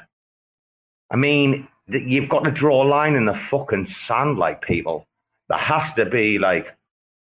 [1.10, 5.06] I mean, you've got to draw a line in the fucking sand, like people.
[5.48, 6.66] There has to be like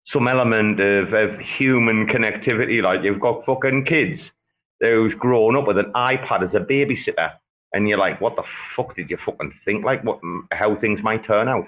[0.05, 2.83] some element of, of human connectivity.
[2.83, 4.31] Like you've got fucking kids
[4.81, 7.33] who's grown up with an iPad as a babysitter
[7.73, 9.85] and you're like, what the fuck did you fucking think?
[9.85, 10.21] Like, what,
[10.53, 11.67] how things might turn out?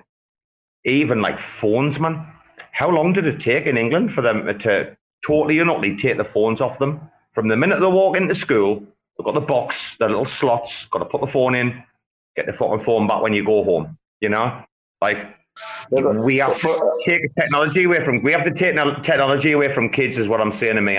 [0.85, 2.27] Even like phones, man.
[2.73, 4.97] How long did it take in England for them to
[5.27, 7.01] totally and utterly take the phones off them?
[7.33, 8.81] From the minute they walk into school,
[9.17, 11.83] they've got the box, the little slots, got to put the phone in,
[12.37, 13.99] get the fucking phone back when you go home.
[14.21, 14.65] You know,
[15.03, 15.19] like
[16.01, 20.17] we have to take technology away from we have to take technology away from kids,
[20.17, 20.99] is what I'm saying to me.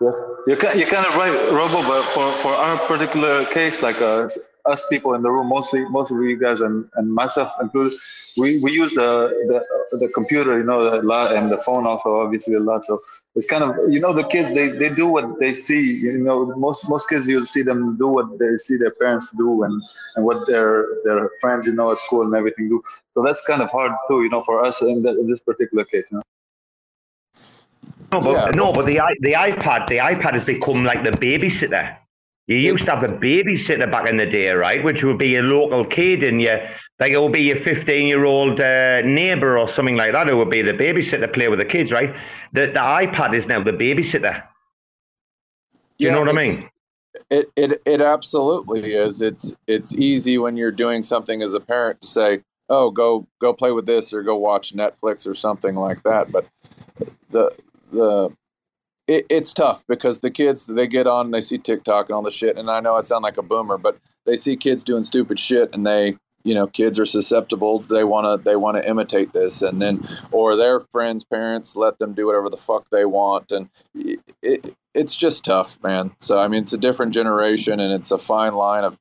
[0.00, 1.82] Yes, you're, you're kind of right, Robo.
[1.82, 4.28] But for, for our particular case, like uh,
[4.64, 7.92] us people in the room, mostly most of you guys and, and myself included,
[8.36, 12.20] we, we use the, the the computer, you know, a lot, and the phone also
[12.20, 12.84] obviously a lot.
[12.84, 13.00] So
[13.34, 15.96] it's kind of you know the kids they, they do what they see.
[15.96, 19.64] You know, most most kids you'll see them do what they see their parents do
[19.64, 19.82] and
[20.14, 22.82] and what their their friends you know at school and everything do.
[23.14, 25.84] So that's kind of hard too, you know, for us in, the, in this particular
[25.84, 26.04] case.
[26.10, 26.22] You know?
[28.12, 28.50] No, but yeah.
[28.54, 31.96] no, but the the iPad, the iPad has become like the babysitter.
[32.46, 34.82] You used to have a babysitter back in the day, right?
[34.82, 36.58] Which would be a local kid, and you
[36.98, 40.28] like it would be your fifteen-year-old uh, neighbor or something like that.
[40.28, 42.14] It would be the babysitter play with the kids, right?
[42.54, 44.42] The the iPad is now the babysitter.
[45.98, 46.70] You know what I mean?
[47.30, 49.20] It it it absolutely is.
[49.20, 53.52] It's it's easy when you're doing something as a parent to say, "Oh, go go
[53.52, 56.32] play with this," or "Go watch Netflix" or something like that.
[56.32, 56.46] But
[57.30, 57.50] the
[57.90, 58.30] the
[59.06, 62.22] it, it's tough because the kids they get on and they see TikTok and all
[62.22, 65.04] the shit and I know I sound like a boomer but they see kids doing
[65.04, 68.88] stupid shit and they you know kids are susceptible they want to they want to
[68.88, 73.04] imitate this and then or their friends parents let them do whatever the fuck they
[73.04, 77.80] want and it, it, it's just tough man so i mean it's a different generation
[77.80, 78.98] and it's a fine line of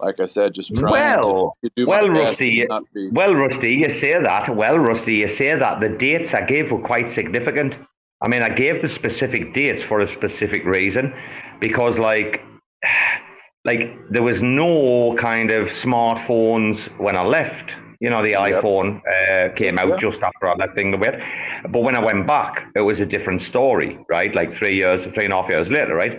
[0.00, 2.66] like I said, just trying well, to, to do well, Rusty,
[3.12, 4.48] well, Rusty, you say that.
[4.56, 5.80] Well, Rusty, you say that.
[5.80, 7.74] The dates I gave were quite significant.
[8.22, 11.14] I mean, I gave the specific dates for a specific reason
[11.60, 12.42] because, like,
[13.64, 17.72] like there was no kind of smartphones when I left.
[18.00, 18.62] You know, the yep.
[18.62, 19.98] iPhone uh, came out yep.
[19.98, 21.22] just after I left England.
[21.68, 24.34] But when I went back, it was a different story, right?
[24.34, 26.18] Like three years, three and a half years later, right?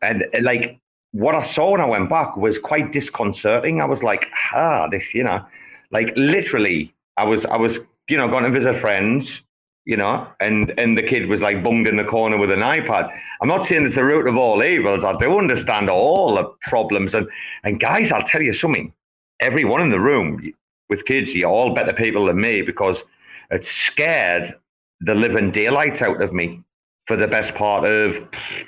[0.00, 0.78] And like
[1.12, 3.82] what I saw when I went back was quite disconcerting.
[3.82, 5.44] I was like, ah, this, you know,
[5.90, 7.78] like literally, I was, I was,
[8.08, 9.42] you know, going to visit friends
[9.88, 13.10] you know, and and the kid was like bummed in the corner with an iPad.
[13.40, 15.02] I'm not saying it's the root of all evils.
[15.02, 17.26] I do understand all the problems, and
[17.64, 18.92] and guys, I'll tell you something.
[19.40, 20.52] Everyone in the room
[20.90, 23.02] with kids, you're all better people than me because
[23.50, 24.52] it scared
[25.00, 26.62] the living daylights out of me
[27.06, 28.14] for the best part of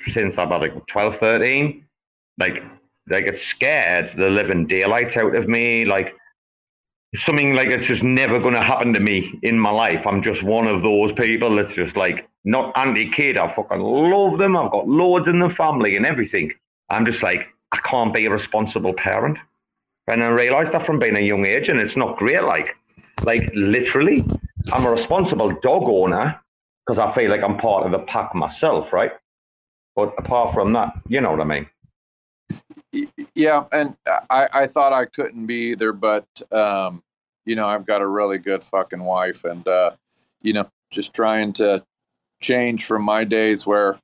[0.07, 1.85] since about like 12, 13.
[2.39, 2.63] Like,
[3.07, 5.85] they get scared the living daylights out of me.
[5.85, 6.15] Like,
[7.15, 10.07] something like it's just never going to happen to me in my life.
[10.07, 13.37] I'm just one of those people that's just like not anti kid.
[13.37, 14.55] I fucking love them.
[14.55, 16.51] I've got loads in the family and everything.
[16.89, 19.37] I'm just like, I can't be a responsible parent.
[20.07, 22.43] And I realized that from being a young age, and it's not great.
[22.43, 22.75] Like,
[23.23, 24.23] like literally,
[24.73, 26.41] I'm a responsible dog owner
[26.85, 29.11] because I feel like I'm part of the pack myself, right?
[29.95, 31.69] But apart from that, you know what I mean.
[33.35, 33.95] Yeah, and
[34.29, 37.03] I, I thought I couldn't be either, but um,
[37.45, 39.91] you know, I've got a really good fucking wife, and uh,
[40.41, 41.83] you know, just trying to
[42.41, 43.99] change from my days where,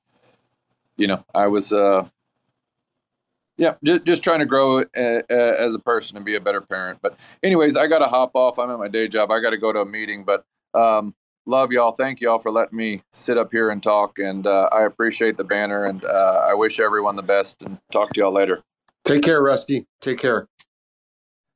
[0.95, 2.07] you know, I was, uh,
[3.57, 6.61] yeah, just just trying to grow uh, uh, as a person and be a better
[6.61, 6.99] parent.
[7.01, 8.59] But anyways, I got to hop off.
[8.59, 9.31] I'm at my day job.
[9.31, 11.15] I got to go to a meeting, but um,
[11.47, 11.91] love y'all.
[11.91, 15.43] Thank y'all for letting me sit up here and talk, and uh, I appreciate the
[15.43, 17.63] banner, and uh, I wish everyone the best.
[17.63, 18.61] And talk to y'all later.
[19.05, 19.85] Take care, Rusty.
[20.01, 20.47] Take care.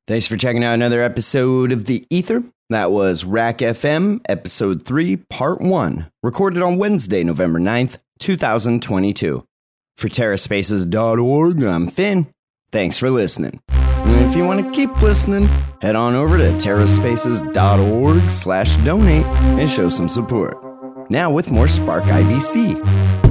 [0.07, 2.43] Thanks for checking out another episode of The Ether.
[2.69, 9.45] That was RAC FM, Episode 3, Part 1, recorded on Wednesday, November 9th, 2022.
[9.97, 12.27] For TerraSpaces.org, I'm Finn.
[12.71, 13.59] Thanks for listening.
[14.03, 15.47] And if you want to keep listening,
[15.81, 20.57] head on over to TerraSpaces.org slash donate and show some support.
[21.09, 23.30] Now with more Spark IBC.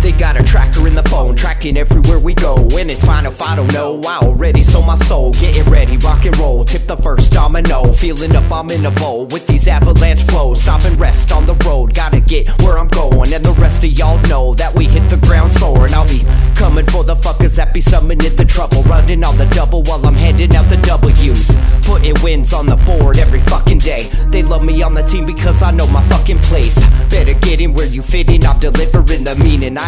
[0.00, 2.56] They got a tracker in the phone, tracking everywhere we go.
[2.78, 4.00] And it's fine if I don't know.
[4.06, 5.32] I already sold my soul.
[5.32, 6.64] Getting ready, rock and roll.
[6.64, 7.92] Tip the first domino.
[7.92, 10.62] Feeling up, I'm in a bowl with these avalanche flows.
[10.62, 11.94] Stop and rest on the road.
[11.94, 13.32] Gotta get where I'm going.
[13.32, 15.92] And the rest of y'all know that we hit the ground soaring.
[15.92, 18.82] I'll be coming for the fuckers that be summoning the trouble.
[18.84, 21.54] Running on the double while I'm handing out the W's.
[21.82, 24.08] Putting wins on the board every fucking day.
[24.28, 26.78] They love me on the team because I know my fucking place.
[27.10, 28.46] Better get in where you fit in.
[28.46, 29.76] I'm delivering the meaning.
[29.76, 29.87] I